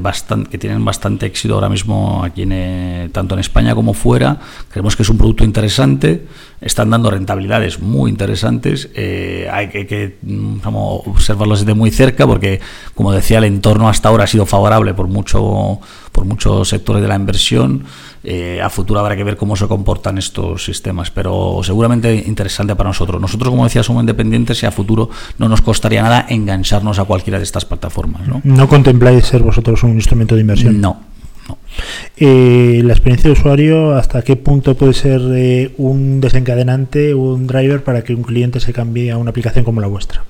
[0.00, 4.38] bastan- que tienen bastante éxito ahora mismo aquí en, eh, tanto en España como fuera.
[4.70, 6.26] Creemos que es un producto interesante,
[6.60, 8.90] están dando rentabilidades muy interesantes.
[8.94, 12.60] eh, hay que, que, mm, vamos, observarlos desde muy cerca porque,
[12.94, 15.80] como decía, el entorno hasta ahora ha sido favorable por mucho
[16.18, 17.84] por muchos sectores de la inversión.
[18.24, 22.90] Eh, a futuro habrá que ver cómo se comportan estos sistemas, pero seguramente interesante para
[22.90, 23.20] nosotros.
[23.20, 27.38] Nosotros, como decía, somos independientes y a futuro no nos costaría nada engancharnos a cualquiera
[27.38, 28.26] de estas plataformas.
[28.26, 28.40] ¿no?
[28.42, 30.80] ¿No contempláis ser vosotros un instrumento de inversión?
[30.80, 31.08] No.
[32.16, 37.82] Eh, la experiencia de usuario, ¿hasta qué punto puede ser eh, un desencadenante, un driver
[37.84, 40.24] para que un cliente se cambie a una aplicación como la vuestra?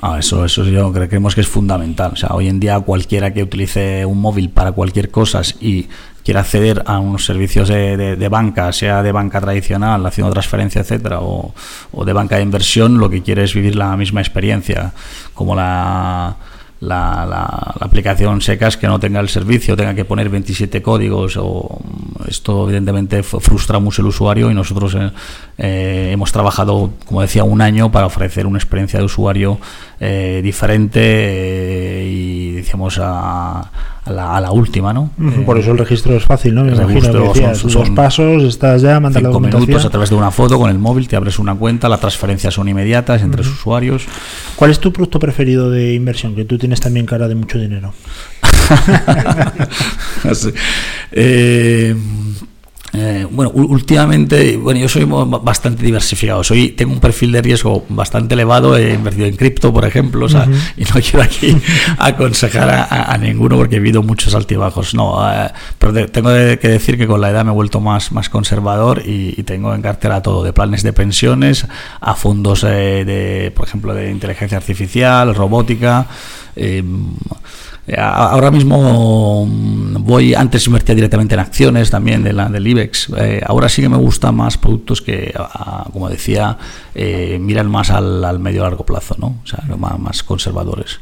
[0.00, 2.12] Ah, eso, eso yo creo, creemos que es fundamental.
[2.12, 5.88] O sea, hoy en día cualquiera que utilice un móvil para cualquier cosa y
[6.24, 10.82] quiera acceder a unos servicios de, de- de banca, sea de banca tradicional, haciendo transferencia,
[10.82, 11.52] etcétera, o,
[11.92, 14.92] o de banca de inversión, lo que quiere es vivir la misma experiencia,
[15.34, 16.36] como la,
[16.80, 21.36] la, la- la aplicación secas que no tenga el servicio, tenga que poner 27 códigos,
[21.36, 21.80] o
[22.28, 25.10] esto evidentemente frustra mucho el usuario y nosotros eh,
[25.58, 29.58] eh, hemos trabajado, como decía, un año para ofrecer una experiencia de usuario
[30.00, 33.60] eh, diferente eh, y decíamos a,
[34.04, 35.10] a la, a la última, ¿no?
[35.44, 36.62] Por eso el registro es fácil, ¿no?
[36.62, 39.66] Me el imagino registro que decías, son- dos pasos, estás ya, mandas la documentación.
[39.68, 42.54] minutos a través de una foto con el móvil, te abres una cuenta, las transferencias
[42.54, 43.50] son inmediatas entre Ujú.
[43.50, 44.04] usuarios.
[44.56, 46.36] ¿Cuál es tu producto preferido de inversión?
[46.36, 47.92] Que tú tienes también cara de mucho dinero.
[50.34, 50.50] Sí.
[51.12, 51.94] Eh,
[52.92, 56.42] eh, bueno, últimamente, bueno, yo soy bastante diversificado.
[56.42, 58.76] Soy, tengo un perfil de riesgo bastante elevado.
[58.76, 61.56] He invertido en cripto, por ejemplo, o sea, y no quiero aquí
[61.98, 64.94] aconsejar a, ninguno porque he vivido muchos altibajos.
[64.94, 68.12] No, eh, pero tengo de- que decir que con la edad me he vuelto más,
[68.12, 71.66] más conservador y, y tengo en cartera todo, de planes de pensiones
[72.00, 76.06] a fondos eh, de, por ejemplo, de inteligencia artificial, robótica.
[77.88, 83.10] Eh, Ahora mismo mm, voy, antes invertía directamente en acciones también de la, del IBEX.
[83.16, 85.34] eh, ahora sí que me gustan más productos que,
[85.92, 86.56] como decía,
[87.00, 89.36] eh, miran más al, al medio largo plazo, ¿no?
[89.44, 90.98] O sea, más, más conservadores.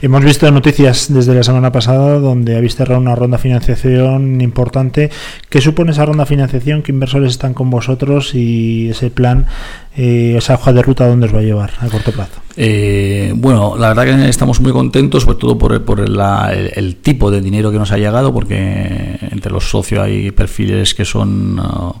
[0.00, 5.10] Hemos visto noticias desde la semana pasada donde habéis cerrado una ronda de financiación importante.
[5.50, 6.82] ¿Qué supone esa ronda de financiación?
[6.82, 8.34] ¿Qué inversores están con vosotros?
[8.34, 9.46] Y ese plan,
[9.94, 12.40] eh, esa hoja de ruta, ¿dónde os va a llevar a corto plazo?
[12.56, 16.96] Eh, bueno, la verdad que estamos muy contentos, sobre todo por, por la- el, el
[16.96, 21.58] tipo de dinero que nos ha llegado, porque entre los socios hay perfiles que son
[21.60, 21.92] ah,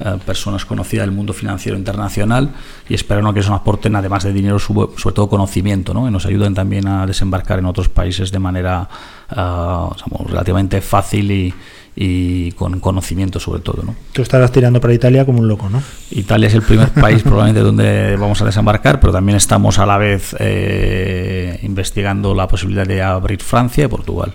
[0.00, 2.50] eh, personas conocidas del mundo financiero internacional
[2.88, 6.04] y esperamos que eso nos aporten, además de dinero, sobre, todo conocimiento, ¿no?
[6.04, 8.88] que nos ayuden también a desembarcar en otros países de manera
[9.28, 11.54] digamos, relativamente fácil y,
[11.96, 13.82] y con conocimiento sobre todo.
[13.84, 13.94] ¿no?
[14.12, 15.82] Tú estarás tirando para Italia como un loco, ¿no?
[16.12, 19.98] Italia es el primer país probablemente donde vamos a desembarcar, pero también estamos a la
[19.98, 24.34] vez eh, investigando la posibilidad de abrir Francia y Portugal.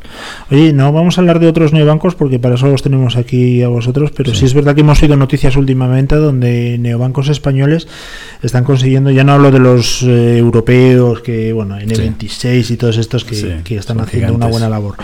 [0.52, 3.68] Oye, no vamos a hablar de otros neobancos porque para eso los tenemos aquí a
[3.68, 4.46] vosotros, pero sí, Sí.
[4.46, 7.88] es verdad que hemos oído noticias últimamente donde neobancos españoles
[8.44, 13.24] están consiguiendo, ya no hablo de los eh, europeos, que bueno, N26 y todos estos
[13.26, 14.96] que, Sí, que están haciendo una buena labor,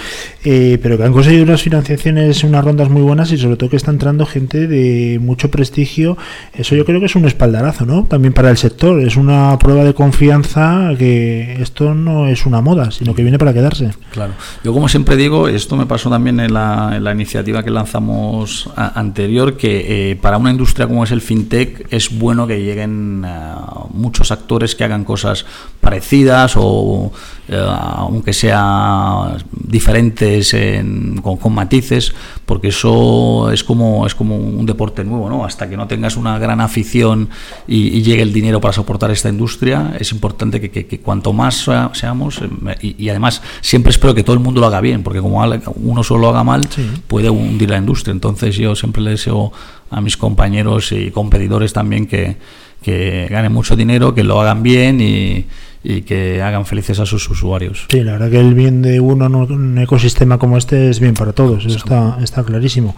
[0.43, 3.75] Eh, pero que han conseguido unas financiaciones, unas rondas muy buenas y sobre todo que
[3.75, 6.17] está entrando gente de mucho prestigio.
[6.53, 8.05] Eso yo creo que es un espaldarazo, ¿no?
[8.05, 12.91] También para el sector, es una prueba de confianza que esto no es una moda,
[12.91, 13.91] sino que viene para quedarse.
[14.11, 14.33] Claro.
[14.63, 18.69] Yo como siempre digo, esto me pasó también en la, en la iniciativa que lanzamos
[18.75, 23.53] anterior, que eh, para una industria como es el fintech es bueno que lleguen eh,
[23.93, 25.45] muchos actores que hagan cosas
[25.79, 27.11] parecidas o
[27.49, 32.13] aunque sea diferentes en- con, con matices,
[32.45, 35.43] porque eso es como es como un deporte nuevo, ¿no?
[35.45, 37.29] Hasta que no tengas una gran afición
[37.67, 41.33] y, y llegue el dinero para soportar esta industria, es importante que, que- que cuanto
[41.33, 44.81] más sea- seamos eh, y, y además siempre espero que todo el mundo lo haga
[44.81, 45.41] bien, porque como
[45.75, 46.61] uno solo lo haga mal
[47.07, 48.11] puede hundir la industria.
[48.11, 49.51] Entonces yo siempre le deseo
[49.89, 52.37] a mis compañeros y competidores también que,
[52.81, 55.45] que ganen mucho dinero, que lo hagan bien y,
[55.83, 57.85] y que hagan felices a sus usuarios.
[57.89, 61.13] Sí, la verdad que el bien de uno en un ecosistema como este es bien
[61.13, 62.95] para todos, eso está, está clarísimo.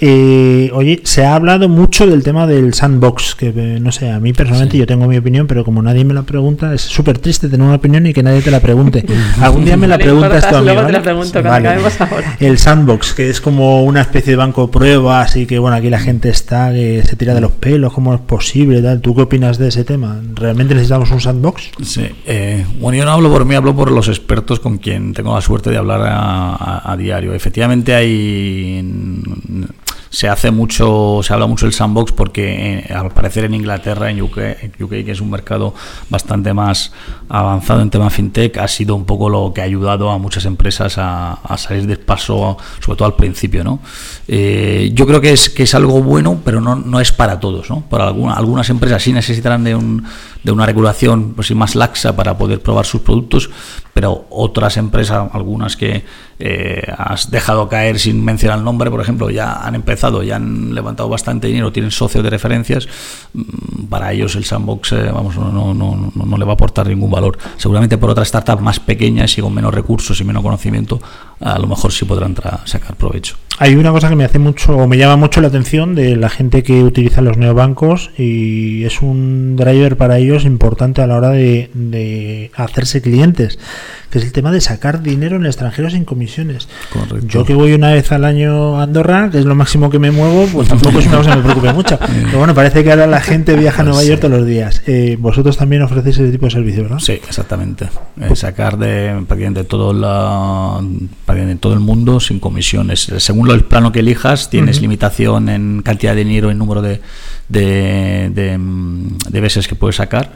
[0.00, 4.20] Eh, oye, se ha hablado mucho del tema del sandbox, que eh, no sé, a
[4.20, 7.48] mí personalmente yo tengo mi opinión, pero como nadie me la pregunta, es súper triste
[7.48, 9.04] tener una opinión y que nadie te la pregunte.
[9.40, 10.98] Algún día me la preguntas tú a mí, luego te ¿vale?
[10.98, 11.68] la pregunto cuando Vale.
[11.68, 12.36] acabemos ahora.
[12.38, 15.90] El sandbox, que es como una especie de banco de pruebas y que bueno, aquí
[15.90, 18.80] la gente está, que se tira de los pelos, ¿cómo es posible?
[18.82, 19.00] Tal?
[19.00, 20.20] ¿Tú qué opinas de ese tema?
[20.34, 21.70] ¿Realmente necesitamos un sandbox?
[21.82, 25.34] Sí, eh, bueno, yo no hablo por mí, hablo por los expertos con quien tengo
[25.34, 27.34] la suerte de hablar a, a- a diario.
[27.34, 28.78] Efectivamente, hay
[30.10, 34.20] se hace mucho, se habla mucho del sandbox porque eh, al parecer en Inglaterra, en
[34.22, 35.74] UK, en UK, que es un mercado
[36.08, 36.92] bastante más
[37.28, 40.94] avanzado en tema fintech, ha sido un poco lo que ha ayudado a muchas empresas
[40.98, 43.80] a, salir del paso, sobre todo al principio, ¿no?
[44.26, 47.68] Eh, yo creo que es que es algo bueno, pero no, no es para todos,
[47.70, 47.80] ¿no?
[47.82, 50.04] Para alguna- algunas empresas sí necesitarán de un
[50.42, 53.50] de una regulación pues, más laxa para poder probar sus productos,
[53.92, 56.04] pero otras empresas, algunas que
[56.38, 60.72] eh, has dejado caer sin mencionar el nombre, por ejemplo, ya han empezado, ya han
[60.74, 62.86] levantado bastante dinero, tienen socios de referencias,
[63.34, 67.10] mm, para ellos el sandbox eh, vamos, no, no- no le va a aportar ningún
[67.10, 67.36] valor.
[67.56, 71.00] Seguramente por otras startups más pequeñas y con menos recursos y menos conocimiento,
[71.40, 72.34] a lo mejor sí podrán
[72.64, 73.36] sacar provecho.
[73.60, 76.28] Hay una cosa que me hace mucho, o me llama mucho la atención de la
[76.28, 81.30] gente que utiliza los neobancos y es un driver para ellos importante a la hora
[81.30, 83.58] de, de hacerse clientes,
[84.10, 86.68] que es el tema de sacar dinero en el extranjero sin comisiones.
[86.92, 87.26] Correcto.
[87.26, 90.12] Yo que voy una vez al año a Andorra, que es lo máximo que me
[90.12, 91.98] muevo, pues tampoco es una cosa que me preocupe mucho.
[92.26, 94.82] Pero bueno, parece que ahora la gente viaja a Nueva York todos los días.
[94.86, 97.00] Eh, vosotros también ofrecéis ese tipo de servicio, ¿verdad?
[97.00, 97.88] Sí, exactamente.
[98.20, 100.80] Eh, sacar de prácticamente todo, la,
[101.28, 103.12] prácticamente todo el mundo sin comisiones.
[103.18, 107.02] Según el plano que elijas, tienes limitación en cantidad de dinero, en número de,
[107.50, 110.32] de, de, mm, de veces que puedes sacar,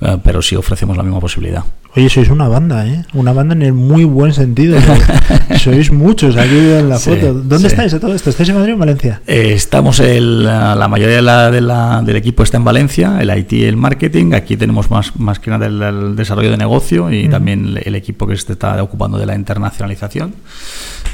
[0.00, 1.64] eh, pero sí ofrecemos la misma posibilidad.
[1.96, 3.04] Oye, sois una banda, ¿eh?
[3.14, 4.78] Una banda en el muy buen sentido.
[5.58, 7.32] sois muchos aquí en la Sí, foto.
[7.32, 7.66] ¿Dónde sí.
[7.68, 8.28] estáis a todo esto?
[8.28, 9.22] ¿Estáis en Madrid o en Valencia?
[9.26, 13.30] Eh, Estamos, el, la mayoría de la- de la- del equipo está en Valencia, el
[13.38, 14.34] IT y el marketing.
[14.34, 17.94] Aquí tenemos más, más que nada el, el desarrollo de negocio y también el, el
[17.94, 20.34] equipo que se está ocupando de la internacionalización.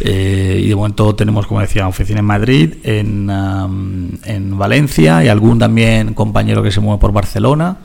[0.01, 3.31] Eh, y de momento tenemos, como decía, oficina en Madrid, en,
[4.25, 7.77] en Valencia y algún también compañero que se mueve por Barcelona.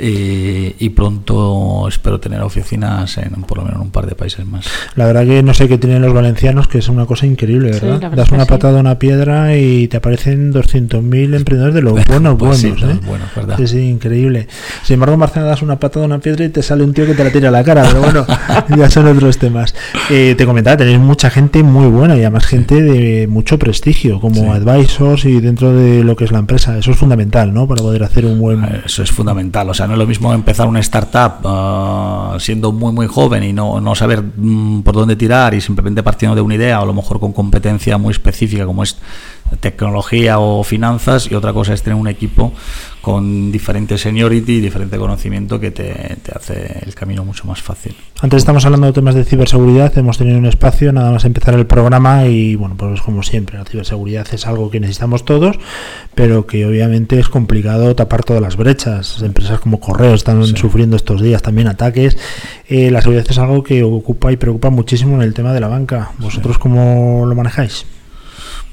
[0.00, 4.66] Y pronto espero tener oficinas en por lo menos en un par de países más.
[4.94, 7.80] La verdad que no sé qué tienen los valencianos, que es una cosa increíble, Sí,
[7.86, 8.12] ¿verdad?
[8.12, 8.48] das una sí.
[8.50, 12.86] patada a una piedra y te aparecen 200.000 emprendedores de los buenos, Pues sí, buenos,
[12.86, 12.94] de ¿eh?
[12.96, 13.56] los buenos, ¿verdad?
[13.58, 14.48] Sí, sí, increíble.
[14.84, 17.04] Sin embargo, en Barcelona das una patada a una piedra y te sale un tío
[17.06, 18.26] que te la tira a la cara, pero bueno,
[18.76, 19.74] ya son otros temas.
[20.10, 24.38] Eh, te comentaba, tenéis mucha gente muy buena y además gente de mucho prestigio, como
[24.38, 24.46] Sí.
[24.48, 26.78] advisors y dentro de lo que es la empresa.
[26.78, 27.66] Eso es fundamental, ¿no?
[27.66, 28.64] Para poder hacer un buen...
[28.84, 29.68] Eso es fundamental.
[29.70, 33.52] O sea, no es lo mismo empezar una startup ah, siendo muy, muy joven y
[33.52, 36.94] no, no saber mm, por dónde tirar y simplemente partiendo de una idea a lo
[36.94, 38.98] mejor con competencia muy específica como es
[39.60, 42.52] tecnología o finanzas y otra cosa es tener un equipo
[43.08, 47.96] con diferente seniority y diferente conocimiento que te, te hace el camino mucho más fácil.
[48.20, 51.64] Antes estamos hablando de temas de ciberseguridad, hemos tenido un espacio nada más empezar el
[51.64, 55.58] programa y bueno, pues como siempre, la ciberseguridad es algo que necesitamos todos,
[56.14, 59.22] pero que obviamente es complicado tapar todas las brechas.
[59.22, 62.18] Empresas como Correo están sufriendo estos días también ataques.
[62.68, 65.68] Eh, la seguridad es algo que ocupa y preocupa muchísimo en el tema de la
[65.68, 66.10] banca.
[66.18, 67.86] ¿Vosotros cómo lo manejáis?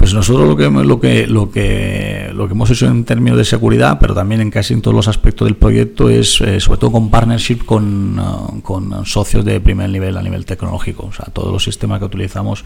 [0.06, 3.44] Pues nosotros lo que lo que lo que lo que hemos hecho en términos de
[3.44, 6.92] seguridad, pero también en casi en todos los aspectos del proyecto es eh, sobre todo
[6.92, 11.08] con partnership con, uh, con socios de primer nivel a nivel tecnológico.
[11.08, 12.64] O sea, todos los sistemas que utilizamos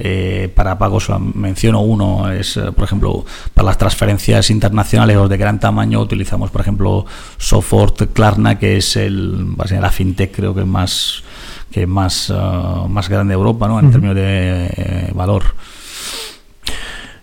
[0.00, 5.36] eh, para pagos, menciono uno, es eh, por ejemplo para las transferencias internacionales o de
[5.36, 7.06] gran tamaño utilizamos por ejemplo
[7.38, 11.22] Software Klarna que es el la fintech creo que más
[11.70, 13.78] que más uh, más grande de Europa, ¿no?
[13.78, 15.54] En términos de eh, valor.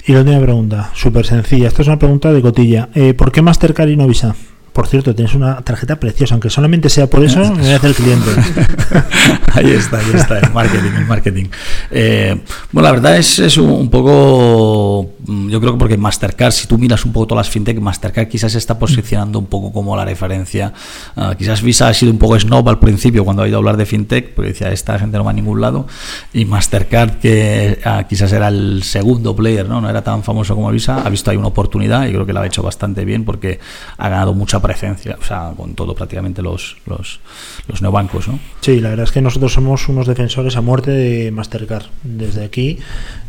[0.07, 1.67] Y la última pregunta, súper sencilla.
[1.67, 2.88] Esta es una pregunta de cotilla.
[2.95, 4.38] Eh, ¿Por qué Mastercard y no Visa?
[4.78, 8.30] Por cierto, tienes una tarjeta preciosa, aunque solamente sea por eso, me a hacer cliente.
[9.56, 11.45] ahí está, ahí está, el marketing, el marketing.
[11.90, 12.40] Eh,
[12.72, 16.68] bueno, la verdad es, es un, un poco, mm, yo creo que porque Mastercard, si
[16.68, 19.98] tú miras un poco todas las fintech, Mastercard quizás se está posicionando un poco como
[19.98, 20.72] la referencia.
[21.16, 23.78] Ah, quizás Visa ha sido un poco snob al principio cuando ha ido a hablar
[23.78, 25.88] de fintech, porque decía, esta gente no va a ningún lado,
[26.34, 29.82] y Mastercard, que ah, quizás era el segundo player, ¿no?
[29.82, 32.41] no era tan famoso como Visa, ha visto ahí una oportunidad y creo que la
[32.41, 33.60] ha hecho bastante bien porque
[33.98, 37.22] ha ganado mucha presencia, o sea, con todo prácticamente los, los,
[37.69, 38.38] los neobancos, ¿no?
[38.60, 41.85] Sí, la verdad es que nosotros somos unos defensores a muerte de Mastercard.
[42.03, 42.77] Desde aquí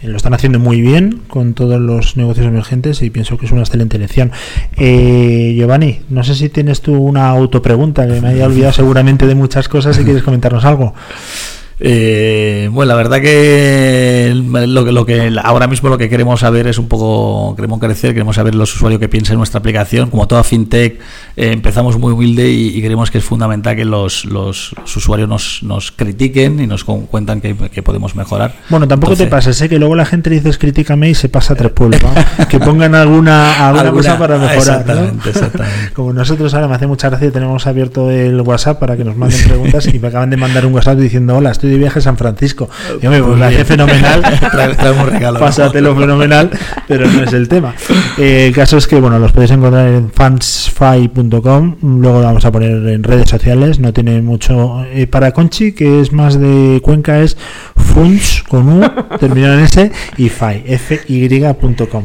[0.03, 3.53] eh, lo están haciendo muy bien con todos los negocios emergentes y pienso que es
[3.53, 4.33] una excelente elección.
[4.77, 9.37] Eh, Giovanni, no sé si tienes tú una autopregunta que me haya olvidado seguramente de
[9.37, 10.93] muchas cosas y quieres comentarnos algo.
[11.81, 16.67] Eh, bueno, la verdad que lo, que lo que ahora mismo lo que queremos saber
[16.67, 20.11] es un poco, queremos crecer, queremos saber los usuarios que piensan en nuestra aplicación.
[20.11, 20.99] Como toda fintech,
[21.37, 25.29] eh, empezamos muy humilde y, y creemos que es fundamental que los, los, los usuarios
[25.29, 28.55] nos, nos critiquen y nos cuentan que, que podemos mejorar.
[28.71, 29.69] Bueno, tampoco te pases, ¿eh?
[29.69, 32.01] que luego la gente dices críticame y se pasa a tres pueblos.
[32.49, 34.57] que pongan alguna, alguna, Alguna- cosa para mejorar.
[34.57, 34.63] ¿no?
[34.93, 35.91] exactamente, exactamente.
[35.95, 39.41] Como nosotros ahora me hace mucha gracia, tenemos abierto el WhatsApp para que nos manden
[39.47, 42.17] preguntas y me acaban de mandar un WhatsApp diciendo, hola, estoy de viaje a San
[42.17, 42.69] Francisco.
[43.03, 43.67] Yo me, hace bien.
[43.67, 44.23] fenomenal.
[44.53, 45.45] Trae- traemos regalo, ¿no?
[45.45, 46.51] Pásatelo fenomenal,
[46.87, 47.75] pero no es el tema.
[48.19, 52.53] Eh, el caso es que, bueno, los podéis encontrar en fansfy.com, luego lo vamos a
[52.53, 54.85] poner en redes sociales, no tiene mucho...
[54.93, 57.37] eh, para Conchi, que es más de Cuenca, es
[57.77, 62.05] funs con U, terminado en S, y fy, fy.com.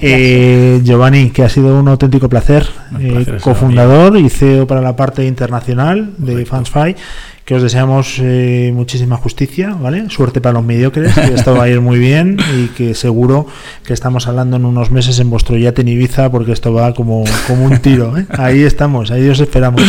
[0.00, 4.80] Eh, Giovanni, que ha sido un auténtico placer, Un eh, placer, cofundador y CEO para
[4.80, 6.94] la parte internacional de Fansfy,
[7.44, 10.08] que os deseamos eh, muchísima justicia, ¿vale?
[10.10, 13.46] Suerte para los mediocres, que esto va a ir muy bien y que seguro
[13.84, 17.24] que estamos hablando en unos meses en vuestro yate en Ibiza porque esto va como,
[17.48, 18.26] como un tiro, ¿eh?
[18.30, 19.82] Ahí estamos, ahí os esperamos.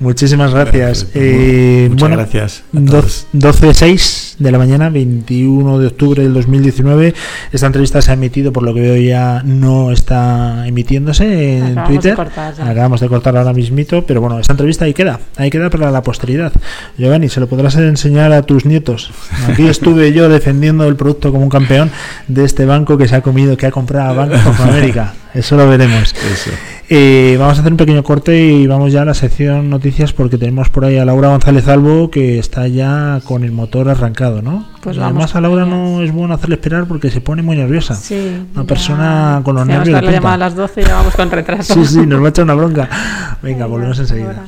[0.00, 1.06] Muchísimas gracias.
[1.14, 3.26] Eh, Muchas bueno, gracias a do- todos.
[3.34, 7.14] 12.06 de la mañana, 21 de octubre del 2019.
[7.52, 11.88] Esta entrevista se ha emitido, por lo que veo ya no está emitiéndose en Acabamos
[11.88, 12.14] de Twitter.
[12.16, 12.54] cortar.
[12.60, 16.02] Acabamos de cortar ahora mismito, pero bueno, esta entrevista ahí queda, ahí queda para la
[16.02, 16.52] posteridad.
[16.98, 19.10] Giovanni, se lo podrás enseñar a tus nietos.
[19.48, 21.90] Aquí estuve yo defendiendo el producto como un campeón
[22.28, 25.14] de este banco que se ha comido, que ha comprado a Bank of America.
[25.34, 26.14] Eso lo veremos.
[26.14, 26.50] Eso.
[26.88, 30.38] Eh, vamos a hacer un pequeño corte y vamos ya a la sección noticias porque
[30.38, 34.66] tenemos por ahí a Laura González Albo que está ya con el motor arrancado, ¿no?
[34.82, 37.96] Pues vamos además a Laura no es bueno hacerle esperar porque se pone muy nerviosa.
[37.96, 38.14] Sí,
[38.54, 40.94] Una ya- persona con los nervios que de haberle llamado a las 12 y ya
[40.94, 41.74] vamos con retraso.
[41.74, 42.88] Sí, sí, nos va a echar una bronca.
[43.42, 44.44] Venga, volvemos enseguida.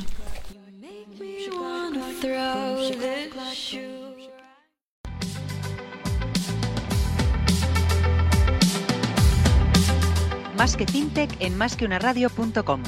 [10.59, 12.83] Más que fintech en másqueunaradio.com.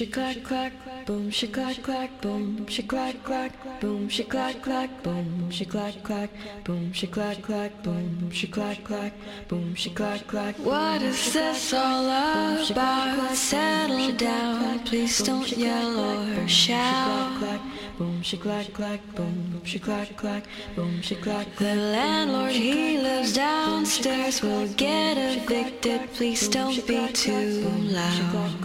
[0.00, 0.72] she clack clack,
[1.04, 3.52] boom, she clack clack, boom, she clack clack,
[3.82, 6.30] boom, she clack clack, boom, she clack clack,
[6.64, 9.12] boom, she clack clack, boom, she clack clack,
[9.46, 10.56] boom, she clack clack.
[10.56, 13.34] What is this all about?
[13.34, 17.60] Settle down, please don't yell or shout.
[18.00, 20.44] Boom she clack clack, boom she clack clack,
[20.74, 26.10] boom she clack The landlord, he lives downstairs, will get evicted.
[26.14, 27.60] Please don't be too
[27.92, 28.56] loud.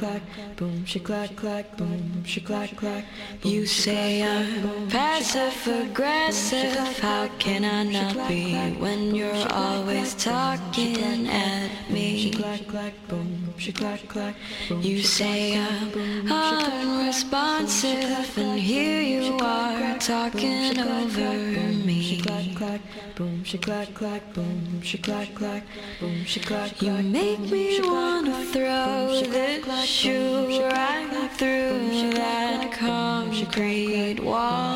[0.56, 3.04] boom she clack clack, boom she clack clack.
[3.44, 6.98] You say I'm passive aggressive.
[7.00, 12.32] How can I not be when you're always talking at She me?
[12.32, 14.36] clack clack, boom she clack clack.
[14.70, 15.92] You say I'm
[16.32, 21.34] unresponsive, and here you are talking over
[21.86, 22.22] me.
[22.22, 22.82] clack clack,
[23.16, 25.64] boom she clack clack, boom she clack clack,
[26.00, 34.76] boom she clack You make me wanna throw this shoe right through that concrete wall.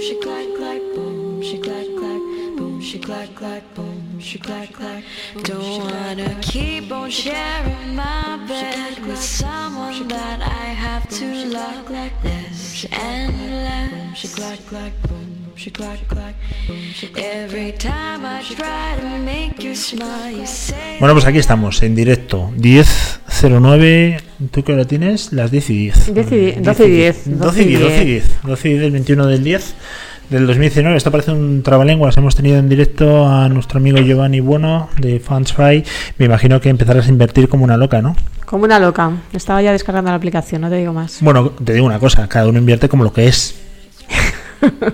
[0.00, 2.22] she clack clack, boom she clack clack,
[2.56, 5.04] boom she clack clack, boom she clack clack.
[5.42, 11.88] Don't wanna keep on sharing my bed with someone that I have to love
[12.22, 15.39] this and She clack clack, boom
[20.98, 22.50] Bueno, pues aquí estamos, en directo.
[22.56, 24.20] 10.09.
[24.50, 25.34] ¿Tú qué hora tienes?
[25.34, 26.14] Las 10 y 10.
[26.14, 28.42] 10 y 12 y 10, 12 y 10, 12 y 10.
[28.42, 29.74] 12 y 10 del 21 del 10
[30.30, 30.96] del 2019.
[30.96, 32.16] Esto parece un trabalenguas.
[32.16, 35.84] Hemos tenido en directo a nuestro amigo Giovanni Bueno de Fansfy.
[36.16, 38.16] Me imagino que empezarás a invertir como una loca, ¿no?
[38.46, 39.12] Como una loca.
[39.34, 41.18] Estaba ya descargando la aplicación, no te digo más.
[41.20, 42.26] Bueno, te digo una cosa.
[42.28, 43.56] Cada uno invierte como lo que es.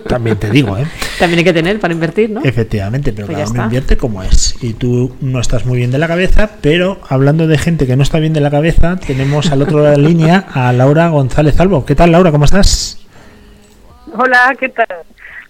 [0.09, 0.87] También te digo, ¿eh?
[1.19, 2.43] También hay que tener para invertir, ¿no?
[2.45, 4.57] Efectivamente, pero Pues cada uno invierte como es.
[4.63, 8.03] Y tú no estás muy bien de la cabeza, pero hablando de gente que no
[8.03, 11.59] está bien de la cabeza, tenemos al otro lado de la línea a Laura González
[11.61, 11.85] Albo.
[11.85, 12.31] ¿Qué tal, Laura?
[12.31, 12.99] ¿Cómo estás?
[14.15, 14.87] Hola, ¿qué tal?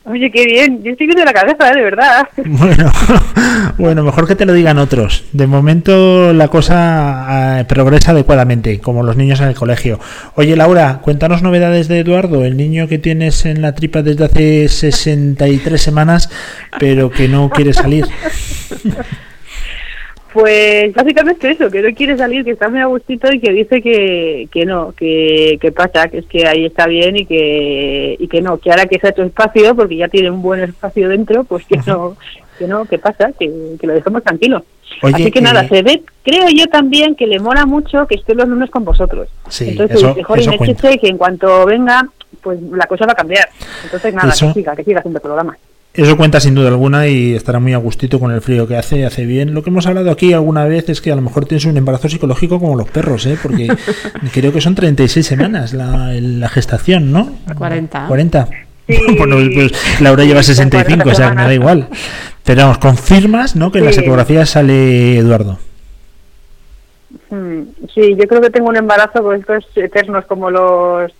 [0.09, 0.85] Oye, qué bien.
[0.85, 1.75] Yo estoy bien de la cabeza, ¿eh?
[1.75, 2.29] de verdad.
[2.45, 2.93] Bueno,
[3.79, 5.25] bueno, mejor que te lo digan otros.
[5.33, 9.99] De momento la cosa eh, progresa adecuadamente, como los niños en el colegio.
[10.37, 14.69] Oye, Laura, cuéntanos novedades de Eduardo, el niño que tienes en la tripa desde hace
[14.69, 16.31] 63 semanas,
[16.79, 18.07] pero que no quiere salir.
[20.37, 23.81] Pues básicamente eso, que no quiere salir, que está muy a gustito y que dice
[23.81, 28.29] que, que no, que, que pasa, que es que ahí está bien y que, y
[28.29, 31.09] que no, que ahora que se ha hecho espacio, porque ya tiene un buen espacio
[31.09, 32.19] dentro, pues que no,
[32.59, 33.51] que no, que pasa, que,
[33.81, 34.63] que lo dejemos tranquilo.
[35.01, 38.17] Oye, Así que eh, nada, se ve, creo yo también que le mola mucho que
[38.17, 39.29] esté los lunes con vosotros.
[39.49, 40.51] Sí, Entonces, eso- mejor eso
[41.01, 42.07] que en cuanto venga,
[42.43, 43.49] pues la cosa va a cambiar.
[43.85, 45.57] Entonces nada, Eso- que siga, que siga haciendo programa.
[45.97, 49.07] Eso cuenta sin duda alguna y estará muy a gustito con el frío que hace,
[49.07, 49.55] hace bien.
[49.55, 52.09] Lo que hemos hablado aquí alguna vez es que a lo mejor tienes un embarazo
[52.09, 53.39] psicológico como los perros, ¿eh?
[53.43, 53.69] porque
[54.33, 57.31] creo que son 36 semanas la, la gestación, ¿no?
[57.57, 58.07] 40.
[58.09, 58.47] 40.
[58.47, 58.57] Sí.
[59.19, 61.89] Bueno, pues Laura lleva Sí, son 65, o 40 sea, que me da igual.
[62.45, 63.73] Pero vamos, confirmas ¿no?
[63.73, 65.59] que en las ecografías sale Eduardo.
[67.31, 67.63] Mm,
[67.97, 71.11] Sí, yo creo que tengo un embarazo con estos eternos como los,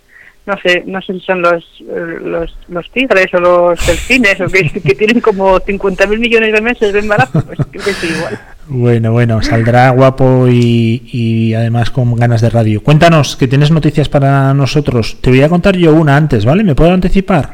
[0.47, 4.47] no sé, no sé si son los eh, los, los tigres o los delfines o
[4.47, 8.39] que, que tienen como 50.000 millones de meses de embarazo, pues creo que sí, igual.
[8.69, 12.81] Bueno, bueno, saldrá guapo y, y además con ganas de radio.
[12.81, 15.17] Cuéntanos, que tienes noticias para nosotros.
[15.21, 16.63] Te voy a contar yo una antes, ¿vale?
[16.63, 17.51] ¿Me puedo anticipar?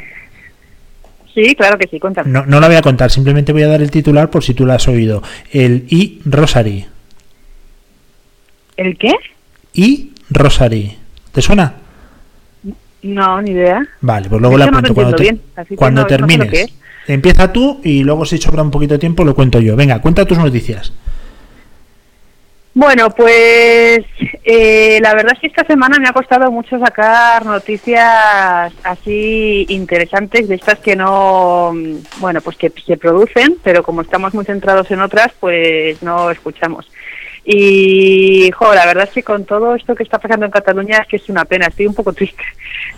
[1.34, 2.30] Sí, claro que sí, cuéntame.
[2.30, 4.68] No, no la voy a contar, simplemente voy a dar el titular por si tú
[4.68, 5.24] la has oído.
[5.52, 6.86] El I Rosary.
[8.78, 9.14] ¿El qué?
[9.74, 10.96] I Rosary.
[11.32, 11.83] ¿Te suena?
[13.04, 13.86] No, ni idea.
[14.02, 15.42] Vale, pues luego la no cuento cuando, te- bien,
[15.76, 16.74] cuando no- no sé lo termines.
[17.08, 19.76] Empieza tú y luego si sobra un poquito de tiempo lo cuento yo.
[19.76, 20.94] Venga, cuenta tus noticias.
[22.76, 24.00] Bueno, pues
[24.44, 30.48] eh, la verdad es que esta semana me ha costado mucho sacar noticias así interesantes
[30.48, 31.72] de estas que no,
[32.18, 36.88] bueno, pues que se producen, pero como estamos muy centrados en otras, pues no escuchamos.
[37.46, 41.08] Y, jo, la verdad es que con todo esto que está pasando en Cataluña es
[41.08, 42.44] que es una pena, estoy un poco triste,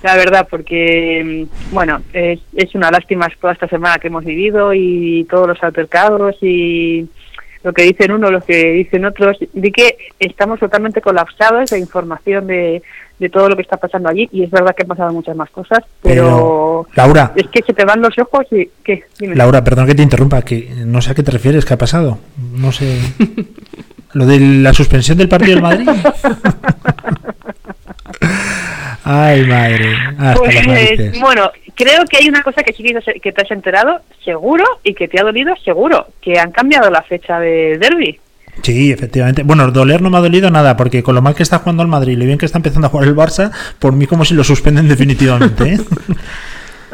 [0.04, 4.74] la verdad, porque, mm, bueno, es, es una lástima toda esta semana que hemos vivido
[4.74, 7.08] y todos los altercados y
[7.64, 12.46] lo que dicen uno, lo que dicen otros, di que estamos totalmente colapsados de información
[12.46, 12.84] de,
[13.18, 15.50] de todo lo que está pasando allí y es verdad que han pasado muchas más
[15.50, 18.70] cosas, pero, Pero, Laura, es que se te van los ojos y...
[18.84, 19.06] ¿Qué?
[19.18, 19.36] Dime.
[19.36, 22.20] Laura, perdón que te interrumpa, que no sé a qué te refieres, ¿qué ha pasado?
[22.38, 23.00] No sé.
[24.16, 25.90] ¿Lo de la suspensión del partido del Madrid?
[29.04, 29.94] Ay, madre.
[30.18, 31.20] Hasta Pues, las narices.
[31.20, 34.64] bueno, creo que hay una cosa que sí que te- que te has enterado, seguro,
[34.84, 38.20] y que te ha dolido, seguro, que han cambiado la fecha de derby.
[38.64, 39.44] Sí, efectivamente.
[39.44, 41.90] Bueno, doler no me ha dolido nada, porque con lo mal que está jugando el
[41.90, 44.34] Madrid y lo bien que está empezando a jugar el Barça, por mí como si
[44.34, 45.74] lo suspenden definitivamente.
[45.74, 45.78] ¿eh?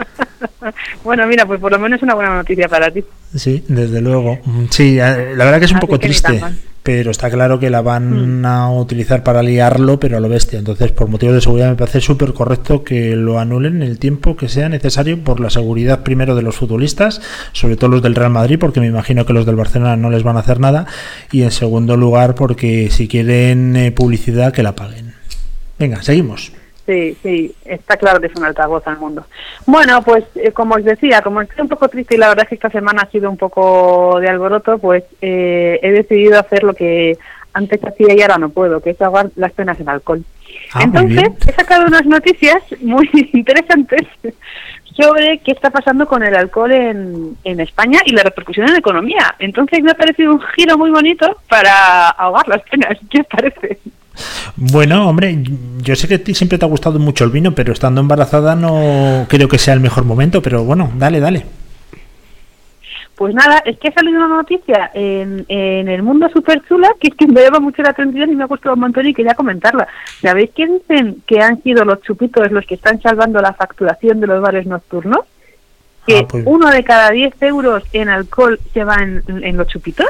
[1.03, 3.03] Bueno, mira, pues por lo menos es una buena noticia para ti.
[3.35, 4.37] Sí, desde luego.
[4.45, 6.39] Mm, Sí, eh, la verdad que es un Así poco triste,
[6.83, 7.85] pero está claro que la Mm.
[7.85, 10.59] van a utilizar para liarlo, pero a lo bestia.
[10.59, 14.49] Entonces, por motivos de seguridad, me parece súper correcto que lo anulen el tiempo que
[14.49, 17.21] sea necesario por la seguridad primero de los futbolistas,
[17.53, 20.21] sobre todo los del Real Madrid, porque me imagino que los del Barcelona no les
[20.23, 20.85] van a hacer nada,
[21.31, 25.13] y en segundo lugar, porque si quieren eh, publicidad, que la paguen.
[25.79, 26.51] Venga, seguimos.
[26.91, 29.25] Sí, sí, está claro que es un altavoz al mundo.
[29.65, 32.49] Bueno, pues eh, como os decía, como estoy un poco triste y la verdad es
[32.49, 36.73] que esta semana ha sido un poco de alboroto, pues eh, he decidido hacer lo
[36.73, 37.17] que
[37.53, 40.21] antes hacía y ahora no puedo, que es ahogar las penas en alcohol.
[40.73, 44.05] Ah, Entonces, he sacado unas noticias muy interesantes
[44.93, 48.79] sobre qué está pasando con el alcohol en, en España y la repercusión en la
[48.79, 49.33] economía.
[49.39, 52.97] Entonces me ha parecido un giro muy bonito para ahogar las penas.
[53.09, 53.79] ¿Qué os parece?
[54.55, 55.37] Bueno, hombre,
[55.81, 58.55] yo sé que a ti siempre te ha gustado mucho el vino, pero estando embarazada
[58.55, 61.45] no creo que sea el mejor momento, pero bueno, dale, dale.
[63.15, 67.09] Pues nada, es que ha salido una noticia en, en el mundo súper chula que
[67.09, 69.35] es que me llama mucho la atención y me ha gustado un montón y quería
[69.35, 69.87] comentarla.
[70.21, 74.27] ¿Sabéis que dicen que han sido los chupitos los que están salvando la facturación de
[74.27, 75.19] los bares nocturnos?
[76.07, 79.67] Que Ah, pues- uno de cada 10 euros en alcohol se va en, en los
[79.67, 80.07] chupitos.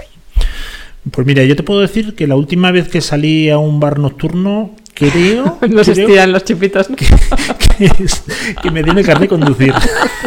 [1.10, 3.98] Pues mira, yo te puedo decir que la última vez que salí a un bar
[3.98, 6.90] nocturno, creo, Nos creo estiran los chupitos.
[6.90, 6.96] ¿no?
[7.78, 8.24] que, es-
[8.62, 9.74] que me carnet de conducir.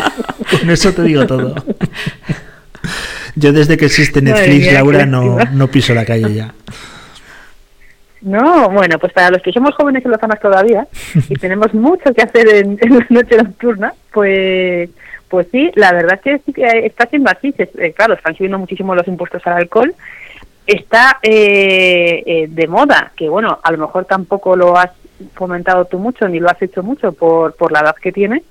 [0.51, 1.55] Con eso te digo todo.
[3.37, 6.55] Yo desde que existe Netflix, mía, Laura, no, no piso la calle ya.
[8.21, 10.87] No, bueno, pues para los que somos jóvenes en las zonas todavía
[11.29, 14.89] y tenemos mucho que hacer en, en la noche nocturna, pues
[15.29, 17.53] pues sí, la verdad es que sí que está siendo así.
[17.59, 19.93] Eh, claro, están subiendo muchísimo los impuestos al alcohol.
[20.67, 24.91] Está eh, eh, de moda, que bueno, a lo mejor tampoco lo has
[25.35, 28.43] fomentado tú mucho ni lo has hecho mucho por, por la edad que tienes,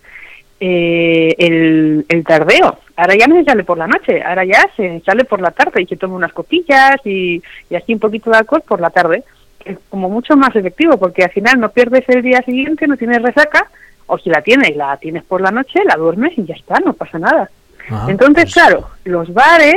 [0.59, 2.77] eh, el, el tardeo.
[2.95, 5.81] Ahora ya no se sale por la noche, ahora ya se sale por la tarde
[5.81, 9.23] y se toma unas copillas y, y así un poquito de alcohol por la tarde.
[9.65, 13.21] Es como mucho más efectivo porque al final no pierdes el día siguiente, no tienes
[13.21, 13.67] resaca,
[14.05, 16.93] o si la tienes, la tienes por la noche, la duermes y ya está, no
[16.93, 17.49] pasa nada.
[17.89, 19.75] Ah, Entonces, pues- claro, los bares,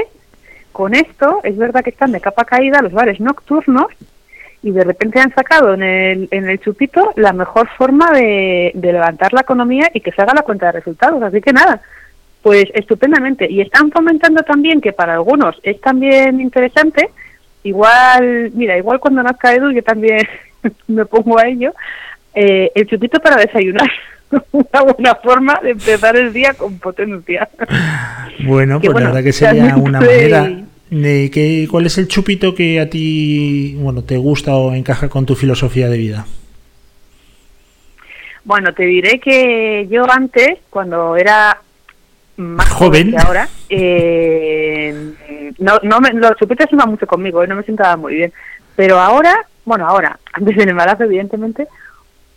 [0.76, 3.86] con esto, es verdad que están de capa caída, los bares nocturnos,
[4.62, 8.92] y de repente han sacado en el, en el chupito la mejor forma de, de
[8.92, 11.22] levantar la economía y que se haga la cuenta de resultados.
[11.22, 11.80] Así que nada,
[12.42, 13.50] pues estupendamente.
[13.50, 17.08] Y están fomentando también que para algunos es también interesante,
[17.62, 20.28] igual, mira, igual cuando nazca Edu yo también
[20.88, 21.72] me pongo a ello,
[22.34, 23.90] eh, el chupito para desayunar.
[24.52, 27.48] Una buena forma de empezar el día con potencia.
[28.44, 30.50] Bueno, Que pues bueno, la verdad que sería una manera
[30.90, 35.26] de que cuál es el chupito que a ti bueno te gusta o encaja con
[35.26, 36.26] tu filosofía de vida.
[38.44, 41.60] Bueno, te diré que yo antes, cuando era
[42.36, 43.10] más Joven.
[43.10, 45.12] joven que ahora, eh,
[45.58, 48.32] no, no me, los chupitos iban mucho conmigo, eh, no me sentaba muy bien.
[48.76, 49.34] Pero ahora,
[49.64, 51.66] bueno, ahora, antes del embarazo, evidentemente,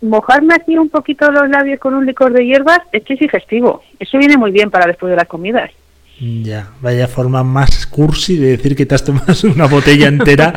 [0.01, 3.83] mojarme así un poquito los labios con un licor de hierbas es que es digestivo.
[3.99, 5.71] Eso viene muy bien para después de las comidas.
[6.19, 10.53] Ya, vaya forma más cursi de decir que te has tomado una botella entera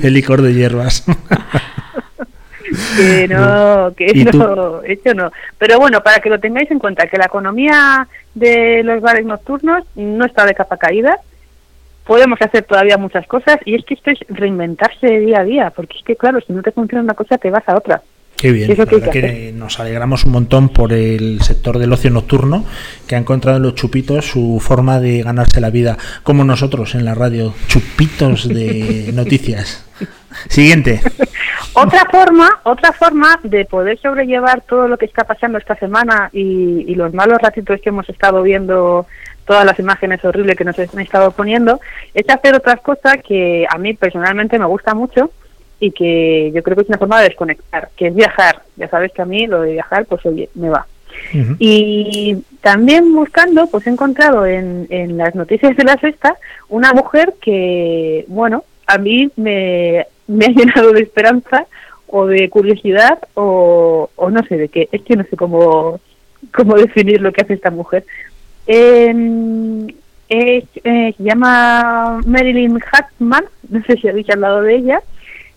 [0.00, 1.04] de licor de hierbas.
[2.96, 5.32] Que no, que no, eso no.
[5.56, 9.84] Pero bueno, para que lo tengáis en cuenta, que la economía de los bares nocturnos
[9.94, 11.18] no está de capa caída.
[12.04, 15.96] Podemos hacer todavía muchas cosas y es que esto es reinventarse día a día, porque
[15.98, 18.02] es que claro, si no te funciona una cosa te vas a otra.
[18.36, 22.66] Qué bien, que que nos alegramos un montón por el sector del ocio nocturno
[23.06, 27.06] que ha encontrado en los chupitos su forma de ganarse la vida, como nosotros en
[27.06, 29.86] la radio, chupitos de noticias.
[30.48, 31.00] Siguiente.
[31.72, 36.84] Otra forma, otra forma de poder sobrellevar todo lo que está pasando esta semana y,
[36.86, 39.06] y los malos ratitos que hemos estado viendo,
[39.46, 41.80] todas las imágenes horribles que nos han estado poniendo,
[42.12, 45.30] es hacer otras cosas que a mí personalmente me gusta mucho
[45.80, 48.62] y que yo creo que es una forma de desconectar, que es viajar.
[48.76, 50.86] Ya sabes que a mí lo de viajar, pues oye, me va.
[51.58, 56.36] Y también buscando, pues he encontrado en, en las noticias de la sexta
[56.68, 61.66] una mujer que, bueno, a mí me, me ha llenado de esperanza
[62.06, 64.88] o de curiosidad o, o no sé de qué.
[64.92, 66.00] Es que no sé cómo,
[66.52, 68.04] cómo definir lo que hace esta mujer.
[68.66, 69.86] Em,
[70.28, 75.00] eh, se llama Marilyn Hartman, no sé si habéis hablado de ella,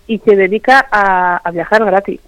[0.10, 2.20] y se dedica a, a viajar gratis.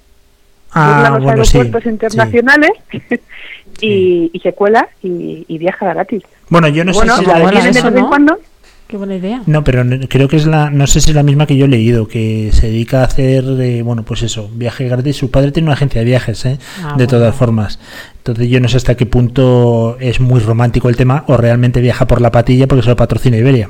[0.72, 2.72] Ah, burla los bueno, sí, aeropuertos internacionales
[3.82, 6.24] y, y se cuela y, y viaja gratis.
[6.48, 8.08] Bueno, yo no bueno, sé si la de eso, vez en ¿no?
[8.08, 8.40] cuando.
[8.88, 9.42] Qué buena idea.
[9.48, 11.70] No, pero creo que es la, no sé si es la misma que yo he
[11.70, 15.16] leído, que se dedica a hacer, eh, bueno, pues eso, viaje gratis.
[15.16, 16.60] Su padre tiene una agencia de viajes, ¿eh?
[16.78, 17.08] Ah, de bueno.
[17.08, 17.80] todas formas.
[18.18, 22.06] Entonces yo no sé hasta qué punto es muy romántico el tema o realmente viaja
[22.06, 23.70] por la patilla porque se lo patrocina Iberia.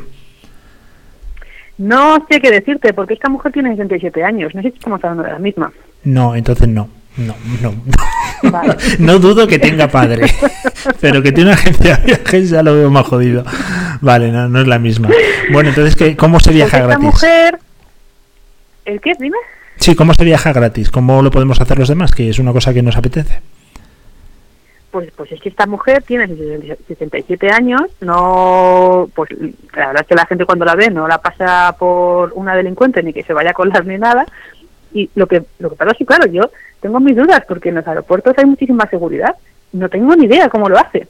[1.81, 4.53] No sé qué decirte, porque esta mujer tiene 67 años.
[4.53, 5.71] No sé si estamos hablando de la misma.
[6.03, 6.87] No, entonces no.
[7.17, 7.73] No, no.
[8.51, 8.77] Vale.
[8.99, 10.31] No dudo que tenga padre,
[11.01, 13.43] pero que tiene una agencia de viajes ya lo veo más jodido.
[13.99, 15.09] Vale, no, no es la misma.
[15.51, 17.03] Bueno, entonces, ¿qué, ¿cómo se viaja esta gratis?
[17.03, 17.59] mujer...
[18.85, 19.13] ¿El qué?
[19.19, 19.37] Dime.
[19.77, 20.91] Sí, ¿cómo se viaja gratis?
[20.91, 22.11] ¿Cómo lo podemos hacer los demás?
[22.11, 23.41] Que es una cosa que nos apetece.
[24.91, 29.30] Pues, pues es que esta mujer tiene 67 años, no, pues
[29.73, 33.01] la verdad es que la gente cuando la ve no la pasa por una delincuente
[33.01, 34.26] ni que se vaya a colar ni nada.
[34.93, 36.51] Y lo que, lo que pasa es que, claro, yo
[36.81, 39.35] tengo mis dudas porque en los aeropuertos hay muchísima seguridad.
[39.72, 41.07] No tengo ni idea cómo lo hace.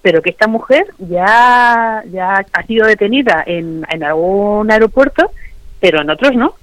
[0.00, 5.32] Pero que esta mujer ya, ya ha sido detenida en, en algún aeropuerto,
[5.80, 6.54] pero en otros no.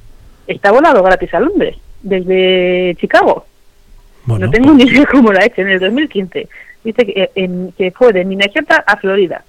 [0.47, 3.45] Está volado gratis a Londres, desde Chicago.
[4.25, 6.47] Bueno, No tengo ni idea cómo lo ha hecho en el 2015.
[6.83, 9.43] Dice que, eh, en- que fue de Minnesota a Florida.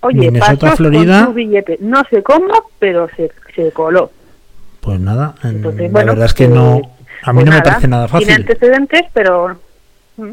[0.00, 1.18] Oye, Minnesota pasó Florida.
[1.18, 1.78] con su billete.
[1.80, 4.10] No sé cómo, pero se, se coló.
[4.80, 6.80] Pues nada, Entonces, la bueno, verdad es que pues- no,
[7.22, 8.40] a mí pues no me parece nada Tiene fácil.
[8.42, 9.56] antecedentes, pero...
[10.16, 10.30] mm.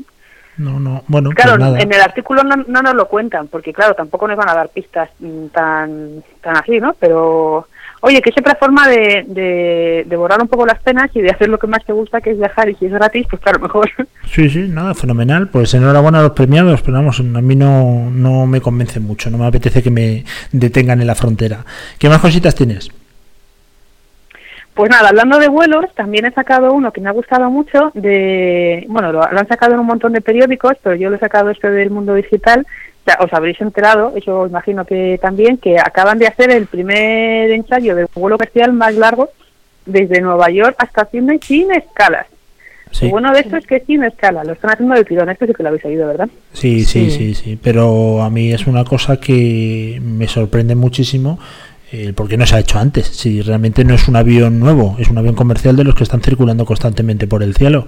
[0.58, 1.80] No, no, bueno, Claro, pues nada.
[1.80, 4.68] en el artículo no, no nos lo cuentan, porque claro, tampoco nos van a dar
[4.70, 6.96] pistas mm, tan, tan así, ¿no?
[7.00, 7.68] Pero,
[8.02, 11.50] oye, que siempre forma de, de, de borrar un poco las penas y de hacer
[11.50, 13.90] lo que más te gusta, que es viajar, y si es gratis, pues claro, mejor.
[14.32, 15.48] Sí, sí, nada, fenomenal.
[15.48, 19.40] Pues enhorabuena a los premiados, pero vamos, a mí no, no me convence mucho, no
[19.40, 21.66] me apetece que me detengan en la frontera.
[21.98, 22.92] ¿Qué más cositas tienes?
[24.76, 28.86] Pues nada, hablando de vuelos, también he sacado uno que me ha gustado mucho, de,
[28.88, 31.50] bueno, lo, lo han sacado en un montón de periódicos, pero yo lo he sacado
[31.50, 32.66] este del mundo digital,
[33.20, 38.08] os habréis enterado, eso imagino que también, que acaban de hacer el primer ensayo del
[38.14, 39.30] vuelo comercial más largo
[39.86, 42.28] desde Nueva York hasta Sydney sin escalas.
[42.92, 43.06] Sí.
[43.06, 45.46] Lo bueno de esto es que es sin escala, lo están haciendo de tirón, esto
[45.46, 46.28] sí que lo habéis oído, ¿verdad?
[46.54, 47.12] Sí, sí, Sí.
[47.12, 51.40] sí, sí, pero a mí es una cosa que me sorprende muchísimo
[51.92, 53.08] eh, porque no se ha hecho antes.
[53.08, 56.22] Si realmente no es un avión nuevo, es un avión comercial de los que están
[56.22, 57.88] circulando constantemente por el cielo.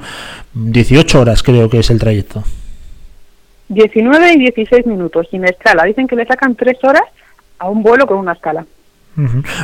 [0.53, 2.43] 18 horas creo que es el trayecto.
[3.73, 7.03] 19 y 16 minutos sin escala, dicen que le sacan 3 horas
[7.57, 8.65] a un vuelo con una escala.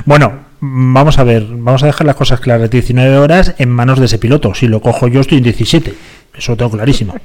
[0.06, 2.70] Bueno, vamos a ver, vamos a dejar las cosas claras.
[2.70, 4.54] 19 horas en manos de ese piloto.
[4.54, 5.94] Si lo cojo yo estoy en 17.
[6.38, 7.16] Eso lo tengo clarísimo.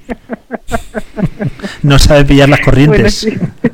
[1.82, 3.26] no sabe pillar las corrientes.
[3.26, 3.70] Bueno, sí.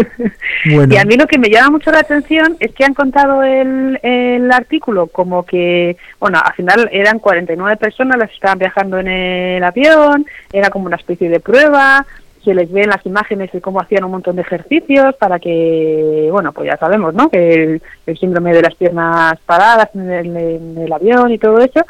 [0.64, 3.98] Y a mí lo que me llama mucho la atención es que han contado el,
[4.02, 9.08] el artículo como que, bueno, al final eran 49 personas las que estaban viajando en
[9.08, 12.06] el avión, era como una especie de prueba,
[12.44, 16.52] se les ven las imágenes de cómo hacían un montón de ejercicios para que, bueno,
[16.52, 17.28] pues ya sabemos, ¿no?
[17.28, 21.58] Que el, el síndrome de las piernas paradas en el, en el avión y todo
[21.58, 21.84] eso,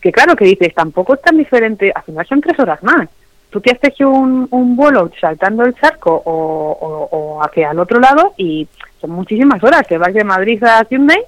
[0.00, 3.08] que claro que dices, tampoco es tan diferente, al final son tres horas más.
[3.50, 7.78] Tú te has hecho un, un vuelo saltando el charco o, o, o hacia el
[7.78, 8.66] otro lado y
[9.00, 9.86] son muchísimas horas.
[9.88, 11.18] Te vas de Madrid a Sydney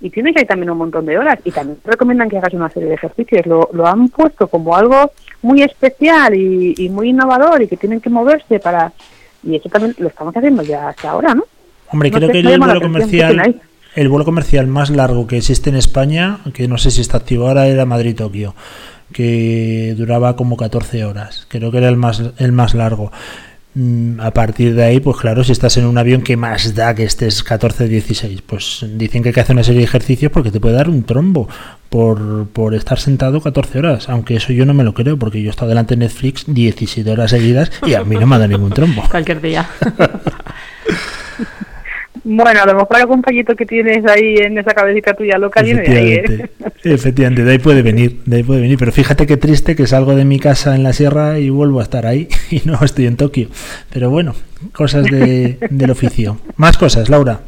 [0.00, 1.38] y tienes ahí también un montón de horas.
[1.44, 3.46] Y también te recomiendan que hagas una serie de ejercicios.
[3.46, 8.00] Lo, lo han puesto como algo muy especial y, y muy innovador y que tienen
[8.00, 8.92] que moverse para...
[9.42, 11.44] Y eso también lo estamos haciendo ya hasta ahora, ¿no?
[11.92, 13.60] hombre, no creo que el
[13.96, 17.48] el vuelo comercial más largo que existe en España, que no sé si está activo
[17.48, 18.54] ahora, era Madrid-Tokio,
[19.12, 21.46] que duraba como 14 horas.
[21.48, 23.10] Creo que era el más, el más largo.
[23.74, 26.92] Mm, A partir de ahí, pues claro, si estás en un avión que más da
[26.94, 30.58] que estés 14-16, pues dicen que hay que hacer una serie de ejercicios porque te
[30.58, 31.48] puede dar un trombo
[31.88, 35.48] por, por estar sentado 14 horas, aunque eso yo no me lo creo porque yo
[35.48, 38.50] he estado delante de Netflix 17 horas seguidas y a mí no me ha dado
[38.50, 39.04] ningún trombo.
[39.10, 39.68] Cualquier día.
[42.24, 45.82] Bueno, a lo mejor algún fallito que tienes ahí en esa cabecita tuya loca viene
[45.82, 46.50] de ahí, ¿eh?
[46.84, 48.78] Efectivamente, de ahí puede venir, de ahí puede venir.
[48.78, 51.82] Pero fíjate qué triste que salgo de mi casa en la sierra y vuelvo a
[51.82, 53.48] estar ahí y no estoy en Tokio.
[53.92, 54.34] Pero bueno,
[54.72, 56.40] cosas de, del oficio.
[56.56, 57.40] Más cosas, Laura.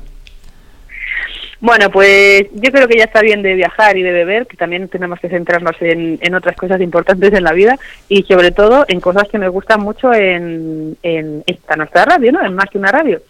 [1.60, 4.88] Bueno, pues yo creo que ya está bien de viajar y de beber, que también
[4.88, 7.78] tenemos que centrarnos en, en otras cosas importantes en la vida
[8.08, 12.44] y sobre todo en cosas que nos gustan mucho en, en esta nuestra radio, ¿no?
[12.44, 13.20] En más que una radio.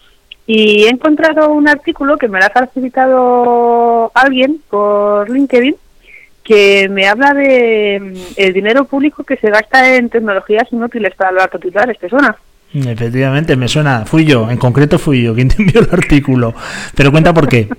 [0.54, 5.76] Y he encontrado un artículo que me lo ha facilitado alguien por LinkedIn
[6.44, 11.32] que me habla de mm, el dinero público que se gasta en tecnologías inútiles para
[11.32, 12.36] los titulares, ¿te suena?
[12.74, 14.04] Efectivamente, me suena.
[14.04, 16.52] Fui yo, en concreto fui yo quien te envió el artículo.
[16.94, 17.68] Pero cuenta por qué.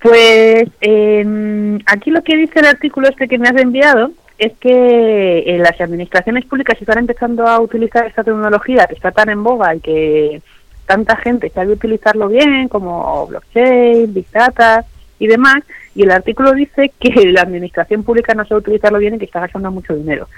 [0.00, 5.40] Pues eh, aquí lo que dice el artículo este que me has enviado es que
[5.40, 9.74] eh, las administraciones públicas están empezando a utilizar esta tecnología que está tan en boga
[9.74, 10.42] y que
[10.86, 14.84] tanta gente sabe utilizarlo bien, como blockchain, big data
[15.18, 15.62] y demás,
[15.94, 19.40] y el artículo dice que la administración pública no sabe utilizarlo bien y que está
[19.40, 20.28] gastando mucho dinero.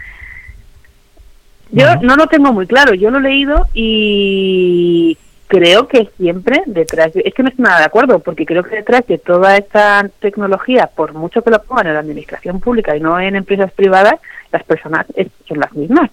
[1.73, 5.17] Yo no lo tengo muy claro, yo lo he leído y
[5.51, 8.77] creo que siempre detrás, de- es que no estoy nada de acuerdo, porque creo que
[8.77, 13.01] detrás de toda esta tecnología, por mucho que lo pongan en la administración pública y
[13.01, 14.15] no en empresas privadas,
[14.53, 15.07] las personas
[15.49, 16.09] son las mismas.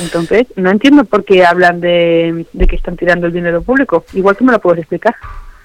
[0.00, 4.04] Entonces, no entiendo por qué hablan de, de que están tirando el dinero público.
[4.14, 5.14] Igual que me lo puedes explicar.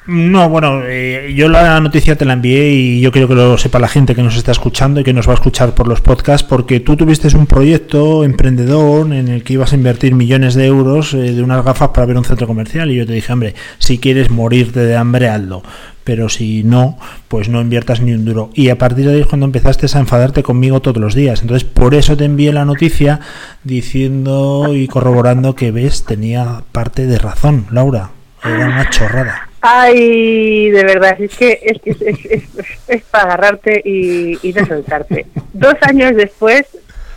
[0.07, 3.79] No, bueno, eh, yo la noticia te la envié y yo quiero que lo sepa
[3.79, 6.45] la gente que nos está escuchando y que nos va a escuchar por los podcasts,
[6.47, 11.15] porque tú tuviste un proyecto emprendedor en el que ibas a invertir millones de euros
[11.15, 13.97] eh, de unas gafas para ver un centro comercial y yo te dije, hombre, si
[13.97, 15.63] quieres morirte de hambre, hazlo.
[16.03, 18.51] Pero si no, pues no inviertas ni un duro.
[18.53, 21.41] Y a partir de ahí es cuando empezaste a enfadarte conmigo todos los días.
[21.41, 23.21] Entonces, por eso te envié la noticia
[23.63, 28.11] diciendo y corroborando que ves, tenía parte de razón, Laura.
[28.43, 29.49] Era una chorrada.
[29.67, 32.43] Ay, de verdad, es que es, es, es, es-
[32.87, 35.25] es para agarrarte y, y no soltarte.
[35.53, 36.65] Dos años después,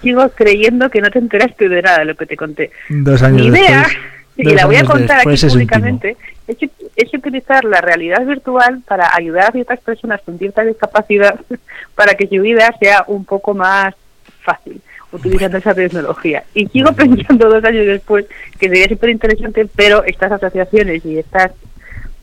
[0.02, 2.70] sigo creyendo que no te enteraste de nada de lo que te conté.
[2.88, 3.96] Dos años Mi idea, después-
[4.38, 6.16] y la voy a contar aquí públicamente,
[6.46, 6.56] es,
[6.96, 11.38] es utilizar la realidad virtual para ayudar a ciertas personas con cierta discapacidad
[11.94, 13.94] para que su vida sea un poco más
[14.42, 14.80] fácil
[15.10, 16.44] utilizando esa tecnología.
[16.54, 18.26] Y sigo pensando dos años después
[18.58, 21.50] que sería súper interesante, pero estas asociaciones y estas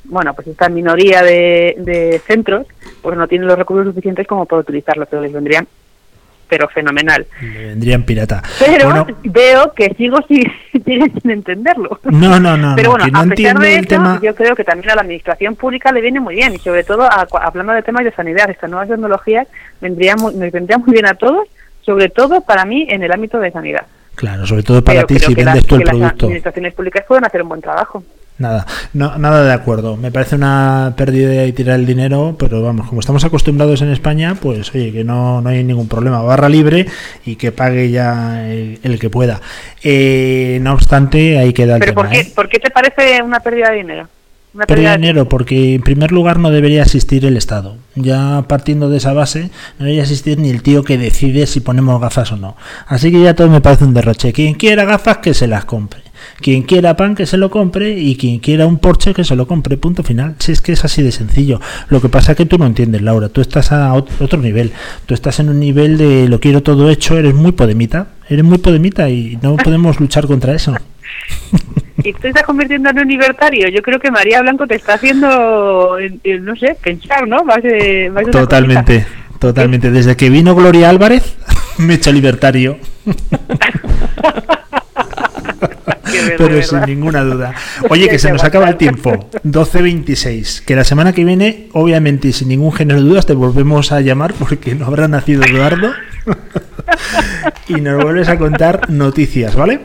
[0.08, 2.68] bueno, pues esta minoría de, de centros,
[3.02, 5.68] pues no tienen los recursos suficientes como para utilizarlo, pero les vendrían,
[6.48, 7.26] pero fenomenal.
[7.42, 8.42] Le vendrían pirata.
[8.60, 10.44] Pero Bueno, veo que sigo sin,
[11.22, 12.00] sin entenderlo.
[12.04, 14.20] No, no, no, Pero no, bueno, no a pesar de eso, tema.
[14.22, 17.04] yo creo que también a la administración pública le viene muy bien y sobre todo
[17.04, 19.48] a- hablando de temas de sanidad, estas nuevas tecnologías
[19.82, 21.48] vendría muy, nos vendría muy bien a todos,
[21.82, 23.86] sobre todo para mí en el ámbito de sanidad.
[24.16, 27.04] Claro, sobre todo para Pero ti si vendes las, tú el que las administraciones públicas
[27.08, 28.04] pueden hacer un buen trabajo.
[28.38, 29.96] Nada, no, nada de acuerdo.
[29.96, 34.36] Me parece una pérdida y tirar el dinero, pero vamos, como estamos acostumbrados en España,
[34.36, 36.22] pues oye, que no, no hay ningún problema.
[36.22, 36.86] Barra libre
[37.26, 39.40] y que pague ya el, el que pueda.
[39.84, 42.02] Eh, no obstante, ahí queda el Pero tema.
[42.02, 42.32] ¿por qué, ¿eh?
[42.36, 44.08] ¿por qué te parece una pérdida de dinero?
[44.54, 47.76] Una Pérdida de de dinero, porque en primer lugar no debería existir el Estado.
[47.96, 49.50] Ya partiendo de esa base,
[49.80, 52.56] no debería existir ni el tío que decide si ponemos gafas o no.
[52.88, 54.32] Así que ya todo me parece un derroche.
[54.32, 56.05] Quien quiera gafas, que se las compre.
[56.42, 57.92] Quien quiera pan, que se lo compre.
[57.98, 59.78] Y quien quiera un Porsche, que se lo compre.
[59.78, 60.36] Punto final.
[60.40, 61.60] Si es que es así de sencillo.
[61.90, 63.30] Lo que pasa es que tú no entiendes, Laura.
[63.30, 64.72] Tú estás a ot- otro nivel.
[65.06, 67.18] Tú estás en un nivel de lo quiero todo hecho.
[67.18, 68.08] Eres muy podemita.
[68.30, 70.76] Eres muy podemita y no podemos luchar contra eso.
[72.04, 73.70] y tú te estás convirtiendo en un libertario.
[73.70, 77.44] Yo creo que María Blanco te está haciendo, eh, eh, no sé, pensar, ¿no?
[77.44, 79.06] Más de, más de Totalmente,
[79.40, 79.90] totalmente.
[79.90, 81.36] Desde que vino Gloria Álvarez,
[81.80, 82.78] me he hecho libertario.
[86.38, 87.54] Pero sin ninguna duda.
[87.90, 89.30] Oye, que se nos acaba el tiempo.
[89.44, 90.64] 12.26.
[90.64, 94.02] Que la semana que viene, obviamente, y sin ningún género de dudas, te volvemos a
[94.02, 95.92] llamar porque no habrá nacido Eduardo.
[97.68, 99.80] y nos vuelves a contar noticias, ¿vale?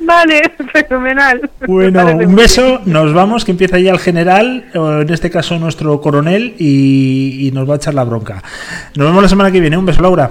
[0.00, 0.42] Vale,
[0.72, 1.50] fenomenal.
[1.66, 6.00] Bueno, un beso, nos vamos, que empieza ya el general, o en este caso nuestro
[6.00, 8.42] coronel, y, y nos va a echar la bronca.
[8.94, 9.76] Nos vemos la semana que viene.
[9.76, 10.30] Un beso, Laura.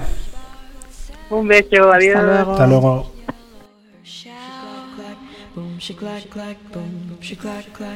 [1.29, 2.15] Un beso, adiós.
[2.17, 3.16] Hasta luego.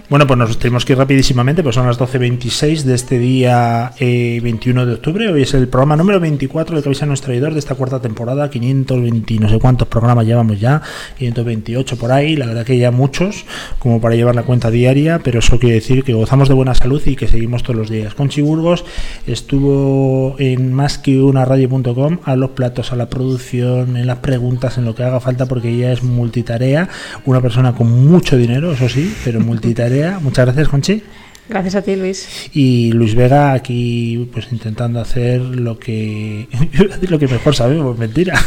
[0.10, 4.40] Bueno, pues nos tenemos que ir rapidísimamente, pues son las 12.26 de este día eh,
[4.44, 5.32] 21 de octubre.
[5.32, 8.50] Hoy es el programa número 24 de Cabeza Nuestro Traidor de esta cuarta temporada.
[8.50, 10.82] 520, no sé cuántos programas llevamos ya,
[11.18, 12.36] 528 por ahí.
[12.36, 13.46] La verdad que ya muchos,
[13.80, 17.02] como para llevar la cuenta diaria, pero eso quiere decir que gozamos de buena salud
[17.06, 18.14] y que seguimos todos los días.
[18.14, 18.86] Conchi Burgos
[19.26, 24.78] estuvo en más que una radio.com a los platos, a la producción, en las preguntas,
[24.78, 26.90] en lo que haga falta, porque ella es multitarea,
[27.26, 30.20] una persona con mucho dinero, eso sí, pero multitarea.
[30.20, 31.04] Muchas gracias, Conchi.
[31.50, 32.50] Gracias a ti, Luis.
[32.54, 36.48] Y Luis Vega aquí pues intentando hacer lo que
[37.02, 38.40] lo que mejor sabemos, mentira.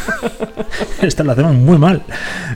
[1.02, 2.02] Esto lo hacemos muy mal.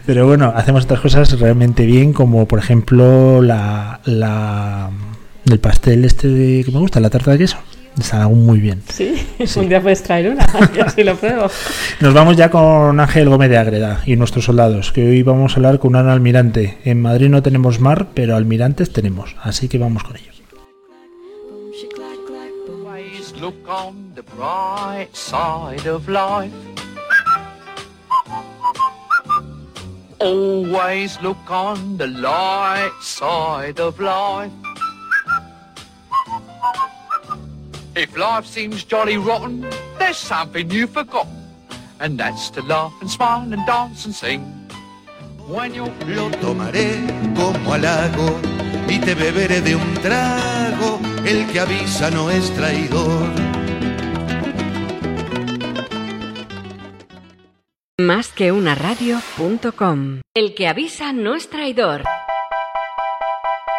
[0.07, 4.91] Pero bueno, hacemos otras cosas realmente bien, como por ejemplo la, la
[5.45, 7.59] el pastel este de, que me gusta, la tarta de queso.
[7.99, 8.83] Está muy bien.
[8.99, 9.27] Sí,
[9.57, 10.47] un día puedes traer una,
[10.77, 11.49] y así lo pruebo.
[12.01, 15.57] Nos vamos ya con Ángel Gómez de Ágreda y nuestros soldados, que hoy vamos a
[15.57, 16.79] hablar con un almirante.
[16.85, 20.37] En Madrid no tenemos mar, pero almirantes tenemos, así que vamos con ellos.
[22.69, 26.53] Always look on the bright side of life.
[30.21, 34.53] Always look on the light side of life.
[37.99, 39.67] If life seems jolly rotten,
[39.99, 41.35] there's something you've forgotten,
[41.99, 44.41] and that's to laugh and smile and dance and sing.
[45.49, 46.95] When you're Lo tomaré
[47.35, 48.39] como halago
[48.87, 51.01] y te beberé de un trago.
[51.25, 53.31] El que avisa no es traidor.
[57.99, 60.21] Más que una radio.com.
[60.37, 62.05] El que avisa no es traidor.